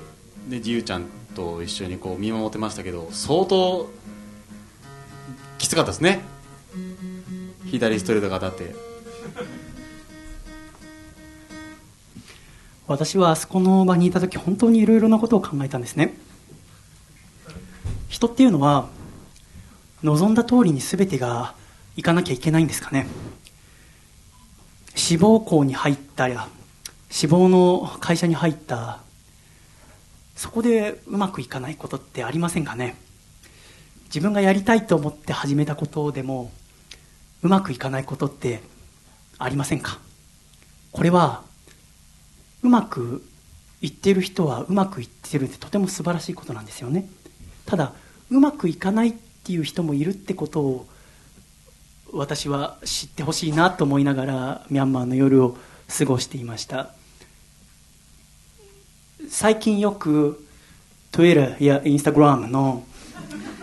[0.48, 1.04] で自由ちゃん
[1.34, 3.88] と一緒にこう見守ってましたけど相当
[5.58, 6.22] きつかったですね。
[7.66, 8.74] 左ストレートが当たって。
[12.86, 16.16] 私はあそこの場にいた時本当にいろいろなことを考えたんですね。
[18.08, 18.88] 人っていうのは
[20.04, 21.56] 望んだ通りに全てが
[21.96, 23.06] いかなきゃいけないんですかね。
[24.94, 26.48] 志望校に入ったら
[27.10, 29.00] 志望の会社に入った
[30.34, 32.96] そこでうまくいかないことってありませんかね。
[34.06, 36.52] 自分がやりたいと思って始めたことでも
[37.42, 38.60] うまくいかないことって
[39.38, 39.98] ありませんか。
[40.92, 41.42] これは
[42.62, 43.22] うまく
[43.80, 47.08] いっている人はうまくいってるってとても素晴らしいことなんですよね。
[47.64, 47.92] ただ
[48.30, 50.86] うまくいかないっていう人もいるってことを
[52.12, 55.56] 私は知ってほしいなと思いながらミャンマーの夜を
[55.98, 56.90] 過ごしていました。
[59.28, 60.44] 最近よく
[61.12, 62.84] Twitter や Instagram の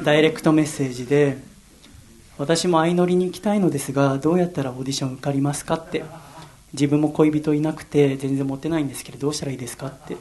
[0.03, 1.37] ダイレクトメッセージで
[2.37, 6.03] 私も相乗りに行きたいのですがどうやったらオーディション受かりますかって。
[6.73, 10.17] 自分も恋人いなくて全然モテないんですけどどうしたらいいですかって。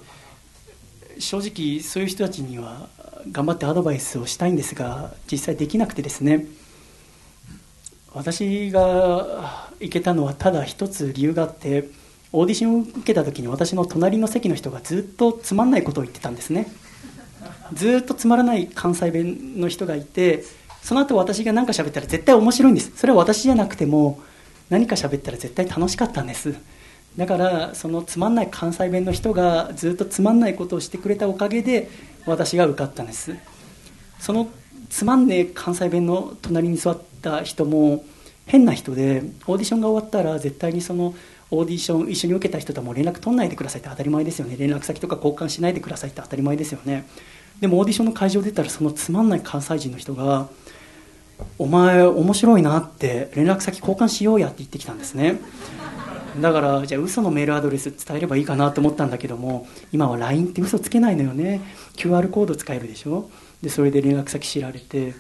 [1.18, 2.88] 正直そういう人たちには
[3.30, 6.46] 頑張ってアドバイスをしたいんですが実際できなくてですね。
[8.14, 11.88] 私が行けたのはただ一つ理由があって
[12.32, 16.66] オーディションを受けた時に私の隣の席の人がずっとつまんないことを言ってたんですね。
[17.72, 20.44] ずっとつまらない関西弁の人がいて
[20.82, 22.92] その後私が何か喋ったら絶対面白いんです。
[22.96, 24.20] それは私じゃなくても
[24.68, 26.54] 何か喋ったら絶対楽しかったんです。
[27.16, 31.90] だからそのつまんない関西弁の人がずっとつまんないことをしてくれたおかげで
[32.26, 33.34] 私が受かったんです。
[34.18, 34.48] その
[34.88, 38.04] つまんねえ関西弁の隣に座ってた人も
[38.46, 41.14] 変な人でオーディションが終わったら絶対にその
[41.50, 44.56] オーディション一緒に受けた人とはもう連絡取んないでくださいって当たり前ですよね。
[44.58, 47.06] 連絡先とか交換しないでくださいって当たり前ですよね。
[47.60, 50.48] でもオーディションの会場出たらそのつまんない関西人の人が
[51.58, 55.38] 「お前面白いな」って連絡先交換しようやって言ってきたんですね。
[56.40, 61.60] だからじゃあ嘘のメールアドレス伝えればいいかなと思ったんだけども今は LINE って嘘つけないのよね。
[61.96, 63.30] QR コード使えるでしょ。
[63.62, 65.14] でそれで連絡先知られて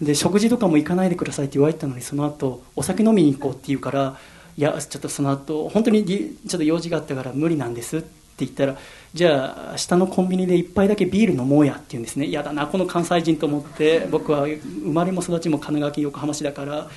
[0.00, 4.16] で食事とかも行かないでくださいって言われたのにその後お酒飲みに行こうって言うから
[4.56, 8.08] いやちょっとその後本当にちょっと用事があったから無理なんですって
[8.38, 8.76] 言ったら
[9.12, 12.26] じゃあ下のコンビニで一杯だけビール飲もうやって言うんですね。
[12.26, 16.88] 嫌だなこの関西人と思って僕は生まれも育ちも神奈川県横浜市だから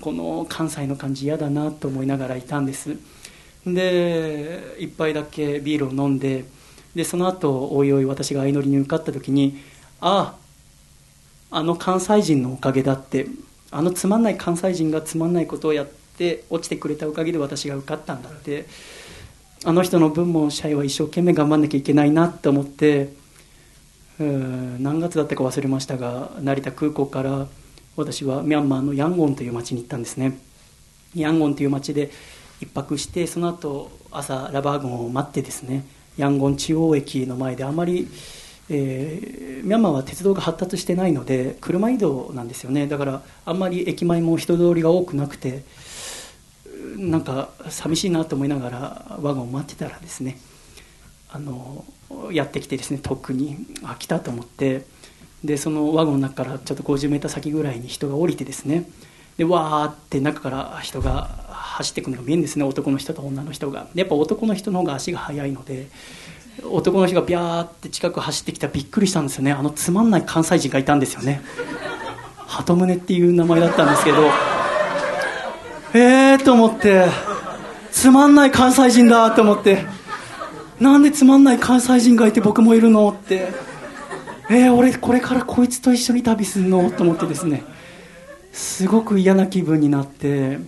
[0.00, 2.96] この関西の感じ嫌だなと思いながらいたんです。
[3.66, 6.44] で一杯だけビールを飲んで
[6.94, 9.58] でその後おいおい私が相乗りに受かった時に
[10.00, 10.41] ああ
[11.52, 13.26] あの関西人のおかげだって
[13.70, 18.66] あのつまんない関西人がつまんないことをやって落ちてくれたおかげで私が受かったんだって
[19.64, 23.12] あの人の分もシャイは一生懸命頑張んなきゃいけないなって思って
[24.18, 27.46] うん何月だったか忘れましたが成田空港から
[27.96, 30.38] 私はミャンマーのヤンゴンという町に行ったんですね。
[31.14, 32.10] ヤンゴンという町で
[32.62, 35.84] 一泊してその後朝ラバー軍を待ってですね
[36.16, 38.08] ヤンゴン中央駅の前であまり、
[38.72, 42.86] えーミャンマーは鉄道が発達してないので車移動なんですよね。
[42.88, 45.62] だからあんまり駅前も人通りが多くなくて
[46.96, 50.36] なんか寂しいなと思いながらワゴンを待ってたらですね
[51.30, 51.84] あの
[52.32, 54.84] やってきてですね遠くにあ来たと思って
[55.44, 58.88] でそのワゴンの中からちょっと50メー先ぐらいに人が降りてですね
[59.36, 62.64] でわーって中から人が走ってくるのが見えるんですね。
[62.64, 63.88] 男の人と女の人が。
[63.94, 65.88] やっぱ男の人の方が足が速いので
[66.64, 69.52] 男の人がビャーって近く走ってきたびっくりしたんですよね。
[69.52, 71.42] あのつまんない関西人がいたんですよね。
[72.46, 74.30] 鳩宗っていう名前だったんですけど。
[75.94, 77.06] えーと思って。
[77.90, 79.84] つまんない関西人だと思って。
[80.80, 83.52] なんでつまんない関西人がいて僕もいるのって。
[84.50, 87.64] えー、俺これからこいつと一緒に旅すんのと思ってですね。
[88.52, 90.58] すごく嫌な気分になって。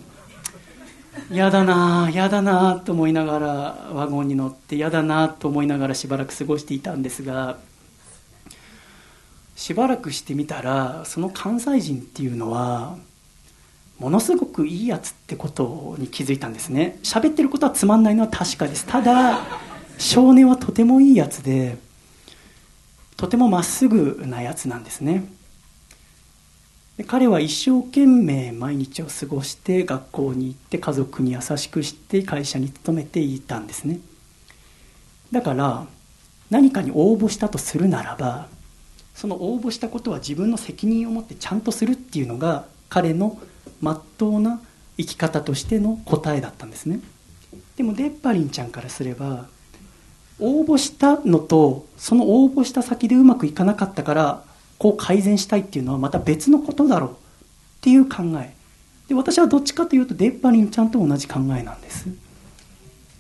[1.31, 3.47] 嫌だな嫌だなと思いながら
[3.93, 7.59] ワゴンに乗って嫌だなと思いながらしばらく過ごしていたんですが
[9.57, 12.97] しばらくしてみたらその関西人っていうのは
[13.99, 16.99] ものすごくいいやつってことに気づいたんですね。
[17.05, 18.85] 喋ってることはつまんないのは確かです。
[18.85, 19.41] ただ
[19.99, 21.79] 少年はとてもいいやつで
[23.17, 25.25] とてもまっすぐなやつなんですね。
[26.97, 33.99] で彼は一生懸命毎日を過ごして学校に行って家族に優しくして会社に勤めていたんですね。
[35.33, 35.87] だから
[36.51, 38.47] 何かに応募したとするならば
[39.15, 43.39] その応募したことは自分の責任を持ってちゃんとするっていうのが彼の
[43.81, 44.61] まっとうな
[44.97, 47.01] 生き方としての答えだったんですね。
[47.77, 49.47] でもデッパリンちゃんからすれば
[50.39, 54.45] 応募したのとその応募した先でうまくいかなかったから
[54.79, 57.15] こう改善したいっていうのはまた別のことだろうっ
[57.81, 58.55] ていう考え。
[59.09, 62.09] で私はどっちかというとデッパリンちゃんと同じ考えなんです。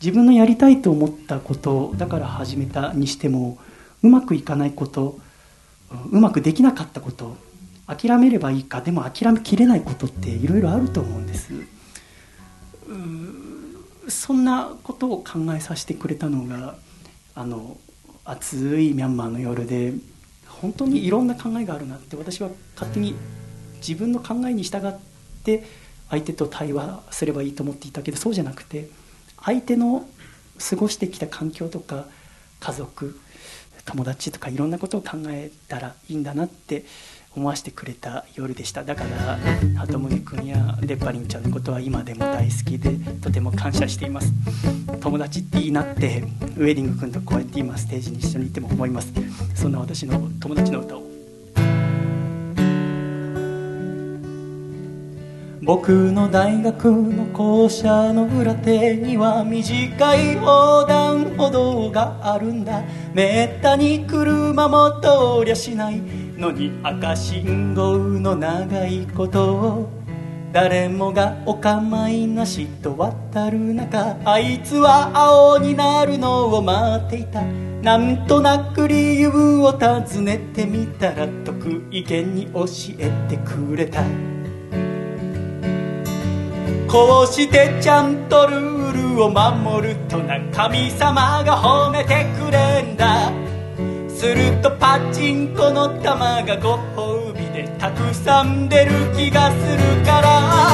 [0.01, 3.59] 自分のやりたいと思ったことだから始めたにしても
[4.03, 5.19] うまくいかないこと
[6.11, 7.37] うまくできなかったこと
[7.87, 11.53] 諦めればいいかでも諦めきれないことっていろいろあると思うんです。
[14.09, 16.77] そんなことを考えさせてくれたのが
[17.35, 17.79] あの
[18.25, 19.95] 暑いミャンマーの夜で
[20.61, 23.15] 本当にいろんな考えがあるなって私は勝手に
[23.77, 24.93] 自分の考えに従っ
[25.45, 25.65] て
[26.11, 28.89] 相手と対話すればいいと思っていたけどそうじゃなくて
[29.43, 30.07] 相手の
[30.71, 32.07] 過ごしてきた環境とか
[32.61, 33.19] 家族
[33.85, 36.85] 友達とかいろんなことを考えたらいいんだなって
[37.37, 39.39] 思わせてくれた夜でしただから
[39.77, 42.91] 鳩宗君やデッパリンちゃんのことは今でも大好きで
[43.21, 44.33] とても感謝しています。
[45.01, 46.23] 友達っていいなって
[46.57, 49.13] ウェディング君とこうやって今ステージに一緒にいても思います。
[49.55, 51.05] そんな私の友達の歌を。
[55.63, 62.83] 僕の大学の校舎の裏手には短い横断歩道があるんだ。
[63.15, 66.24] めったに車も通りゃしない。
[66.37, 69.91] のに赤信号の長いことを
[70.53, 77.43] 誰もがお構いなしと渡る中あいつは青になるのを待っていた。
[77.43, 79.29] なんとなく理由
[79.59, 82.65] を尋ねてみたら得意げに教
[82.99, 84.03] えてくれた。
[86.89, 93.44] こうしてちゃんとルールを守るとな神様が褒めてくれんだ。
[94.15, 100.71] するとパチンコの玉がご褒美でたくさん出る気がするから。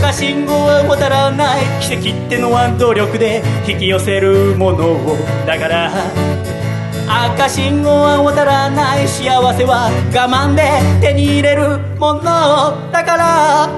[0.00, 5.16] 赤信号は渡らない奇跡ってのは努力で引き寄せるものを
[5.46, 5.90] だから。
[7.08, 10.62] 赤信号は渡らない幸せは我慢で
[11.00, 12.22] 手に入れるもの
[12.90, 13.70] だから。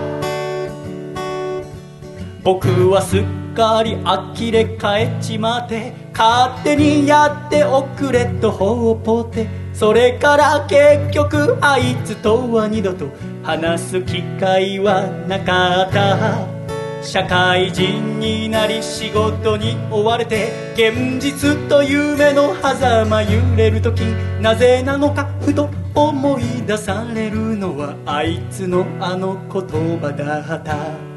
[2.42, 3.22] 僕はすっ
[3.54, 9.46] かり呆れ返っちまって勝手にやっておくれとほうぽて。
[9.72, 13.06] それから結局あいつとは二度と
[13.44, 16.58] 話す機会はなかった。
[17.00, 24.00] 社会人になり仕事に追われて現実と夢の狭間揺れる時
[24.42, 31.07] なぜなのかふと思い出されるのはあいつのあの言葉だった。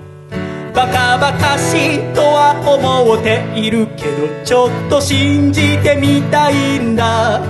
[0.74, 7.42] バカバカしいとは思っているけどちょっと信じてみたいんだ。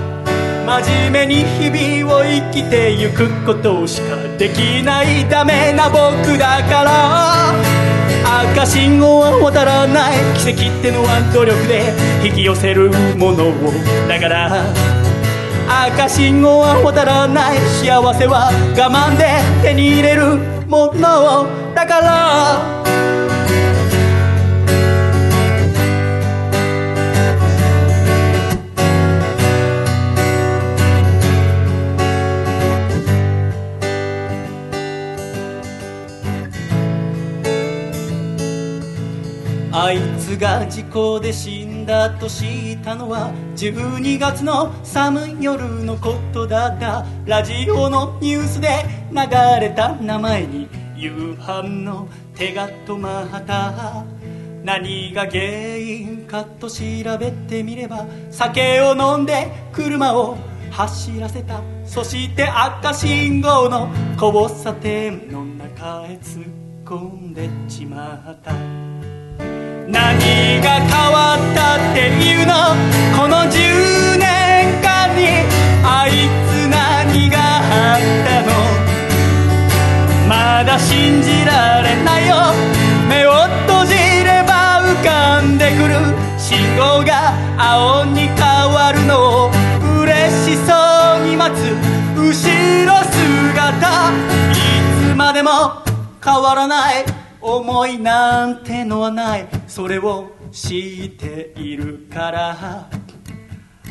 [0.64, 7.52] 真面目に日々を生きてゆくことしかできないダメな僕だから。
[8.54, 11.92] 赤信号は渡らない奇跡ってのは努力で
[12.24, 13.52] 引き寄せるものを
[14.08, 14.64] だから。
[15.86, 19.26] 赤信号は渡らない幸せは我慢で
[19.62, 20.36] 手に入れる
[20.66, 22.81] ものをだから。
[39.74, 48.68] あいつが事故で死んだと知ったのは12月の寒い夜のことだったラジオのニュースで
[49.10, 49.16] 流
[49.60, 54.04] れた名前に夕飯の手が止まった。
[54.62, 56.84] 何が原因かと調
[57.18, 60.36] べてみれば酒を飲んで車を
[60.70, 61.62] 走らせた。
[61.86, 63.90] そして赤信号の
[64.20, 66.48] 交差点の中へ突っ
[66.84, 68.91] 込んでしまった。
[69.92, 72.54] 何が変わったっていうの？
[73.14, 75.44] この10年間に
[75.84, 78.50] あいつ何があったの？
[80.26, 82.36] まだ信じられないよ。
[83.06, 83.32] 目を
[83.68, 83.92] 閉じ
[84.24, 85.94] れば浮かんでくる。
[86.38, 88.38] 信号が青に変
[88.72, 89.50] わるのを
[90.00, 90.10] 嬉
[90.42, 90.72] しそ
[91.20, 91.58] うに待つ。
[92.16, 92.22] 後
[92.86, 94.10] ろ姿。
[94.52, 94.54] い
[95.12, 95.82] つまでも
[96.24, 97.04] 変わらない。
[97.42, 99.48] 思いなんてのはない。
[99.66, 102.88] それを知っているから。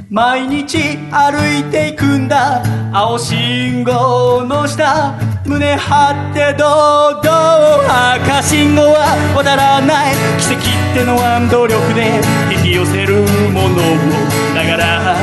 [0.09, 0.77] 毎日
[1.11, 2.63] 歩いていくんだ。
[2.93, 5.15] 青信号の下。
[5.45, 10.15] 胸張って堂々赤信号は渡らない。
[10.39, 12.21] 奇跡ってのは努力で。
[12.55, 13.21] 引き寄せる
[13.51, 13.79] ものを
[14.55, 15.15] だから。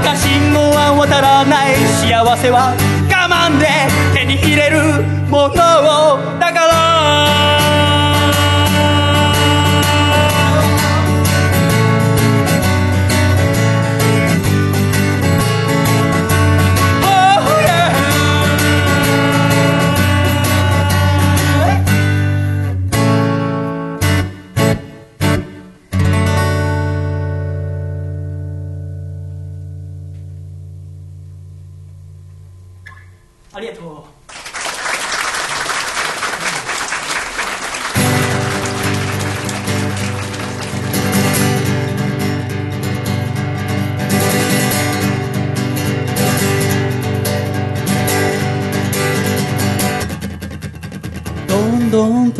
[0.00, 1.76] 赤信号は渡らない。
[2.00, 2.74] 幸せは
[3.10, 4.07] 我慢で。
[4.28, 4.78] に入れる
[5.30, 7.67] ものをだから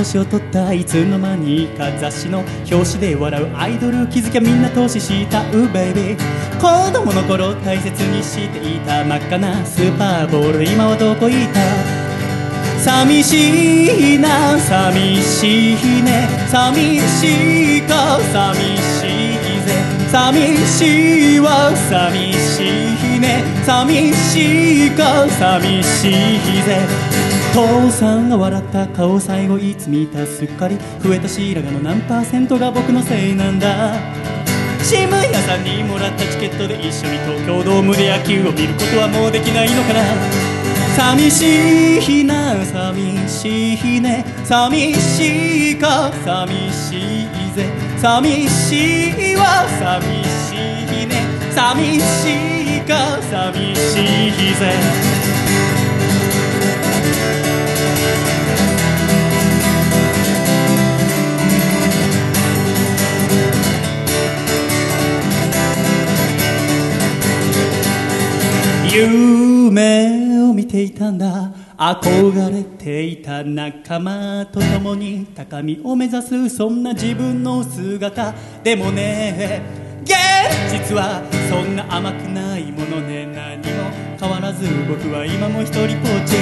[0.08, 2.38] 年を取ったいつの間にか雑誌の
[2.70, 6.18] 表紙で笑うアイドル気づきゃみんな投資したうベイビー。
[6.58, 11.60] 子供の頃大切にしていた真っ赤なスーパーボール今はどこ行った？
[12.80, 16.26] 寂しいな寂しいね。
[16.48, 19.36] 寂しいか寂しい
[19.66, 19.76] ぜ。
[20.10, 22.64] 寂しいわ寂し
[23.16, 23.44] いね。
[23.66, 27.27] 寂しいか寂しいぜ。
[27.58, 33.94] 父さんが笑った顔最後いつ見たすっかり増えた白髪の何パーセントが僕のせいなんだ。
[34.80, 40.04] 新聞屋さんにもらったチケットで一緒に東京ドームで野球を見ることはもうできないのかな。
[40.96, 44.24] 寂しい日な寂しい日ね。
[44.44, 46.12] 寂しいか。
[46.24, 47.66] 寂しいぜ。
[47.96, 49.66] 寂しいわ。
[49.80, 50.04] 寂
[50.46, 51.26] しいね。
[51.50, 53.20] 寂しいか。
[53.20, 53.98] 寂し
[54.28, 55.17] いぜ。
[68.90, 71.52] 夢を見ていたんだ。
[71.76, 78.34] 憧れていた仲間と共に高みを目指すそんな自分の姿。
[78.64, 79.62] でもね
[80.02, 80.16] 現
[80.72, 83.26] 実はそんな甘くないものね。
[83.26, 83.62] 何も
[84.18, 86.34] 変わらず僕は今も一人ぽっち。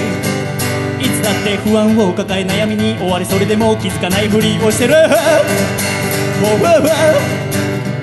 [1.05, 4.95] いつだって不安を抱え悩みに追われそれでも気づかないふりをしてる。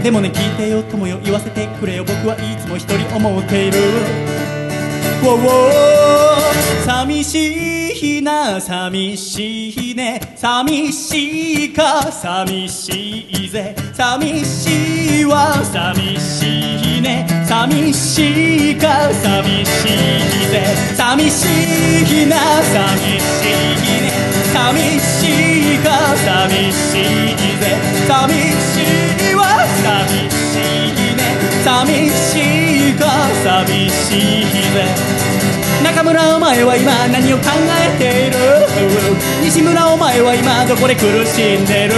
[0.04, 2.04] でもね聞いてよ友よ言わせてくれよ。
[2.04, 4.33] 僕はいつも一人思っている。
[6.86, 10.20] 寂し日な寂しいね。
[10.36, 13.74] 寂しいか寂しいぜ。
[13.94, 17.26] 寂しいわ寂しいね。
[17.48, 20.66] 寂しいか寂しいぜ。
[20.98, 24.12] 寂しいな寂しいね。
[24.52, 27.80] 寂しいか寂しいぜ。
[28.10, 29.46] 寂しいわ
[29.84, 30.60] 寂し
[30.92, 31.22] いね。
[31.64, 33.06] 寂しいか
[33.44, 34.86] 寂しいぜ
[35.84, 38.40] 中村お前は今何を考えている？
[39.44, 41.94] 西村お前は今どこで苦しんでる？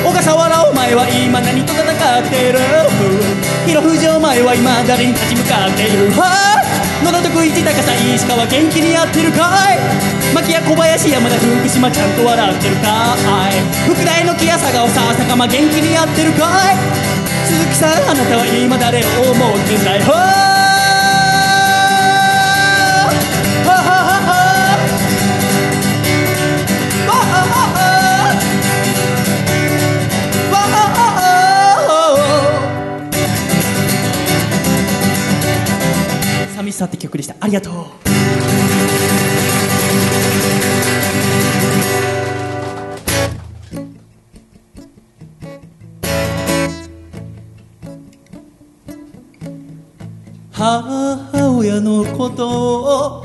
[0.00, 1.92] 小笠原お前は今何と戦っ
[2.32, 2.58] ている？
[3.68, 6.08] 広藤お前は今誰に立ち向かっている？
[7.04, 9.76] 野田徳一高さ石川元気にやってるかい？
[10.32, 13.20] 牧谷小林山田福島ちゃんと笑ってるか
[13.52, 13.60] い？
[13.84, 16.72] 福大の木屋佐川さ坂間元気にやってるかい？
[17.48, 20.00] 鈴木さんあなたは今誰を思ってんだい
[36.54, 37.70] 寂しさって曲でしたありがと
[38.04, 38.07] う
[52.28, 53.24] ことを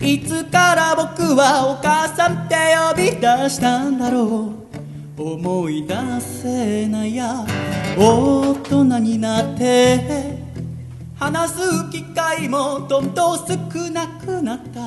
[0.00, 2.54] いつから僕はお母さんって
[2.90, 4.52] 呼び出したんだろ
[5.16, 5.22] う。
[5.22, 7.46] 思い出せないや
[7.96, 10.36] 大人になって
[11.14, 13.44] 話す機会もどんどん少
[13.90, 14.80] なくなった。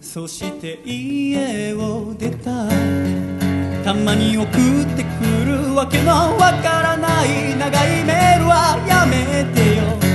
[0.00, 2.68] そして家を出た。
[3.84, 4.46] たまに送っ
[4.96, 7.56] てくるわけのわからない。
[7.56, 10.05] 長いメールはやめてよ。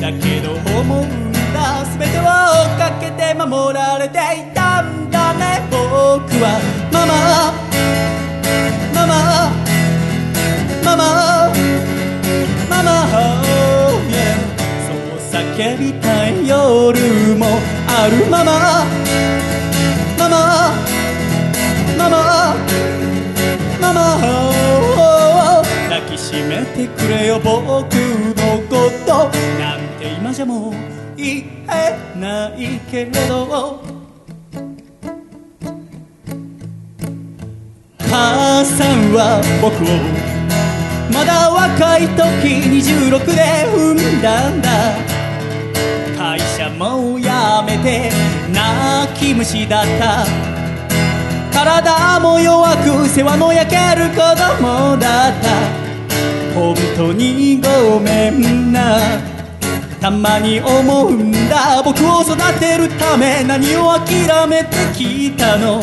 [0.00, 1.84] だけど思うんだ。
[1.98, 2.28] 全ては
[2.68, 5.66] 追っかけて守られていたんだね。
[5.70, 5.76] 僕
[6.42, 6.60] は
[6.92, 7.52] ママ。
[8.94, 9.12] ママ。
[10.84, 11.02] ママ。
[12.68, 12.90] ママ。
[13.08, 14.36] Oh yeah
[14.86, 17.46] そう叫びたい夜も
[17.88, 18.84] あるママ。
[20.18, 20.36] ママ。
[21.96, 22.54] ママ。
[23.80, 24.16] ママ。
[24.52, 24.55] oh
[26.26, 29.30] しめてくれよ僕のこと。
[29.60, 30.72] なんて今じゃもう
[31.16, 33.80] 言えないけれど。
[38.00, 39.86] 母さんは僕を
[41.14, 42.18] まだ若い時
[42.74, 43.42] 26で
[43.72, 44.68] 産んだんだ。
[46.18, 47.28] 会社も辞
[47.66, 48.10] めて
[48.52, 50.26] 泣き虫だった。
[51.52, 55.85] 体も弱く世話の焼ける子供だった。
[56.56, 58.98] 本当にごめんな。
[60.00, 61.82] たまに思うんだ。
[61.84, 65.82] 僕を育てるため何を諦めてきたの？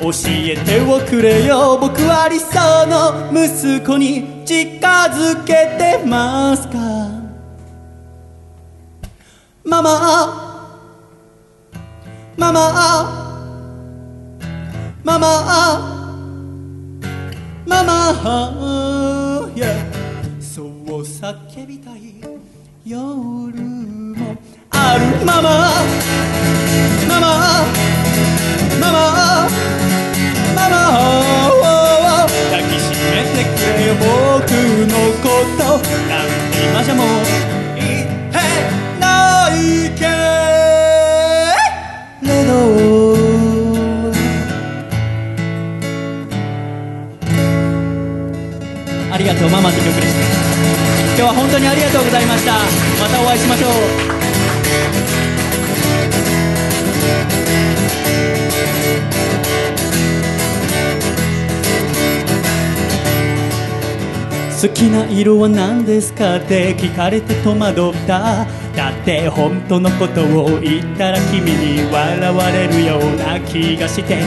[0.00, 1.76] 教えておくれよ。
[1.78, 6.78] 僕は理想の息子に近づけてますか？
[9.64, 10.64] ママ。
[12.38, 12.62] ママ。
[15.04, 15.97] ママ。
[17.68, 19.52] ママ早
[20.40, 22.14] そう叫びたい
[22.86, 24.34] 夜も
[24.70, 25.04] ある。
[25.26, 27.28] マママママ
[28.80, 28.88] マ
[30.54, 30.80] ママ
[32.50, 34.08] 抱きしめてくれよ僕
[34.88, 35.26] のこ
[35.58, 35.60] と。
[36.08, 37.37] なんて今じゃもう。
[49.28, 50.20] がとうママって曲でした
[51.16, 52.52] 今日は本当にありがとうございました。
[52.52, 53.70] またお会いしましょう。
[64.62, 68.46] 好きな色は何ですかって聞かれて戸惑った。
[69.08, 74.18] って本当のことを言ったら君に笑われるような気がして。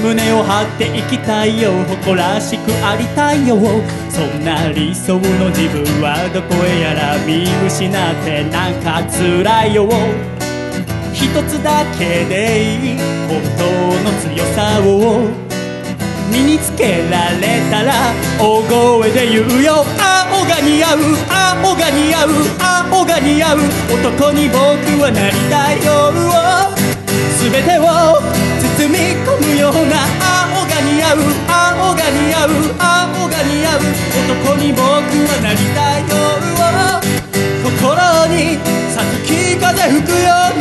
[0.00, 3.58] 胸を張って生きたいよ誇らしくありたいよ。
[4.08, 9.86] そんな理想の自分はどこへやら見失ってなんか辛いよ。
[11.12, 12.98] 一つだけでいい
[13.28, 13.68] 本当
[14.00, 15.28] の強さを。
[16.32, 17.92] 身につけられたら
[18.38, 19.84] 大声で言うよ。
[20.00, 20.98] 青が似合う
[21.28, 23.58] 青が似合う青が似合う
[23.88, 24.58] 男に僕
[25.00, 26.10] はなりたいよ
[27.38, 28.18] 全てを
[28.58, 33.86] 包み込むような青が似合う青が似合う青が似合う
[34.26, 36.18] 男に僕はなりたいよ
[37.62, 37.78] 心
[38.28, 38.58] に
[38.92, 40.59] 咲き風吹くような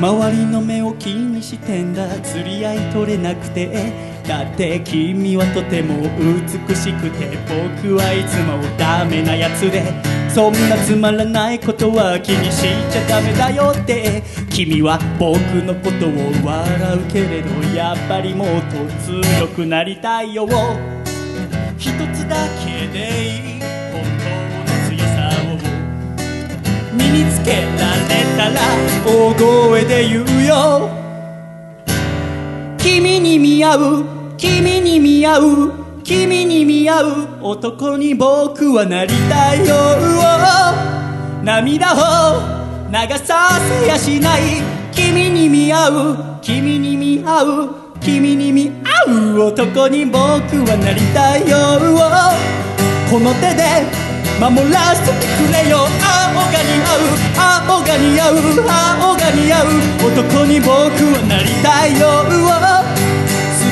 [0.00, 2.08] めんだ。
[2.20, 3.92] 釣り合い取れなくて。
[4.26, 7.36] だって君はとても美しくて
[7.82, 9.82] 僕はいつもダメなやつで。
[10.28, 14.22] そんなつまらないことは気にしちゃダメだよって。
[14.48, 16.10] 君は僕のことを
[16.44, 20.46] 笑うけれどやっぱりもっと強くなりたいよ。
[21.76, 23.79] 一つだけでいい。
[27.00, 28.60] 身につけられたら
[29.06, 30.90] 大声で言うよ。
[32.76, 34.04] 君に見合う
[34.36, 35.72] 君に見合う
[36.04, 37.06] 君に見合う
[37.42, 39.74] 男に僕はなりたいよ。
[41.42, 41.96] 涙を
[42.90, 44.42] 流させやしない。
[44.92, 47.70] 君に見合う君に見合う
[48.00, 48.70] 君に見
[49.06, 51.56] 合う男に僕はなりたいよ。
[53.10, 54.09] この手で
[54.40, 59.68] 守らせてくれよ青が似合う青が似合う青が似合う
[60.08, 62.24] 男に僕はなりたいよ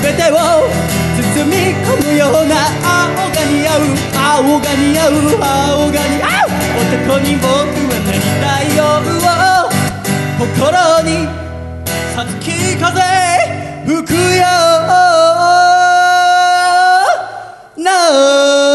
[0.03, 0.69] 全てを
[1.17, 6.53] 包み込むような青が似合う青が似合う青が似合う
[6.85, 9.01] 男に僕はなりたいよ
[10.39, 11.25] 心に
[12.15, 13.01] さつき風
[13.87, 14.45] 吹くよ
[17.79, 18.68] な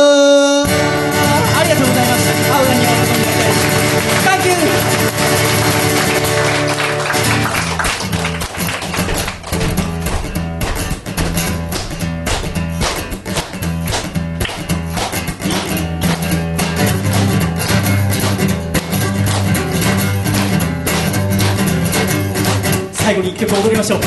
[23.03, 23.99] 最後に一曲踊りましょう。
[23.99, 24.05] 愛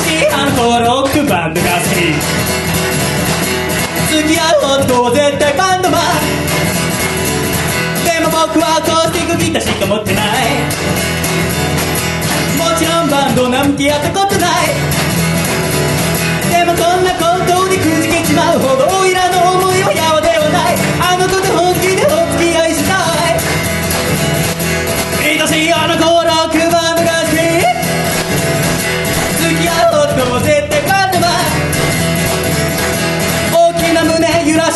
[0.00, 2.14] しいあの子ロックバンドが好き。
[4.08, 6.00] 付き合う男は絶対バンドマン。
[8.04, 10.26] でも僕はアコースティックギターしか持ってない。
[12.56, 14.68] もちろんバンドなんてやったことない。
[16.50, 19.39] でもこんなことにくじけちまうほどオイラの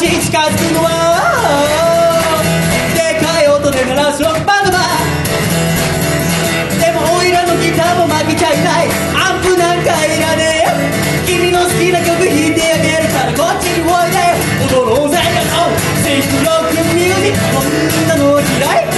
[0.05, 0.91] 胸揺らし近づくのは
[2.93, 4.79] でかい音で鳴らすロックバンドだ。
[6.77, 8.89] でもおいらのギターも負けちゃいない。
[9.17, 11.25] アンプなんかいらねえ。
[11.27, 14.21] 君の好きな曲弾いてあげるからこっちにおいで
[14.69, 15.17] 踊ろうぜ。
[15.17, 15.25] よ
[16.05, 17.41] セイクロックミュージック。
[17.57, 17.73] こん
[18.09, 18.94] なの嫌い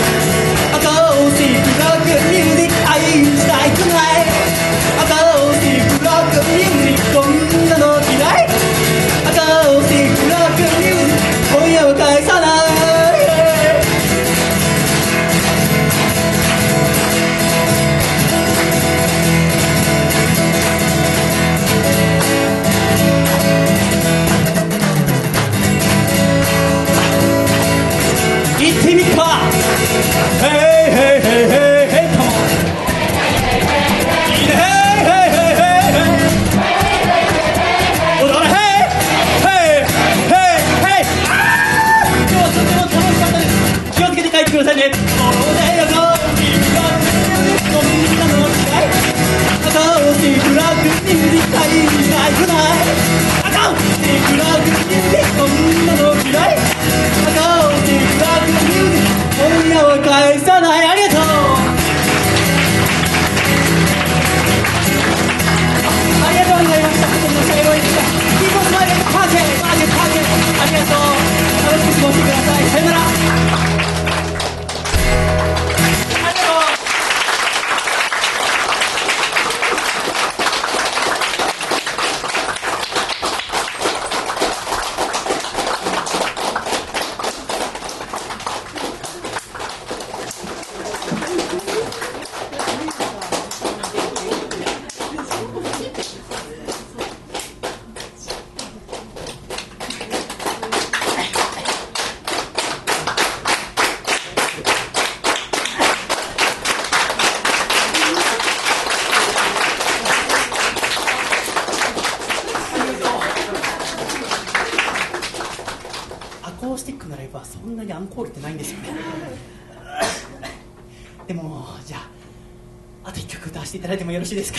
[124.27, 124.59] しいですか？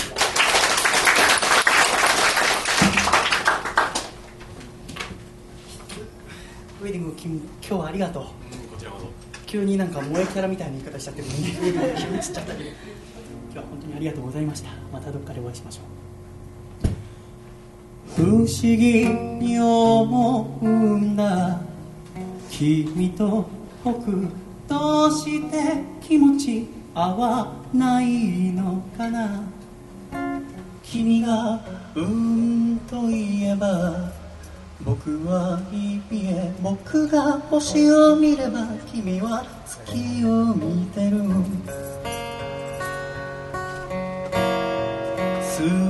[6.81, 8.23] ウウェディング君今日はありがとう。
[8.23, 8.31] こ
[8.79, 9.07] ちらこそ。
[9.45, 11.43] 急になんか萌えキャラみたいな言い方しちゃってるのに。
[11.97, 12.69] 急につっちゃったけど。
[12.69, 12.75] 今
[13.51, 14.69] 日は本当にありがとうございました。
[14.93, 15.81] またどっかでお会いしましょ
[18.15, 18.15] う。
[18.15, 21.59] 不思議に思うんだ。
[22.49, 23.45] 君と
[23.83, 24.27] 僕
[24.67, 28.16] どうして気持ち合わない
[37.59, 41.17] 星を見れば君は月を見てる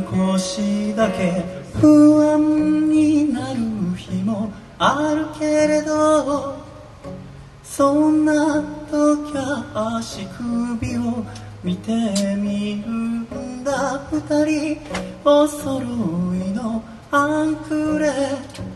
[0.07, 3.59] 少しだけ不安になる
[3.97, 4.49] 日も
[4.79, 6.55] あるけれど
[7.65, 11.25] そんな時は足首を
[11.65, 11.91] 見て
[12.37, 13.99] みるんだ。
[14.09, 14.77] 二人
[15.25, 15.85] お揃い
[16.51, 16.81] の
[17.11, 18.66] アンクレ。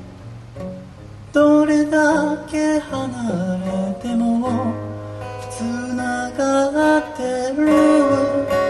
[1.34, 4.74] どれだけ離れても
[5.50, 8.61] 繋がってる。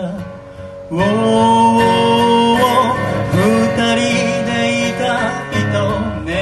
[0.00, 0.12] だ
[0.90, 1.00] おー
[3.32, 3.38] 二
[3.76, 4.00] 人
[4.46, 4.50] で
[4.88, 5.04] いた
[5.52, 5.76] いと
[6.24, 6.32] 願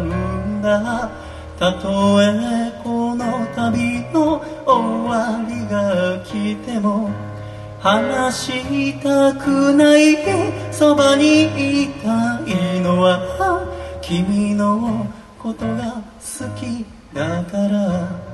[0.00, 1.10] うんだ。
[1.58, 2.24] たとえ
[2.82, 4.72] この旅の終
[5.08, 7.10] わりが来ても
[7.80, 10.16] 話したくない
[10.72, 13.18] そばにいたいのは
[14.00, 15.06] 君の
[15.38, 18.32] ことが好きだから。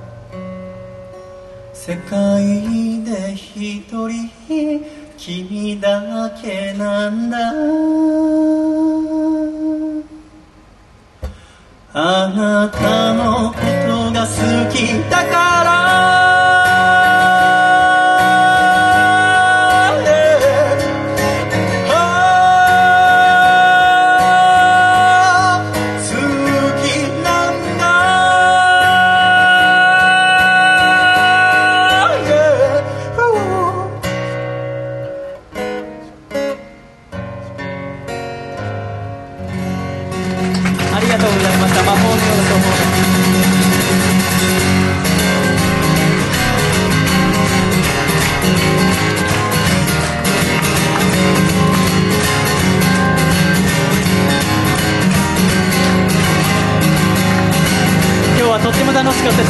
[1.89, 2.45] 世界
[3.35, 4.31] 一人
[5.17, 7.39] 君だけなんだ。
[11.95, 15.58] あなたのことが好きだから。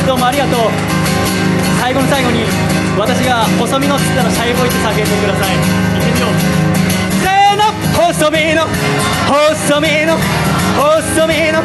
[0.09, 0.73] どうもありがとう。
[1.85, 2.41] 最後の最後に
[2.97, 5.53] 私が細身のつったらシャイボーイって叫んでください。
[5.53, 6.41] 行ってみよう。
[7.21, 8.65] せーの細身の
[9.29, 10.17] 細身の
[10.81, 11.61] 細身の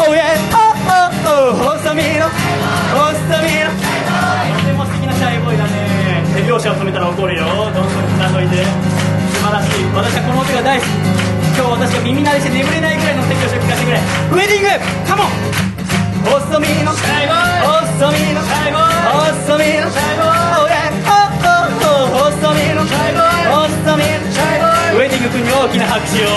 [0.00, 3.68] Oh yeah oh oh oh 細身の細身の。
[3.68, 6.24] とても素敵なシャイボーイだね。
[6.40, 7.44] 手拍子を止めたら怒るよ。
[7.44, 8.64] どんどんつなどいて。
[8.64, 9.84] 素晴らしい。
[9.92, 10.88] 私はこの音が大好き。
[11.52, 14.00] 今日私が耳慣れして眠れないぐらいの手拍子を聞かせてくれ。
[14.00, 14.72] ウェディング!
[15.04, 15.73] カモン!
[16.24, 26.28] 細身のシャイボーイ細身のシャイボーイ細身のシャイボーイ Oh yeah oh oh oh 細身のシャイボーイ細身のシャイボーイウェディング君に大きな拍手を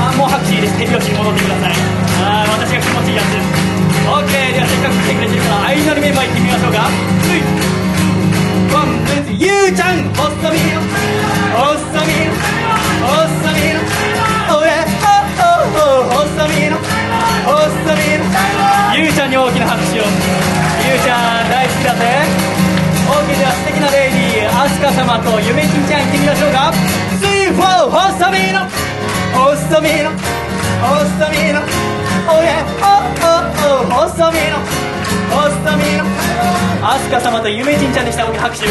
[0.00, 1.72] あもう拍手いいです手拍子に戻ってください
[2.22, 3.44] あー私が気持ちいいやつです
[4.08, 4.24] OK
[4.56, 6.88] ではせっかく来てくれてるから愛のあるメンバー行ってみましょうか
[8.72, 10.80] ワンツーゆうちゃん細身の
[11.52, 11.76] 細
[12.08, 12.32] 身の
[13.04, 13.84] 細身の
[14.48, 16.77] Oh yeah oh oh oh 細身の細身の
[18.94, 20.04] ゆうちゃんに大きな拍手を。
[20.04, 22.26] ゆうちゃん大好きだぜ。
[23.08, 26.72] OK では素敵なレディーアスカ様とゆめちんちゃん行ってみましょうか。
[27.20, 28.68] 3、4細身の。
[29.32, 30.10] 細身の
[30.82, 31.60] 細身の。
[32.28, 34.60] Oh yeah oh oh oh 細身の
[35.32, 35.48] 細
[35.78, 36.04] 身の。
[36.82, 38.26] アスカ様とゆめちんちゃんでした。
[38.26, 38.66] 大きな拍手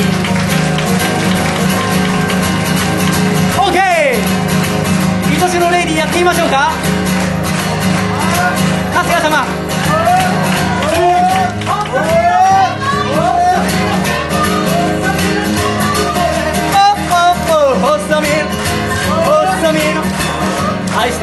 [3.58, 3.78] OK
[5.42, 6.77] 愛しのレディーやってみましょうか。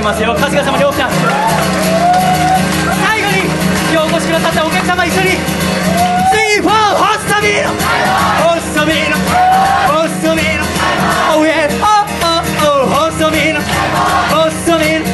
[0.04, 0.34] ますよ。
[0.34, 1.24] 春日様に大きな拍手
[3.08, 3.48] 最後に
[3.90, 5.30] 今日お越しくださったお客様一緒に。
[5.30, 6.74] スイーフォー
[7.24, 7.72] 細身の。
[8.44, 9.16] 細身の。
[9.88, 10.68] 細身の
[11.32, 13.64] Oh yeah oh oh oh 細身の。
[14.28, 15.08] 細身の。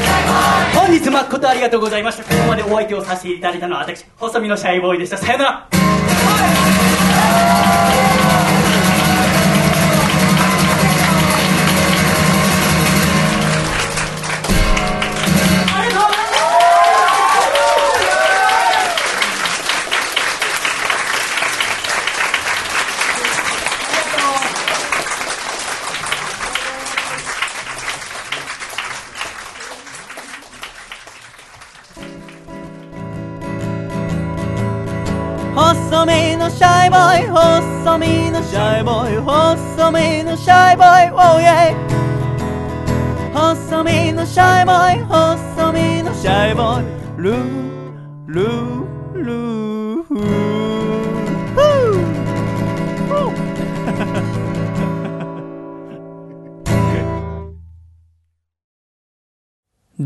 [0.74, 2.24] 本日誠ありがとうがとうございました。
[2.24, 5.16] ここまでお相手をさせていただいたのは私細身のシャイボーイでした。
[5.16, 5.68] さよなら。
[36.90, 41.10] イボーイ細身のシャイボーイ細身のシャイボーイ。
[41.12, 41.72] Oh yeah
[43.32, 46.86] 細身のシャイボーイ細身のシャイボーイ
[47.22, 48.79] ルールー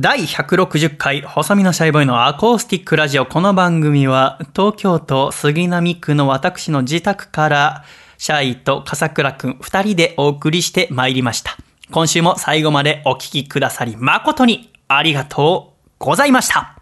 [0.05, 7.85] 第160回細身のシャイボーイのアコースティックラジオこの番組は東京都杉並区の私の自宅から
[8.19, 11.57] シャイと笠倉くん2人でお送りしてまいりました。
[11.91, 16.79] 今週も最後までお聞きくださり誠にありがとうございました。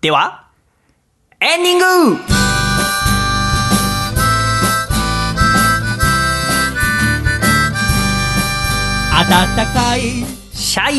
[0.00, 0.48] では
[1.42, 2.16] エンディング。
[9.28, 10.90] 暖かいシャ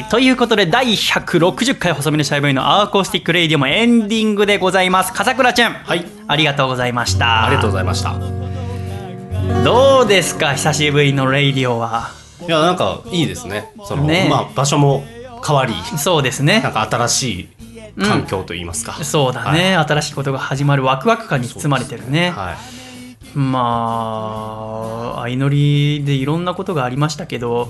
[0.00, 0.04] イ。
[0.04, 5.12] ということで第160回細身のシャイボーイの acoustic radio もエンディングでございます。
[5.12, 6.06] 笠倉ちゃんはい。
[6.26, 7.44] ありがとうございました。
[7.44, 8.18] ありがとうございました。
[9.62, 12.08] どうですか久しぶりのレイディオは？
[12.40, 13.74] いやなんかいいですね。
[13.84, 14.26] そのね。
[14.30, 15.04] まあ場所も
[15.46, 16.62] 変わりそうですね。
[16.62, 17.48] なんか新しい
[18.02, 23.38] 環境といいますか、そうだね、新しいことが始まるワクワク感に包まれてるね、はい。
[23.38, 27.68] まあ相乗りでいろんなことがありましたけど、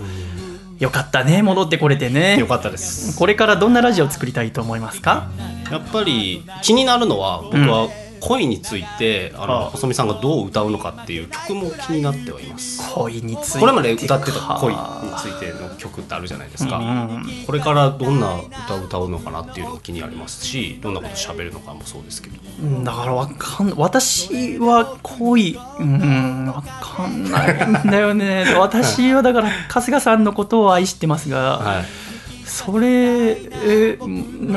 [0.78, 2.38] よかったね戻ってこれてね。
[2.38, 3.18] よかったです。
[3.18, 5.28] これからどんなラジオを作りたいと思いますか？
[5.70, 7.88] やっぱり気になるのは僕は
[8.20, 12.82] 恋について、あの細見さんがどう歌うのかっていう曲も気になってはいます。
[12.94, 14.78] 恋についてこれまで歌ってたか恋に
[15.16, 17.24] ついての曲ってあるじゃないですか、うん。
[17.46, 22.36] これからどんな歌を歌うのかなっていうのも気になりますしどんなこと喋るのかもそうですけど。
[22.62, 28.54] うんだからわかん私は恋うんわかんないんだよね。
[28.58, 32.07] 私はだから春日さんのことを愛してますが、はい
[32.48, 34.56] それえうん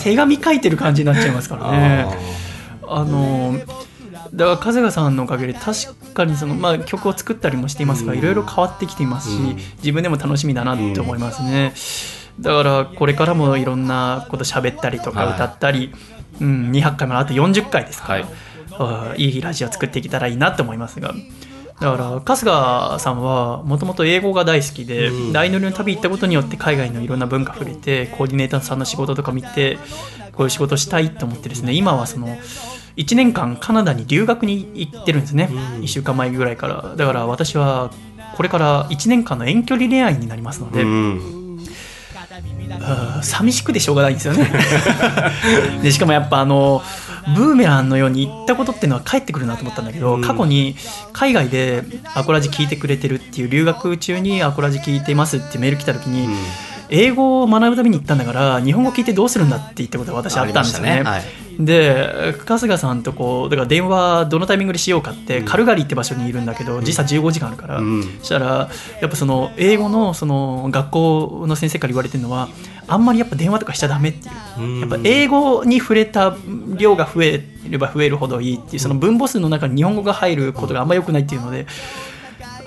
[0.00, 2.06] 手紙書いてる感じになっちゃいますからね。
[2.86, 3.54] あの
[4.32, 9.56] だから春日さんのおかげで確かにその、まあ、曲を作ったりもしていますがいろいろ変わってきていますし、うん。
[9.78, 11.72] 自分でも楽しみだなって思いますね、
[12.40, 15.34] だからこれからもいろんなこと喋ったりとかはい。
[15.34, 15.92] 歌ったり、
[16.40, 18.28] うん、200回まであと40回ですから、はい。
[18.78, 21.14] あいいラジオ作っていけたらいいなと思いますが
[21.80, 25.32] だから春日さんはもともと英語が大好きで、うん。
[25.32, 29.78] 大乗りの旅行ったことによって海外のいろんな文化触れてコーディネーターさんの仕事とか見て
[30.32, 32.36] こういう仕事したいと思ってですね今はその
[32.96, 35.58] 1年間カナダに留学に行ってるんですね、うん。
[35.82, 36.94] 1週間前ぐらいから。
[36.96, 37.92] だから私は
[38.36, 40.88] これから1年間の遠距離恋愛になりますので、うん
[41.32, 41.37] うん
[43.22, 44.50] 寂しくてしょうがないんですよね。
[45.82, 46.82] でしかもやっぱあの
[47.34, 50.22] ブーメランのように行ったことっていうのは帰ってくるなと思ったんだけど、うん。
[50.22, 50.76] 過去に
[51.12, 51.84] 海外で
[52.14, 56.34] アコラジ聞いてくれてるっていう留学中にアコラジ聞いてますってメール来た時に、うん。
[56.90, 61.02] 英語を学ぶために行ったんだから日本語聞いてどうするんだって言ったことが私あったんですよね。
[61.58, 68.02] で春日さんとこうだから電話どのタイミングでしようかって、カルガリーって場所にいるんだけど時差15時間あるから、うん。
[68.20, 68.70] そしたら
[69.00, 72.48] やっぱその英語のその学校の先生から言われてるのは
[72.86, 74.62] あんまりやっぱ電話とかしちゃダメっていう。
[74.62, 74.80] うん。
[74.80, 76.36] やっぱ英語に触れた
[76.76, 81.66] 量が増えれば増えるほどいいっていうその分母数の中に日本語が入ることがあんま良くないっていうので。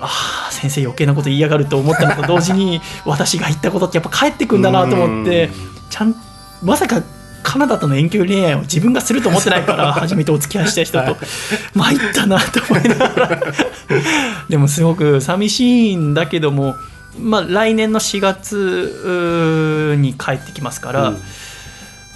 [0.04, 5.48] ああ先生余計なこと言いやがると思ったのと同時に私が言ったことってやっぱ返ってくんだなと思って
[5.90, 6.16] ちゃん
[6.60, 7.00] まさか
[7.42, 11.16] カナダとの遠距離恋愛を自分がすると思ってないから初めてお付き合いした人と。
[11.74, 13.40] 参ったなと思いながら。
[14.48, 16.76] でもすごく寂しいんだけども、
[17.18, 21.16] まあ、来年の4月に帰ってきますから、うん。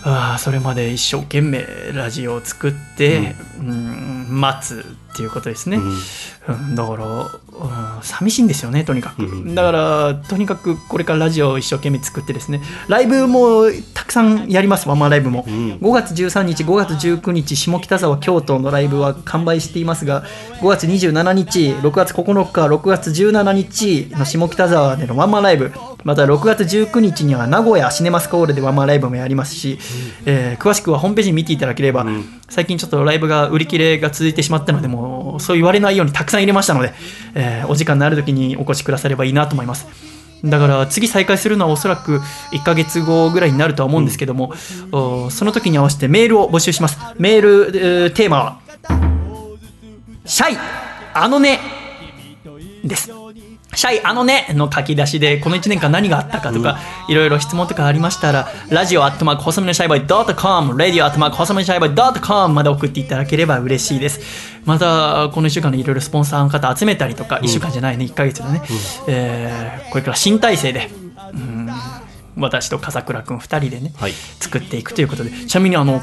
[0.04, 4.84] ああそれまで一生懸命ラジオを作って、うん待つ
[5.16, 6.74] っていうことですね、うん。
[6.74, 9.54] だから、うん寂しいんですよねとにかく、うん。
[9.54, 12.60] だからとにかくこれからラジオを一生懸命作ってですね。
[12.86, 15.78] ライブもたくさんやりますワンマンライブも、ん。
[15.78, 20.24] 5月13日5月19日下北沢京都のライブは完売していますが
[20.60, 25.72] 5月27日6月9日6月17日の下北沢でのワンマンライブ。
[26.04, 29.78] また6月19日には名古屋シネマスコールでワンマンライブもやりますし、
[30.24, 32.06] えー詳しくはホームページ見ていただければ、
[32.48, 35.05] 最近ちょっとライブが売り切れが続いてしまったのでもう
[35.38, 36.92] そう言われないようにたくさん入れましたので、
[37.34, 39.86] えーお時間のある時にお越しくださればいいなと思います。
[40.44, 42.18] だから次再開するのはおそらく
[42.52, 44.52] 1ヶ月後ぐらいになるとは思うんですけども、
[44.92, 46.98] おその時に合わせてメールを募集します。
[47.18, 48.58] メール、えーテーマは
[50.24, 50.58] 「シャイ
[51.14, 51.60] あのね」
[52.84, 53.10] です。
[53.74, 56.78] シャイあのねの書き出しでこの1年間何があったかとか、
[57.08, 68.62] いろいろ質問とかありましたらラジオアットマーク細身のシャイボーイドットコムラディオアットマーク細身のシャイボーイドットコムまで送っていただければ嬉しいですまたこの1週間でいろいろスポンサーの方集めたりとか、1週間じゃないね1ヶ月でね、
[69.08, 70.90] えーこれから新体制で
[71.32, 71.70] うん
[72.38, 74.12] 私と笠倉君2人でね、はい。
[74.12, 75.30] 作っていくということで。
[75.30, 76.02] ちなみにあの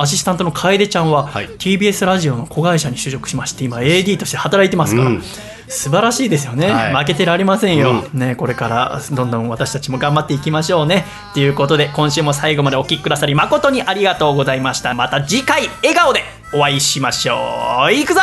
[0.00, 1.48] アシスタントの楓ちゃんは、はい。
[1.48, 5.22] TBS ラジオの子会社に就職しまして今 AD として働いてますから、うん
[5.68, 6.94] 素晴らしいですよね、はい。
[6.94, 11.04] 負けてられませんよ、ね、これからどんどん私たちも頑張っていきましょうね。
[11.34, 14.94] ということで今週も最後までお聴きくださり誠にありがとうございました。
[14.94, 16.22] また次回笑顔で
[16.54, 17.92] お会いしましょう。
[17.92, 18.20] いくぞ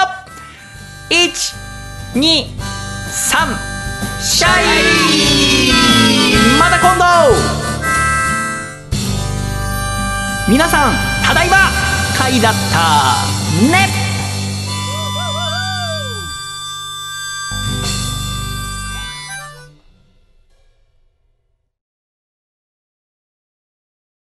[1.10, 2.16] ！123
[4.22, 5.72] シャイ！
[6.60, 7.06] また今度！
[10.50, 10.94] 皆さん
[11.24, 11.58] ただいま！
[12.18, 13.16] 会だった
[13.72, 14.05] ね